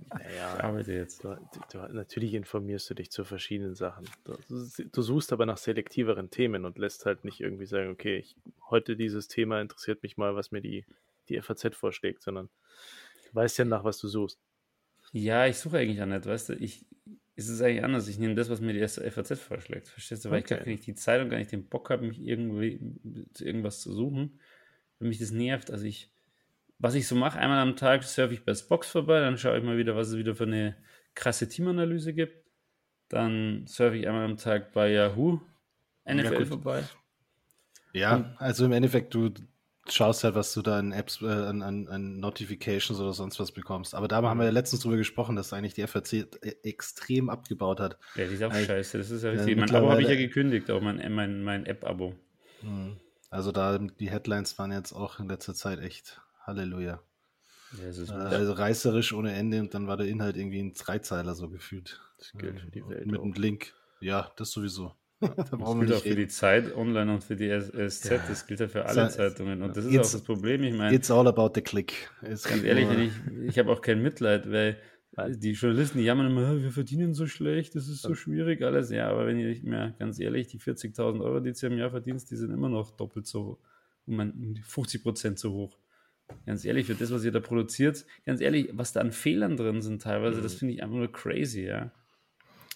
Naja, 0.09 0.55
ich 0.55 0.63
arbeite 0.63 0.93
jetzt. 0.93 1.23
Du, 1.23 1.35
du, 1.71 1.77
natürlich 1.93 2.33
informierst 2.33 2.89
du 2.89 2.93
dich 2.93 3.11
zu 3.11 3.23
verschiedenen 3.23 3.75
Sachen. 3.75 4.05
Du, 4.23 4.35
du, 4.47 5.01
suchst 5.01 5.33
aber 5.33 5.45
nach 5.45 5.57
selektiveren 5.57 6.29
Themen 6.29 6.65
und 6.65 6.77
lässt 6.77 7.05
halt 7.05 7.25
nicht 7.25 7.39
irgendwie 7.39 7.65
sagen, 7.65 7.89
okay, 7.89 8.17
ich, 8.17 8.35
heute 8.69 8.95
dieses 8.95 9.27
Thema 9.27 9.61
interessiert 9.61 10.03
mich 10.03 10.17
mal, 10.17 10.35
was 10.35 10.51
mir 10.51 10.61
die, 10.61 10.85
die 11.29 11.41
FAZ 11.41 11.75
vorschlägt, 11.75 12.21
sondern 12.21 12.49
du 13.29 13.35
weißt 13.35 13.57
ja 13.57 13.65
nach, 13.65 13.83
was 13.83 13.97
du 13.97 14.07
suchst. 14.07 14.39
Ja, 15.11 15.45
ich 15.47 15.57
suche 15.57 15.79
eigentlich 15.79 16.01
auch 16.01 16.05
nicht, 16.07 16.25
weißt 16.25 16.49
du, 16.49 16.53
ich, 16.53 16.85
ist 17.35 17.49
es 17.49 17.61
eigentlich 17.61 17.83
anders. 17.83 18.07
Ich 18.07 18.19
nehme 18.19 18.35
das, 18.35 18.49
was 18.49 18.61
mir 18.61 18.73
die 18.73 18.87
FAZ 18.87 19.39
vorschlägt. 19.39 19.87
Verstehst 19.87 20.25
du? 20.25 20.29
Weil 20.29 20.41
okay. 20.41 20.53
ich 20.53 20.59
gar 20.59 20.71
nicht 20.71 20.87
die 20.87 20.93
Zeit 20.93 21.21
und 21.21 21.29
gar 21.29 21.37
nicht 21.37 21.51
den 21.51 21.67
Bock 21.67 21.89
habe, 21.89 22.05
mich 22.05 22.21
irgendwie 22.21 22.79
zu 23.33 23.45
irgendwas 23.45 23.81
zu 23.81 23.91
suchen. 23.91 24.39
Wenn 24.99 25.09
mich 25.09 25.19
das 25.19 25.31
nervt. 25.31 25.71
Also 25.71 25.85
ich, 25.85 26.11
was 26.83 26.95
ich 26.95 27.07
so 27.07 27.15
mache, 27.15 27.39
einmal 27.39 27.59
am 27.59 27.77
Tag 27.77 28.03
surfe 28.03 28.33
ich 28.33 28.43
bei 28.43 28.53
Spox 28.53 28.89
vorbei, 28.89 29.21
dann 29.21 29.37
schaue 29.37 29.57
ich 29.57 29.63
mal 29.63 29.77
wieder, 29.77 29.95
was 29.95 30.09
es 30.09 30.17
wieder 30.17 30.35
für 30.35 30.43
eine 30.43 30.75
krasse 31.15 31.47
Teamanalyse 31.47 32.13
gibt. 32.13 32.45
Dann 33.07 33.65
surfe 33.67 33.95
ich 33.95 34.05
einmal 34.05 34.25
am 34.25 34.35
Tag 34.35 34.73
bei 34.73 34.91
Yahoo 34.91 35.39
NFL 36.05 36.39
ja, 36.39 36.45
vorbei. 36.45 36.83
Ja, 37.93 38.15
und, 38.17 38.35
also 38.37 38.65
im 38.65 38.73
Endeffekt, 38.73 39.13
du 39.13 39.31
schaust 39.87 40.25
halt, 40.25 40.35
was 40.35 40.53
du 40.53 40.61
da 40.61 40.77
in 40.77 40.91
Apps, 40.91 41.21
äh, 41.21 41.27
an, 41.27 41.61
an, 41.61 41.87
an, 41.87 42.19
Notifications 42.19 42.99
oder 42.99 43.13
sonst 43.13 43.39
was 43.39 43.53
bekommst. 43.53 43.95
Aber 43.95 44.09
da 44.09 44.21
haben 44.21 44.37
wir 44.37 44.45
ja 44.45 44.51
letztens 44.51 44.81
drüber 44.81 44.97
gesprochen, 44.97 45.37
dass 45.37 45.53
eigentlich 45.53 45.75
die 45.75 45.87
FAC 45.87 46.13
e, 46.13 46.27
extrem 46.63 47.29
abgebaut 47.29 47.79
hat. 47.79 47.97
Ja, 48.15 48.25
die 48.25 48.33
ist 48.33 48.43
auch 48.43 48.51
eigentlich, 48.51 48.67
scheiße. 48.67 48.97
Das 48.97 49.09
ist 49.09 49.23
ja 49.23 49.29
richtig. 49.29 49.55
Äh, 49.55 49.59
mein 49.59 49.73
Abo 49.73 49.89
habe 49.89 50.01
ich 50.01 50.09
ja 50.09 50.15
gekündigt, 50.15 50.69
auch 50.69 50.81
mein, 50.81 50.97
mein, 51.13 51.45
mein 51.45 51.65
App-Abo. 51.65 52.13
Hm. 52.59 52.97
Also 53.29 53.53
da, 53.53 53.77
die 53.77 54.11
Headlines 54.11 54.59
waren 54.59 54.73
jetzt 54.73 54.91
auch 54.91 55.19
in 55.19 55.29
letzter 55.29 55.53
Zeit 55.53 55.79
echt 55.79 56.21
Halleluja. 56.43 57.01
Ja, 57.77 57.85
äh, 57.85 58.35
also 58.35 58.53
reißerisch 58.53 59.13
ohne 59.13 59.33
Ende 59.33 59.59
und 59.59 59.73
dann 59.73 59.87
war 59.87 59.97
der 59.97 60.07
Inhalt 60.07 60.37
irgendwie 60.37 60.59
ein 60.59 60.73
Dreizeiler 60.73 61.33
so 61.35 61.49
gefühlt. 61.49 61.99
Das 62.19 62.31
gilt 62.33 62.59
für 62.59 62.71
die 62.71 62.87
Welt. 62.87 63.07
Mit 63.07 63.19
auch. 63.19 63.23
einem 63.23 63.33
Link. 63.33 63.73
Ja, 63.99 64.31
das 64.35 64.51
sowieso. 64.51 64.93
da 65.19 65.27
das 65.29 65.49
gilt 65.49 65.93
auch 65.93 66.01
für 66.01 66.15
die 66.15 66.27
Zeit 66.27 66.75
online 66.75 67.13
und 67.13 67.23
für 67.23 67.35
die 67.35 67.49
SZ, 67.49 68.09
ja. 68.09 68.17
das 68.27 68.45
gilt 68.45 68.59
ja 68.59 68.67
für 68.67 68.85
alle 68.85 69.09
so, 69.09 69.17
Zeitungen. 69.17 69.61
Und 69.61 69.75
das 69.75 69.85
ist 69.85 69.97
auch 69.97 70.01
das 70.01 70.21
Problem. 70.21 70.63
Ich 70.63 70.73
meine, 70.73 70.95
it's 70.95 71.09
all 71.09 71.27
about 71.27 71.51
the 71.55 71.61
click. 71.61 72.11
Ist 72.21 72.47
ganz 72.47 72.63
ehrlich, 72.63 72.87
ich, 72.91 73.49
ich 73.49 73.59
habe 73.59 73.71
auch 73.71 73.81
kein 73.81 74.01
Mitleid, 74.01 74.51
weil 74.51 74.77
die 75.29 75.51
Journalisten, 75.51 75.99
die 75.99 76.05
jammern 76.05 76.27
immer, 76.27 76.61
wir 76.61 76.71
verdienen 76.71 77.13
so 77.13 77.27
schlecht, 77.27 77.75
das 77.75 77.87
ist 77.87 78.01
so 78.01 78.15
schwierig 78.15 78.63
alles. 78.63 78.89
Ja, 78.89 79.09
aber 79.09 79.27
wenn 79.27 79.39
ich 79.39 79.63
mir 79.63 79.93
ganz 79.99 80.19
ehrlich, 80.19 80.47
die 80.47 80.59
40.000 80.59 81.23
Euro, 81.23 81.39
die 81.39 81.53
du 81.53 81.67
im 81.67 81.77
Jahr 81.77 81.91
verdienst, 81.91 82.31
die 82.31 82.35
sind 82.35 82.51
immer 82.51 82.69
noch 82.69 82.91
doppelt 82.91 83.27
so, 83.27 83.59
um 84.07 84.55
50 84.63 85.03
Prozent 85.03 85.39
so 85.39 85.51
hoch. 85.53 85.77
Ganz 86.45 86.65
ehrlich, 86.65 86.87
für 86.87 86.95
das, 86.95 87.11
was 87.11 87.23
ihr 87.23 87.31
da 87.31 87.39
produziert, 87.39 88.05
ganz 88.25 88.41
ehrlich, 88.41 88.69
was 88.73 88.93
da 88.93 89.01
an 89.01 89.11
Fehlern 89.11 89.57
drin 89.57 89.81
sind 89.81 90.01
teilweise, 90.01 90.39
mhm. 90.39 90.43
das 90.43 90.53
finde 90.55 90.73
ich 90.73 90.83
einfach 90.83 90.95
nur 90.95 91.11
crazy, 91.11 91.65
ja. 91.65 91.91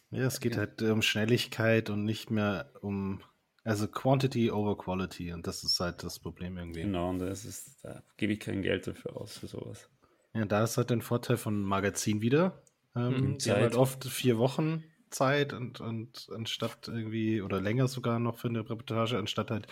Ja, 0.10 0.26
es 0.26 0.40
geht 0.40 0.58
halt 0.58 0.82
um 0.82 1.02
Schnelligkeit 1.02 1.90
und 1.90 2.06
nicht 2.06 2.32
mehr 2.32 2.72
um, 2.82 3.22
also 3.64 3.88
Quantity 3.88 4.52
over 4.52 4.78
Quality 4.78 5.34
und 5.34 5.46
das 5.48 5.64
ist 5.64 5.80
halt 5.80 6.04
das 6.04 6.20
Problem 6.20 6.58
irgendwie. 6.58 6.82
Genau, 6.82 7.10
und 7.10 7.20
das 7.20 7.44
ist, 7.44 7.84
da 7.84 8.02
gebe 8.16 8.34
ich 8.34 8.40
kein 8.40 8.62
Geld 8.62 8.88
dafür 8.88 9.18
aus 9.18 9.38
für 9.38 9.48
sowas. 9.48 9.90
Ja, 10.34 10.46
da 10.46 10.64
ist 10.64 10.78
halt 10.78 10.90
der 10.90 11.02
Vorteil 11.02 11.38
von 11.38 11.62
Magazin 11.62 12.22
wieder. 12.22 12.62
Ähm, 12.96 13.32
mhm, 13.32 13.38
die 13.38 13.52
haben 13.52 13.62
halt 13.62 13.76
oft 13.76 14.06
vier 14.06 14.38
Wochen 14.38 14.84
Zeit 15.10 15.54
und, 15.54 15.80
und 15.80 16.30
anstatt 16.34 16.88
irgendwie, 16.88 17.42
oder 17.42 17.62
länger 17.62 17.88
sogar 17.88 18.20
noch 18.20 18.38
für 18.38 18.50
eine 18.50 18.60
Reportage, 18.60 19.18
anstatt 19.18 19.52
halt 19.52 19.68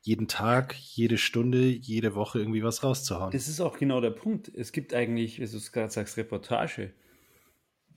jeden 0.00 0.28
Tag, 0.28 0.74
jede 0.74 1.18
Stunde, 1.18 1.64
jede 1.64 2.14
Woche 2.14 2.38
irgendwie 2.38 2.62
was 2.62 2.82
rauszuhauen. 2.82 3.30
Das 3.30 3.48
ist 3.48 3.60
auch 3.60 3.78
genau 3.78 4.00
der 4.00 4.10
Punkt. 4.10 4.50
Es 4.54 4.72
gibt 4.72 4.94
eigentlich, 4.94 5.38
wie 5.38 5.46
du 5.46 5.56
es 5.56 5.72
gerade 5.72 5.90
sagst, 5.90 6.16
Reportage 6.16 6.92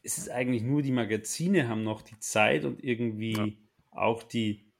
es 0.05 0.19
ist 0.19 0.29
eigentlich 0.29 0.61
nur 0.61 0.83
die 0.83 0.91
Magazine 0.91 1.67
haben 1.67 1.83
noch 1.83 2.03
die 2.03 2.19
Zeit 2.19 2.63
und 2.63 2.83
irgendwie 2.83 3.33
ja. 3.33 3.47
auch 3.89 4.21
die, 4.21 4.71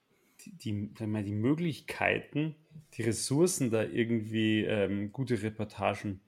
die, 0.42 0.52
die, 0.52 0.90
wir, 1.00 1.24
die 1.24 1.34
Möglichkeiten, 1.34 2.56
die 2.94 3.02
Ressourcen, 3.02 3.72
da 3.72 3.84
irgendwie 3.84 4.64
ähm, 4.64 5.12
gute 5.12 5.42
Reportagen 5.42 6.22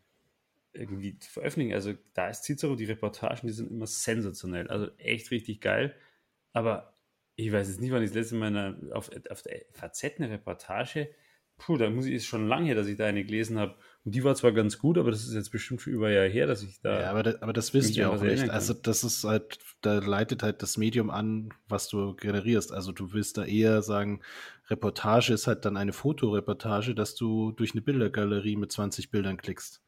irgendwie 0.74 1.18
zu 1.18 1.30
veröffentlichen. 1.32 1.74
Also 1.74 1.94
da 2.14 2.30
ist 2.30 2.44
Cicero, 2.44 2.76
die 2.76 2.86
Reportagen, 2.86 3.48
die 3.48 3.54
sind 3.54 3.72
immer 3.72 3.88
sensationell. 3.88 4.68
Also 4.68 4.90
echt 4.98 5.32
richtig 5.32 5.62
geil. 5.62 5.96
Aber 6.54 6.94
ich 7.36 7.52
weiß 7.52 7.68
jetzt 7.68 7.82
nicht, 7.82 7.92
wann 7.92 8.04
ich 8.04 8.10
das 8.10 8.16
letzte 8.16 8.36
Mal 8.36 8.48
eine, 8.48 8.96
auf, 8.96 9.10
auf 9.30 9.42
der 9.44 9.66
FAZ 9.72 10.04
eine 10.18 10.30
Reportage, 10.30 11.10
puh, 11.58 11.78
da 11.78 11.90
muss 11.90 12.06
ich, 12.06 12.14
ist 12.14 12.26
schon 12.26 12.48
lange 12.48 12.68
her, 12.68 12.76
dass 12.76 12.88
ich 12.88 12.98
da 12.98 13.06
eine 13.06 13.24
gelesen 13.24 13.60
habe. 13.60 13.76
Und 14.06 14.16
die 14.16 14.24
war 14.24 14.36
zwar 14.36 14.54
ganz 14.54 14.78
gut, 14.78 14.98
aber 14.98 15.12
das 15.12 15.24
ist 15.24 15.34
jetzt 15.34 15.52
bestimmt 15.52 15.82
schon 15.82 15.94
über 15.94 16.08
ein 16.08 16.14
Jahr 16.14 16.28
her, 16.28 16.48
dass 16.48 16.64
ich 16.64 16.80
da. 16.80 17.02
Ja, 17.02 17.12
aber, 17.12 17.24
da, 17.24 17.36
aber 17.42 17.54
das 17.54 17.74
wisst 17.74 17.98
ihr 17.98 18.10
auch 18.10 18.22
nicht. 18.22 18.50
Also, 18.50 18.74
das 18.74 19.04
ist 19.04 19.24
halt, 19.24 19.60
da 19.82 20.00
leitet 20.00 20.44
halt 20.44 20.62
das 20.62 20.78
Medium 20.78 21.10
an, 21.10 21.50
was 21.68 21.90
du 21.90 22.16
generierst. 22.16 22.72
Also, 22.72 22.92
du 22.92 23.12
willst 23.12 23.38
da 23.38 23.46
eher 23.46 23.82
sagen, 23.82 24.22
Reportage 24.70 25.34
ist 25.34 25.48
halt 25.48 25.66
dann 25.66 25.78
eine 25.78 25.94
Fotoreportage, 25.94 26.96
dass 26.96 27.16
du 27.16 27.52
durch 27.52 27.74
eine 27.74 27.82
Bildergalerie 27.82 28.56
mit 28.56 28.72
20 28.72 29.12
Bildern 29.12 29.38
klickst. 29.38 29.84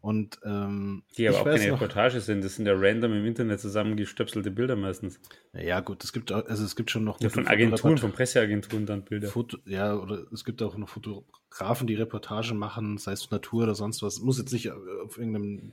Und 0.00 0.38
ähm, 0.44 1.02
die 1.16 1.28
aber 1.28 1.40
auch 1.40 1.44
keine 1.44 1.68
noch, 1.68 1.80
Reportage 1.80 2.20
sind, 2.20 2.44
das 2.44 2.54
sind 2.54 2.66
ja 2.66 2.74
random 2.76 3.12
im 3.12 3.26
Internet 3.26 3.60
zusammengestöpselte 3.60 4.52
Bilder 4.52 4.76
meistens. 4.76 5.18
Ja, 5.52 5.80
gut, 5.80 6.04
es 6.04 6.12
gibt 6.12 6.30
also 6.30 6.64
es 6.64 6.76
gibt 6.76 6.90
schon 6.92 7.02
noch 7.02 7.20
ja, 7.20 7.28
von 7.28 7.48
Agenturen, 7.48 7.98
von 7.98 8.12
Presseagenturen 8.12 8.86
dann 8.86 9.02
Bilder. 9.02 9.28
Foto, 9.28 9.58
ja, 9.64 9.96
oder 9.96 10.26
es 10.32 10.44
gibt 10.44 10.62
auch 10.62 10.76
noch 10.76 10.88
Fotografen, 10.88 11.88
die 11.88 11.94
Reportagen 11.94 12.56
machen, 12.56 12.98
sei 12.98 13.12
es 13.12 13.30
Natur 13.30 13.64
oder 13.64 13.74
sonst 13.74 14.02
was. 14.02 14.20
Muss 14.20 14.38
jetzt 14.38 14.52
nicht 14.52 14.70
auf 14.70 15.18
irgendeinem 15.18 15.72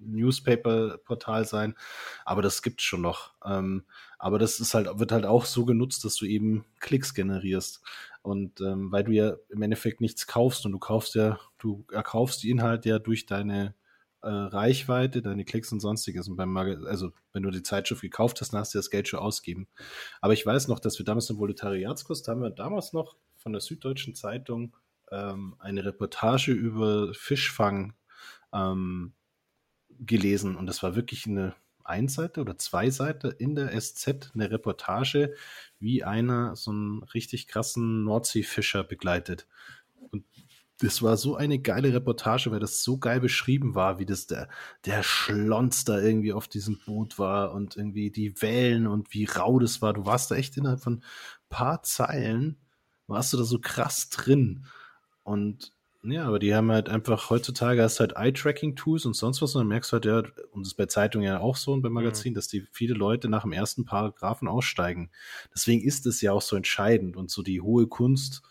Newspaper-Portal 0.00 1.44
sein, 1.44 1.74
aber 2.24 2.42
das 2.42 2.62
gibt 2.62 2.80
es 2.80 2.86
schon 2.86 3.02
noch. 3.02 3.32
Ähm, 3.44 3.84
aber 4.18 4.38
das 4.38 4.60
ist 4.60 4.74
halt, 4.74 4.98
wird 4.98 5.12
halt 5.12 5.26
auch 5.26 5.44
so 5.44 5.64
genutzt, 5.64 6.04
dass 6.04 6.16
du 6.16 6.26
eben 6.26 6.64
Klicks 6.80 7.14
generierst. 7.14 7.80
Und 8.22 8.60
ähm, 8.60 8.92
weil 8.92 9.04
du 9.04 9.12
ja 9.12 9.36
im 9.48 9.62
Endeffekt 9.62 10.00
nichts 10.00 10.26
kaufst 10.26 10.66
und 10.66 10.72
du 10.72 10.78
kaufst 10.78 11.14
ja, 11.14 11.38
du 11.58 11.86
erkaufst 11.90 12.42
die 12.42 12.50
Inhalte 12.50 12.90
ja 12.90 12.98
durch 12.98 13.26
deine 13.26 13.74
äh, 14.22 14.28
Reichweite, 14.28 15.22
deine 15.22 15.44
Klicks 15.44 15.72
und 15.72 15.80
sonstiges. 15.80 16.28
Und 16.28 16.36
beim 16.36 16.52
Mag 16.52 16.78
also 16.86 17.12
wenn 17.32 17.42
du 17.42 17.50
die 17.50 17.62
Zeitschrift 17.62 18.02
gekauft 18.02 18.40
hast, 18.40 18.52
dann 18.52 18.60
hast 18.60 18.74
du 18.74 18.78
das 18.78 18.90
Geld 18.90 19.08
schon 19.08 19.20
ausgeben. 19.20 19.68
Aber 20.20 20.34
ich 20.34 20.44
weiß 20.44 20.68
noch, 20.68 20.80
dass 20.80 20.98
wir 20.98 21.06
damals 21.06 21.30
im 21.30 21.38
Volontariatskurs, 21.38 22.22
da 22.22 22.32
haben 22.32 22.42
wir 22.42 22.50
damals 22.50 22.92
noch 22.92 23.16
von 23.36 23.52
der 23.52 23.62
Süddeutschen 23.62 24.14
Zeitung 24.14 24.76
ähm, 25.10 25.56
eine 25.58 25.84
Reportage 25.84 26.52
über 26.52 27.14
Fischfang 27.14 27.94
ähm, 28.52 29.14
gelesen. 30.00 30.56
Und 30.56 30.66
das 30.66 30.82
war 30.82 30.96
wirklich 30.96 31.26
eine 31.26 31.54
Einseite 31.84 32.40
oder 32.40 32.56
zwei 32.56 32.90
Seiten 32.90 33.32
in 33.32 33.54
der 33.54 33.78
SZ 33.78 34.30
eine 34.34 34.50
Reportage, 34.50 35.34
wie 35.78 36.04
einer 36.04 36.56
so 36.56 36.70
einen 36.70 37.02
richtig 37.02 37.46
krassen 37.46 38.04
Nordseefischer 38.04 38.84
begleitet. 38.84 39.46
Und 40.10 40.24
das 40.78 41.02
war 41.02 41.16
so 41.18 41.36
eine 41.36 41.58
geile 41.58 41.92
Reportage, 41.92 42.50
weil 42.50 42.60
das 42.60 42.82
so 42.82 42.96
geil 42.98 43.20
beschrieben 43.20 43.74
war, 43.74 43.98
wie 43.98 44.06
das 44.06 44.26
der, 44.26 44.48
der 44.86 45.02
Schlons 45.02 45.84
da 45.84 46.00
irgendwie 46.00 46.32
auf 46.32 46.48
diesem 46.48 46.78
Boot 46.78 47.18
war 47.18 47.52
und 47.52 47.76
irgendwie 47.76 48.10
die 48.10 48.40
Wellen 48.40 48.86
und 48.86 49.12
wie 49.12 49.26
rau 49.26 49.58
das 49.58 49.82
war. 49.82 49.92
Du 49.92 50.06
warst 50.06 50.30
da 50.30 50.36
echt 50.36 50.56
innerhalb 50.56 50.80
von 50.80 51.02
paar 51.50 51.82
Zeilen, 51.82 52.56
warst 53.06 53.32
du 53.32 53.36
da 53.36 53.44
so 53.44 53.58
krass 53.58 54.08
drin. 54.08 54.64
Und 55.22 55.72
ja, 56.02 56.24
aber 56.24 56.38
die 56.38 56.54
haben 56.54 56.70
halt 56.70 56.88
einfach, 56.88 57.28
heutzutage 57.28 57.82
hast 57.82 57.96
du 57.96 58.00
halt 58.00 58.14
Eye-Tracking-Tools 58.16 59.04
und 59.04 59.14
sonst 59.14 59.42
was 59.42 59.54
und 59.54 59.60
dann 59.60 59.68
merkst 59.68 59.92
du 59.92 59.94
halt, 59.94 60.04
ja, 60.06 60.18
und 60.50 60.62
das 60.62 60.68
ist 60.68 60.76
bei 60.76 60.86
Zeitungen 60.86 61.26
ja 61.26 61.40
auch 61.40 61.56
so 61.56 61.72
und 61.72 61.82
beim 61.82 61.92
Magazin, 61.92 62.32
mhm. 62.32 62.36
dass 62.36 62.48
die 62.48 62.66
viele 62.72 62.94
Leute 62.94 63.28
nach 63.28 63.42
dem 63.42 63.52
ersten 63.52 63.84
Paragraphen 63.84 64.48
aussteigen. 64.48 65.10
Deswegen 65.54 65.82
ist 65.82 66.06
es 66.06 66.22
ja 66.22 66.32
auch 66.32 66.42
so 66.42 66.56
entscheidend 66.56 67.16
und 67.16 67.30
so 67.30 67.42
die 67.42 67.60
hohe 67.60 67.86
Kunst 67.86 68.42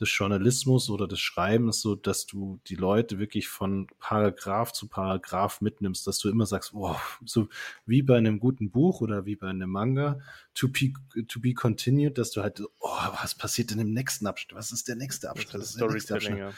des 0.00 0.16
Journalismus 0.16 0.90
oder 0.90 1.08
des 1.08 1.20
Schreibens, 1.20 1.80
so 1.80 1.94
dass 1.94 2.26
du 2.26 2.60
die 2.66 2.76
Leute 2.76 3.18
wirklich 3.18 3.48
von 3.48 3.88
Paragraph 3.98 4.72
zu 4.72 4.88
Paragraph 4.88 5.60
mitnimmst, 5.60 6.06
dass 6.06 6.18
du 6.18 6.28
immer 6.28 6.46
sagst, 6.46 6.72
wow, 6.72 7.20
so 7.24 7.48
wie 7.84 8.02
bei 8.02 8.16
einem 8.16 8.38
guten 8.38 8.70
Buch 8.70 9.00
oder 9.00 9.24
wie 9.24 9.36
bei 9.36 9.48
einem 9.48 9.70
Manga, 9.70 10.20
to 10.54 10.68
be, 10.68 10.92
to 11.26 11.40
be 11.40 11.52
continued, 11.52 12.18
dass 12.18 12.30
du 12.30 12.42
halt, 12.42 12.62
oh, 12.80 12.96
was 13.20 13.34
passiert 13.34 13.72
in 13.72 13.78
dem 13.78 13.92
nächsten 13.92 14.26
Abschnitt? 14.26 14.56
Was 14.56 14.72
ist 14.72 14.88
der 14.88 14.96
nächste 14.96 15.30
Abschnitt? 15.30 15.54
Das 15.54 15.70
ist 15.70 15.80
der 15.80 15.90
nächste 15.90 16.14
Abschnitt. 16.14 16.38
Ja. 16.38 16.52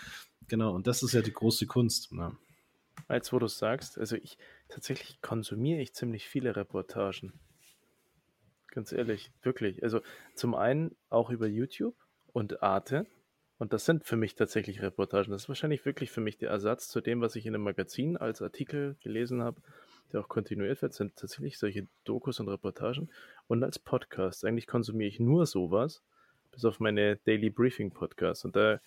Genau, 0.50 0.74
und 0.74 0.88
das 0.88 1.04
ist 1.04 1.12
ja 1.12 1.22
die 1.22 1.32
große 1.32 1.66
Kunst. 1.66 2.10
Ne? 2.10 2.36
Als 3.06 3.32
wo 3.32 3.38
du 3.38 3.46
sagst, 3.46 3.98
also 3.98 4.16
ich 4.16 4.36
tatsächlich 4.68 5.22
konsumiere 5.22 5.80
ich 5.80 5.94
ziemlich 5.94 6.28
viele 6.28 6.56
Reportagen. 6.56 7.32
Ganz 8.66 8.90
ehrlich, 8.90 9.30
wirklich. 9.42 9.84
Also 9.84 10.00
zum 10.34 10.56
einen 10.56 10.96
auch 11.08 11.30
über 11.30 11.46
YouTube 11.46 11.94
und 12.32 12.64
Arte. 12.64 13.06
Und 13.58 13.72
das 13.72 13.84
sind 13.84 14.04
für 14.04 14.16
mich 14.16 14.34
tatsächlich 14.34 14.82
Reportagen. 14.82 15.30
Das 15.30 15.42
ist 15.42 15.48
wahrscheinlich 15.48 15.84
wirklich 15.84 16.10
für 16.10 16.20
mich 16.20 16.36
der 16.36 16.50
Ersatz 16.50 16.88
zu 16.88 17.00
dem, 17.00 17.20
was 17.20 17.36
ich 17.36 17.46
in 17.46 17.54
einem 17.54 17.62
Magazin 17.62 18.16
als 18.16 18.42
Artikel 18.42 18.96
gelesen 19.04 19.42
habe, 19.42 19.62
der 20.12 20.18
auch 20.18 20.28
kontinuiert 20.28 20.82
wird, 20.82 20.94
sind 20.94 21.14
tatsächlich 21.14 21.60
solche 21.60 21.86
Dokus 22.02 22.40
und 22.40 22.48
Reportagen. 22.48 23.08
Und 23.46 23.62
als 23.62 23.78
Podcast. 23.78 24.44
Eigentlich 24.44 24.66
konsumiere 24.66 25.10
ich 25.10 25.20
nur 25.20 25.46
sowas, 25.46 26.02
bis 26.50 26.64
auf 26.64 26.80
meine 26.80 27.18
Daily 27.18 27.50
Briefing 27.50 27.92
Podcast. 27.92 28.44
Und 28.44 28.56
da 28.56 28.80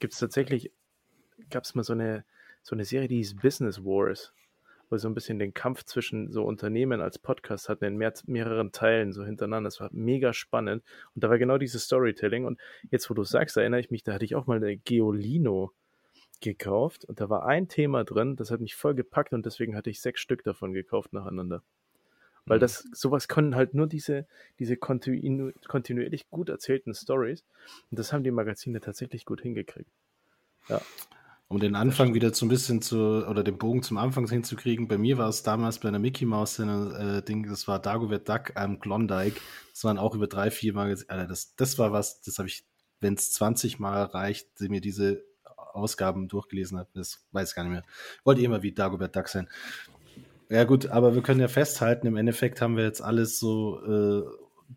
gibt 0.00 0.12
es 0.12 0.18
tatsächlich 0.18 0.72
gab 1.50 1.64
es 1.64 1.74
mal 1.74 1.82
so 1.82 1.92
eine, 1.92 2.24
so 2.62 2.74
eine 2.74 2.84
Serie, 2.84 3.08
die 3.08 3.16
hieß 3.16 3.36
Business 3.36 3.84
Wars, 3.84 4.32
wo 4.90 4.96
so 4.96 5.08
ein 5.08 5.14
bisschen 5.14 5.38
den 5.38 5.54
Kampf 5.54 5.84
zwischen 5.84 6.30
so 6.30 6.44
Unternehmen 6.44 7.00
als 7.00 7.18
Podcast 7.18 7.68
hatten 7.68 7.84
in 7.84 7.96
mehr, 7.96 8.12
mehreren 8.26 8.72
Teilen 8.72 9.12
so 9.12 9.24
hintereinander. 9.24 9.68
Das 9.68 9.80
war 9.80 9.90
mega 9.92 10.32
spannend. 10.32 10.82
Und 11.14 11.24
da 11.24 11.30
war 11.30 11.38
genau 11.38 11.58
dieses 11.58 11.84
Storytelling. 11.84 12.44
Und 12.44 12.60
jetzt, 12.90 13.08
wo 13.10 13.14
du 13.14 13.24
sagst, 13.24 13.56
erinnere 13.56 13.80
ich 13.80 13.90
mich, 13.90 14.02
da 14.02 14.14
hatte 14.14 14.24
ich 14.24 14.34
auch 14.34 14.46
mal 14.46 14.56
eine 14.56 14.76
Geolino 14.76 15.72
gekauft 16.40 17.04
und 17.04 17.20
da 17.20 17.30
war 17.30 17.46
ein 17.46 17.68
Thema 17.68 18.04
drin, 18.04 18.36
das 18.36 18.50
hat 18.50 18.60
mich 18.60 18.74
voll 18.74 18.94
gepackt 18.94 19.32
und 19.32 19.46
deswegen 19.46 19.74
hatte 19.74 19.88
ich 19.88 20.00
sechs 20.00 20.20
Stück 20.20 20.44
davon 20.44 20.72
gekauft 20.72 21.12
nacheinander. 21.12 21.62
Weil 22.46 22.58
mhm. 22.58 22.60
das, 22.60 22.86
sowas 22.92 23.28
können 23.28 23.54
halt 23.54 23.74
nur 23.74 23.86
diese, 23.86 24.26
diese 24.58 24.76
kontinu 24.76 25.52
kontinuierlich 25.66 26.28
gut 26.30 26.50
erzählten 26.50 26.94
Stories. 26.94 27.44
Und 27.90 27.98
das 27.98 28.12
haben 28.12 28.24
die 28.24 28.30
Magazine 28.30 28.80
tatsächlich 28.80 29.24
gut 29.24 29.40
hingekriegt. 29.40 29.90
Ja. 30.68 30.80
Um 31.54 31.60
den 31.60 31.76
Anfang 31.76 32.14
wieder 32.14 32.34
so 32.34 32.46
ein 32.46 32.48
bisschen 32.48 32.82
zu, 32.82 33.24
oder 33.28 33.44
den 33.44 33.58
Bogen 33.58 33.84
zum 33.84 33.96
Anfang 33.96 34.28
hinzukriegen, 34.28 34.88
bei 34.88 34.98
mir 34.98 35.18
war 35.18 35.28
es 35.28 35.44
damals 35.44 35.78
bei 35.78 35.86
einer 35.86 36.00
Mickey 36.00 36.24
Mouse 36.24 36.58
äh, 36.58 37.22
Ding, 37.22 37.48
das 37.48 37.68
war 37.68 37.78
Dagobert 37.78 38.28
Duck 38.28 38.56
am 38.56 38.80
Klondike. 38.80 39.40
Das 39.70 39.84
waren 39.84 39.96
auch 39.96 40.16
über 40.16 40.26
drei, 40.26 40.50
vier 40.50 40.74
Mal, 40.74 40.88
Alter, 41.06 41.28
das, 41.28 41.54
das 41.54 41.78
war 41.78 41.92
was, 41.92 42.20
das 42.22 42.38
habe 42.38 42.48
ich, 42.48 42.64
wenn 42.98 43.14
es 43.14 43.30
20 43.34 43.78
Mal 43.78 44.02
reicht, 44.02 44.48
mir 44.62 44.80
diese 44.80 45.22
Ausgaben 45.46 46.26
durchgelesen 46.26 46.76
habe, 46.76 46.88
das 46.92 47.24
weiß 47.30 47.50
ich 47.50 47.54
gar 47.54 47.62
nicht 47.62 47.72
mehr. 47.72 47.84
Wollte 48.24 48.42
immer 48.42 48.64
wie 48.64 48.72
Dagobert 48.72 49.14
Duck 49.14 49.28
sein. 49.28 49.48
Ja 50.48 50.64
gut, 50.64 50.86
aber 50.86 51.14
wir 51.14 51.22
können 51.22 51.38
ja 51.38 51.46
festhalten, 51.46 52.08
im 52.08 52.16
Endeffekt 52.16 52.60
haben 52.62 52.76
wir 52.76 52.82
jetzt 52.82 53.00
alles 53.00 53.38
so 53.38 53.80
äh, 53.86 54.24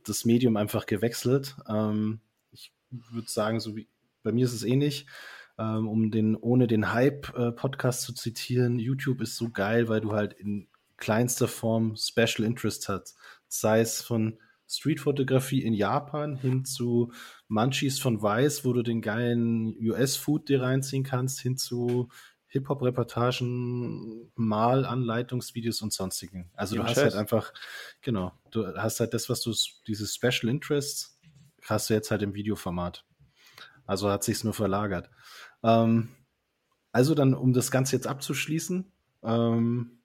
das 0.05 0.25
Medium 0.25 0.57
einfach 0.57 0.86
gewechselt. 0.86 1.55
Ähm, 1.67 2.19
ich 2.51 2.71
würde 2.91 3.28
sagen, 3.28 3.59
so 3.59 3.75
wie 3.75 3.88
bei 4.21 4.32
mir 4.32 4.45
ist 4.45 4.53
es 4.53 4.61
ähnlich. 4.61 5.07
Eh 5.07 5.36
ähm, 5.58 5.88
um 5.88 6.12
den 6.12 6.36
ohne 6.36 6.68
den 6.68 6.93
Hype-Podcast 6.93 8.03
äh, 8.03 8.05
zu 8.05 8.14
zitieren, 8.14 8.80
YouTube 8.80 9.22
ist 9.22 9.38
so 9.38 9.49
geil, 9.49 9.89
weil 9.89 10.01
du 10.01 10.14
halt 10.14 10.34
in 10.34 10.68
kleinster 10.97 11.47
Form 11.47 11.95
Special 11.95 12.45
Interest 12.45 12.89
hast. 12.89 13.16
Sei 13.47 13.82
es 13.82 14.01
von 14.01 14.39
Streetfotografie 14.68 15.64
in 15.64 15.74
Japan 15.74 16.36
hin 16.36 16.66
zu 16.66 17.14
Munchies 17.47 17.99
von 17.99 18.22
Weiß, 18.22 18.66
wo 18.66 18.74
du 18.74 18.84
den 18.84 19.01
geilen 19.01 19.76
US-Food 19.80 20.49
dir 20.49 20.62
reinziehen 20.62 21.03
kannst, 21.03 21.39
hin 21.39 21.58
zu 21.58 22.10
Hip-Hop-Reportagen, 22.47 24.32
Malanleitungsvideos 24.36 25.82
und 25.82 25.93
sonstigen. 25.93 26.49
Also 26.53 26.76
du 26.76 26.84
hast 26.84 26.95
Chef. 26.95 27.03
halt 27.03 27.16
einfach, 27.16 27.53
genau, 28.01 28.34
du 28.51 28.66
hast 28.76 28.99
halt 28.99 29.14
das, 29.14 29.30
was 29.30 29.41
du, 29.41 29.53
diese 29.86 30.08
Special 30.08 30.49
Interests, 30.49 31.20
hast 31.64 31.89
du 31.89 31.93
jetzt 31.93 32.12
halt 32.12 32.22
im 32.22 32.34
Videoformat. 32.34 33.05
Also 33.86 34.10
hat 34.10 34.24
sich's 34.24 34.43
nur 34.43 34.53
verlagert. 34.53 35.10
Ähm, 35.64 36.10
also 36.91 37.16
dann, 37.16 37.34
um 37.34 37.53
das 37.53 37.72
Ganze 37.72 37.95
jetzt 37.95 38.08
abzuschließen, 38.08 38.91
ähm, 39.24 39.99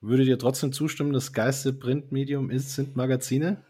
würdet 0.00 0.26
ihr 0.26 0.38
trotzdem 0.38 0.72
zustimmen, 0.72 1.12
das 1.12 1.32
geilste 1.32 1.72
Printmedium 1.72 2.50
ist, 2.50 2.74
sind 2.74 2.96
Magazine? 2.96 3.64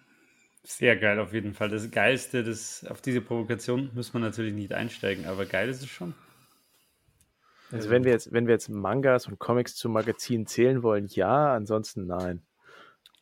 Sehr 0.65 0.97
geil 0.97 1.19
auf 1.19 1.33
jeden 1.33 1.55
Fall. 1.55 1.69
Das 1.69 1.91
Geilste, 1.91 2.45
das, 2.45 2.85
auf 2.89 3.01
diese 3.01 3.21
Provokation 3.21 3.91
muss 3.95 4.13
man 4.13 4.23
natürlich 4.23 4.55
nicht 4.55 4.73
einsteigen, 4.73 5.27
aber 5.27 5.45
geil 5.45 5.69
ist 5.69 5.83
es 5.83 5.89
schon. 5.89 6.15
Also 7.73 7.91
wenn 7.91 8.05
wir 8.05 8.13
jetzt, 8.13 8.33
wenn 8.33 8.47
wir 8.47 8.53
jetzt 8.53 8.69
Mangas 8.69 9.27
und 9.27 9.39
Comics 9.39 9.75
zu 9.75 9.89
Magazinen 9.89 10.47
zählen 10.47 10.83
wollen, 10.83 11.07
ja, 11.09 11.55
ansonsten 11.55 12.07
nein. 12.07 12.43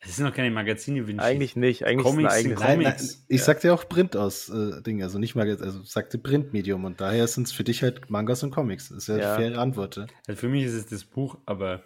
Es 0.03 0.15
sind 0.15 0.25
noch 0.25 0.33
keine 0.33 0.49
Magazine, 0.49 1.07
Vinci. 1.07 1.23
Eigentlich 1.23 1.55
nicht. 1.55 1.85
Eigentlich 1.85 2.05
Comics 2.05 2.41
sind 2.41 2.55
Comics. 2.55 2.67
Nein, 2.67 2.81
nein, 2.81 3.25
ich 3.27 3.39
ja. 3.39 3.45
sagte 3.45 3.67
ja 3.67 3.73
auch 3.73 3.87
Print 3.87 4.17
aus 4.17 4.49
äh, 4.49 4.81
Dinge, 4.81 5.03
also 5.03 5.19
nicht 5.19 5.35
Magazin, 5.35 5.63
also 5.63 5.83
sagte 5.83 6.17
Printmedium 6.17 6.85
und 6.85 6.99
daher 6.99 7.27
sind 7.27 7.47
es 7.47 7.53
für 7.53 7.63
dich 7.63 7.83
halt 7.83 8.09
Mangas 8.09 8.41
und 8.41 8.49
Comics. 8.49 8.89
Das 8.89 8.97
ist 8.97 9.07
ja, 9.09 9.17
ja. 9.17 9.35
eine 9.35 9.45
faire 9.45 9.61
Antwort. 9.61 10.07
Also 10.27 10.39
für 10.39 10.49
mich 10.49 10.63
ist 10.63 10.73
es 10.73 10.87
das 10.87 11.03
Buch, 11.03 11.37
aber 11.45 11.83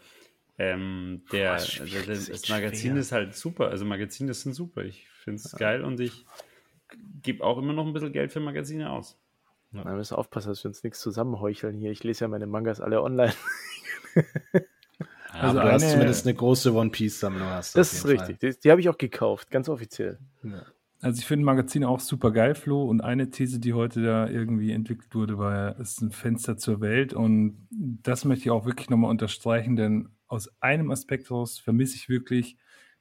ähm, 0.58 1.24
der, 1.34 1.54
also 1.54 1.84
das, 2.08 2.28
das 2.28 2.48
Magazin 2.48 2.92
schwer. 2.92 3.02
ist 3.02 3.12
halt 3.12 3.36
super. 3.36 3.68
Also 3.68 3.84
Magazine 3.84 4.34
sind 4.34 4.54
super. 4.54 4.84
Ich 4.84 5.08
finde 5.24 5.42
es 5.44 5.52
ja. 5.52 5.58
geil 5.58 5.84
und 5.84 6.00
ich 6.00 6.26
gebe 7.22 7.44
auch 7.44 7.58
immer 7.58 7.74
noch 7.74 7.86
ein 7.86 7.92
bisschen 7.92 8.14
Geld 8.14 8.32
für 8.32 8.40
Magazine 8.40 8.92
aus. 8.92 9.20
Ja. 9.74 9.84
Wir 9.84 9.92
müssen 9.92 10.16
aufpassen, 10.16 10.50
dass 10.50 10.64
wir 10.64 10.70
uns 10.70 10.84
nichts 10.84 11.00
zusammenheucheln 11.02 11.76
hier. 11.78 11.92
Ich 11.92 12.04
lese 12.06 12.24
ja 12.24 12.28
meine 12.30 12.48
Mangas 12.48 12.80
alle 12.80 13.02
online. 13.02 13.34
also 15.40 15.60
du 15.60 15.72
hast 15.72 15.92
zumindest 15.92 16.26
eine 16.26 16.36
große 16.36 16.74
One 16.74 16.90
Piece 16.90 17.20
Sammlung. 17.20 17.48
das 17.50 17.76
ist 17.76 18.06
richtig. 18.06 18.40
Fall. 18.40 18.52
Die, 18.52 18.60
die 18.60 18.72
habe 18.72 18.82
ich 18.82 18.90
auch 18.90 18.98
gekauft, 18.98 19.52
ganz 19.52 19.70
offiziell. 19.70 20.20
Ja. 20.44 20.64
Also 21.02 21.20
ich 21.20 21.26
finde 21.26 21.46
Magazine 21.46 21.88
auch 21.88 22.00
super 22.00 22.32
geil, 22.32 22.56
Flo. 22.56 22.84
Und 22.84 23.02
eine 23.02 23.30
These, 23.30 23.60
die 23.60 23.74
heute 23.74 24.02
da 24.02 24.28
irgendwie 24.28 24.72
entwickelt 24.72 25.14
wurde, 25.14 25.38
war, 25.38 25.80
es 25.80 25.92
ist 25.92 26.02
ein 26.02 26.12
Fenster 26.12 26.58
zur 26.58 26.82
Welt. 26.82 27.14
Und 27.14 27.68
das 27.70 28.26
möchte 28.26 28.46
ich 28.46 28.52
auch 28.52 28.66
wirklich 28.66 28.90
nochmal 28.90 29.12
unterstreichen, 29.12 29.76
denn 29.76 30.10
aus 30.28 30.50
einem 30.62 30.92
Aspekt 30.92 31.30
heraus 31.30 31.60
vermisse 31.60 31.96
ich 31.96 32.10
wirklich 32.10 32.58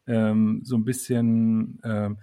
ähm, 0.07 0.61
so 0.65 0.77
ein 0.77 0.85
bisschen 0.85 1.81
ähm, 1.83 2.19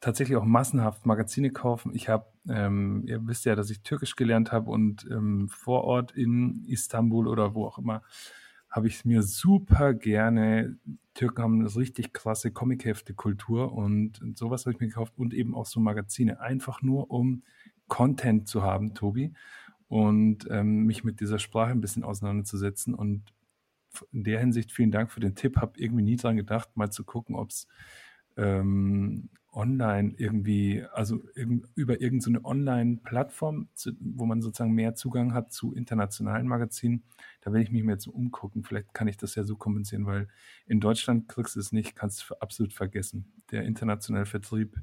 tatsächlich 0.00 0.36
auch 0.36 0.44
massenhaft 0.44 1.06
Magazine 1.06 1.50
kaufen. 1.50 1.92
Ich 1.94 2.08
habe, 2.08 2.26
ähm, 2.48 3.02
ihr 3.06 3.26
wisst 3.26 3.44
ja, 3.44 3.56
dass 3.56 3.70
ich 3.70 3.82
Türkisch 3.82 4.14
gelernt 4.14 4.52
habe 4.52 4.70
und 4.70 5.06
ähm, 5.10 5.48
vor 5.48 5.84
Ort 5.84 6.12
in 6.12 6.64
Istanbul 6.66 7.26
oder 7.26 7.54
wo 7.54 7.66
auch 7.66 7.78
immer 7.78 8.02
habe 8.76 8.88
ich 8.88 9.06
mir 9.06 9.22
super 9.22 9.94
gerne. 9.94 10.76
Türken 11.14 11.42
haben 11.42 11.60
eine 11.60 11.74
richtig 11.74 12.12
krasse 12.12 12.52
Comichefte-Kultur 12.52 13.72
und 13.72 14.20
sowas 14.34 14.66
habe 14.66 14.74
ich 14.74 14.80
mir 14.80 14.88
gekauft 14.88 15.14
und 15.16 15.32
eben 15.32 15.54
auch 15.54 15.64
so 15.64 15.80
Magazine. 15.80 16.40
Einfach 16.40 16.82
nur, 16.82 17.10
um 17.10 17.42
Content 17.88 18.48
zu 18.48 18.62
haben, 18.62 18.92
Tobi, 18.92 19.32
und 19.88 20.46
ähm, 20.50 20.84
mich 20.84 21.04
mit 21.04 21.20
dieser 21.20 21.38
Sprache 21.38 21.70
ein 21.70 21.80
bisschen 21.80 22.04
auseinanderzusetzen. 22.04 22.92
Und 22.92 23.32
in 24.12 24.24
der 24.24 24.40
Hinsicht 24.40 24.70
vielen 24.72 24.90
Dank 24.90 25.10
für 25.10 25.20
den 25.20 25.34
Tipp. 25.34 25.56
Habe 25.56 25.80
irgendwie 25.80 26.02
nie 26.02 26.16
dran 26.16 26.36
gedacht, 26.36 26.76
mal 26.76 26.90
zu 26.90 27.02
gucken, 27.02 27.34
ob 27.34 27.48
es 27.48 27.66
ähm, 28.36 29.30
online 29.56 30.14
irgendwie, 30.18 30.84
also 30.92 31.24
über 31.74 32.00
irgendeine 32.00 32.38
so 32.38 32.44
Online-Plattform, 32.44 33.68
wo 34.00 34.26
man 34.26 34.42
sozusagen 34.42 34.72
mehr 34.72 34.94
Zugang 34.94 35.32
hat 35.32 35.52
zu 35.52 35.74
internationalen 35.74 36.46
Magazinen, 36.46 37.04
da 37.40 37.52
will 37.52 37.62
ich 37.62 37.70
mich 37.70 37.82
mal 37.82 37.92
jetzt 37.92 38.06
umgucken. 38.06 38.62
Vielleicht 38.62 38.92
kann 38.92 39.08
ich 39.08 39.16
das 39.16 39.34
ja 39.34 39.44
so 39.44 39.56
kompensieren, 39.56 40.06
weil 40.06 40.28
in 40.66 40.78
Deutschland 40.80 41.28
kriegst 41.28 41.56
du 41.56 41.60
es 41.60 41.72
nicht, 41.72 41.96
kannst 41.96 42.28
du 42.28 42.34
absolut 42.36 42.74
vergessen. 42.74 43.32
Der 43.50 43.64
internationale 43.64 44.26
Vertrieb 44.26 44.76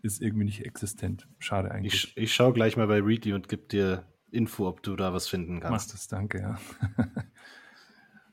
ist 0.00 0.22
irgendwie 0.22 0.44
nicht 0.44 0.64
existent. 0.64 1.28
Schade 1.38 1.70
eigentlich. 1.70 2.12
Ich, 2.16 2.16
ich 2.16 2.34
schaue 2.34 2.54
gleich 2.54 2.76
mal 2.76 2.86
bei 2.86 3.00
Readly 3.00 3.34
und 3.34 3.48
gebe 3.48 3.66
dir 3.66 4.06
Info, 4.30 4.68
ob 4.68 4.82
du 4.82 4.96
da 4.96 5.12
was 5.12 5.28
finden 5.28 5.60
kannst. 5.60 5.88
Mach 5.88 5.92
das, 5.92 6.08
danke, 6.08 6.40
ja. 6.40 6.58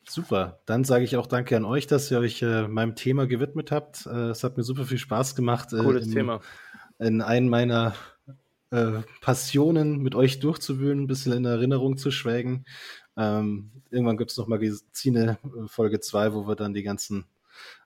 Super. 0.08 0.60
Dann 0.66 0.84
sage 0.84 1.04
ich 1.04 1.18
auch 1.18 1.28
danke 1.28 1.58
an 1.58 1.66
euch, 1.66 1.88
dass 1.88 2.12
ihr 2.12 2.20
euch 2.20 2.42
äh, 2.42 2.68
meinem 2.68 2.96
Thema 2.96 3.26
gewidmet 3.26 3.72
habt. 3.72 4.06
Äh, 4.06 4.30
es 4.30 4.44
hat 4.44 4.58
mir 4.58 4.64
super 4.64 4.86
viel 4.86 4.98
Spaß 4.98 5.36
gemacht. 5.36 5.74
Äh, 5.74 5.78
Cooles 5.78 6.06
in, 6.06 6.14
Thema. 6.14 6.42
In 7.00 7.22
einen 7.22 7.50
meiner 7.50 7.96
äh, 8.70 9.02
Passionen 9.22 10.00
mit 10.00 10.16
euch 10.16 10.40
durchzuwühlen, 10.40 11.04
ein 11.04 11.08
bisschen 11.08 11.34
in 11.34 11.46
Erinnerung 11.46 11.98
zu 11.98 12.12
schwelgen. 12.12 12.66
Ähm, 13.18 13.72
irgendwann 13.90 14.18
gibt 14.18 14.32
es 14.32 14.38
noch 14.38 14.48
Magazine 14.48 15.38
äh, 15.44 15.68
Folge 15.68 16.00
2, 16.00 16.34
wo 16.34 16.48
wir 16.48 16.56
dann 16.56 16.74
die 16.74 16.84
ganzen 16.84 17.26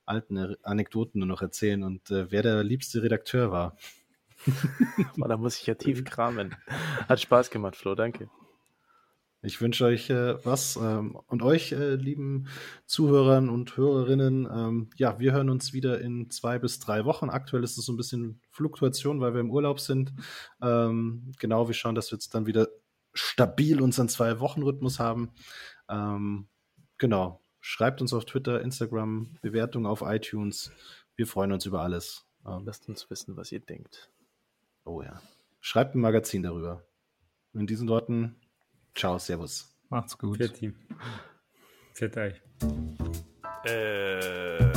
alten 0.05 0.55
Anekdoten 0.63 1.19
nur 1.19 1.27
noch 1.27 1.41
erzählen 1.41 1.83
und 1.83 2.09
äh, 2.09 2.31
wer 2.31 2.41
der 2.41 2.63
liebste 2.63 3.03
Redakteur 3.03 3.51
war. 3.51 3.77
da 5.17 5.37
muss 5.37 5.59
ich 5.59 5.67
ja 5.67 5.75
tief 5.75 6.03
kramen. 6.03 6.55
Hat 7.07 7.19
Spaß 7.19 7.51
gemacht, 7.51 7.75
Flo, 7.75 7.93
danke. 7.93 8.29
Ich 9.41 9.61
wünsche 9.61 9.85
euch 9.85 10.09
äh, 10.09 10.43
was 10.45 10.75
ähm, 10.75 11.15
und 11.27 11.41
euch, 11.43 11.71
äh, 11.71 11.95
lieben 11.95 12.47
Zuhörern 12.85 13.47
und 13.47 13.77
Hörerinnen. 13.77 14.45
Ähm, 14.51 14.89
ja, 14.97 15.17
wir 15.17 15.31
hören 15.31 15.49
uns 15.49 15.71
wieder 15.71 16.01
in 16.01 16.29
zwei 16.29 16.59
bis 16.59 16.79
drei 16.79 17.05
Wochen. 17.05 17.29
Aktuell 17.29 17.63
ist 17.63 17.77
es 17.77 17.85
so 17.85 17.93
ein 17.93 17.97
bisschen 17.97 18.41
Fluktuation, 18.49 19.21
weil 19.21 19.33
wir 19.33 19.39
im 19.39 19.49
Urlaub 19.51 19.79
sind. 19.79 20.11
Ähm, 20.61 21.31
genau, 21.39 21.67
wir 21.67 21.73
schauen, 21.73 21.95
dass 21.95 22.11
wir 22.11 22.17
jetzt 22.17 22.35
dann 22.35 22.47
wieder 22.47 22.67
stabil 23.13 23.81
unseren 23.81 24.09
Zwei-Wochen-Rhythmus 24.09 24.99
haben. 24.99 25.31
Ähm, 25.87 26.47
genau, 26.97 27.41
schreibt 27.61 28.01
uns 28.01 28.13
auf 28.13 28.25
Twitter, 28.25 28.61
Instagram, 28.61 29.37
Bewertungen 29.41 29.85
auf 29.85 30.01
iTunes. 30.01 30.69
Wir 31.15 31.27
freuen 31.27 31.53
uns 31.53 31.65
über 31.65 31.81
alles. 31.81 32.25
Ähm, 32.45 32.63
Lasst 32.65 32.89
uns 32.89 33.09
wissen, 33.09 33.37
was 33.37 33.53
ihr 33.53 33.61
denkt. 33.61 34.09
Oh 34.83 35.01
ja. 35.01 35.21
Schreibt 35.61 35.95
ein 35.95 36.01
Magazin 36.01 36.43
darüber. 36.43 36.83
In 37.53 37.67
diesen 37.67 37.87
Worten 37.87 38.35
Ciao, 38.95 39.17
Servus. 39.17 39.75
Macht's 39.89 40.17
gut. 40.17 40.37
Für 40.37 40.51
Team. 40.51 40.75
Für 41.93 42.15
euch. 42.17 42.41
Äh. 43.65 44.68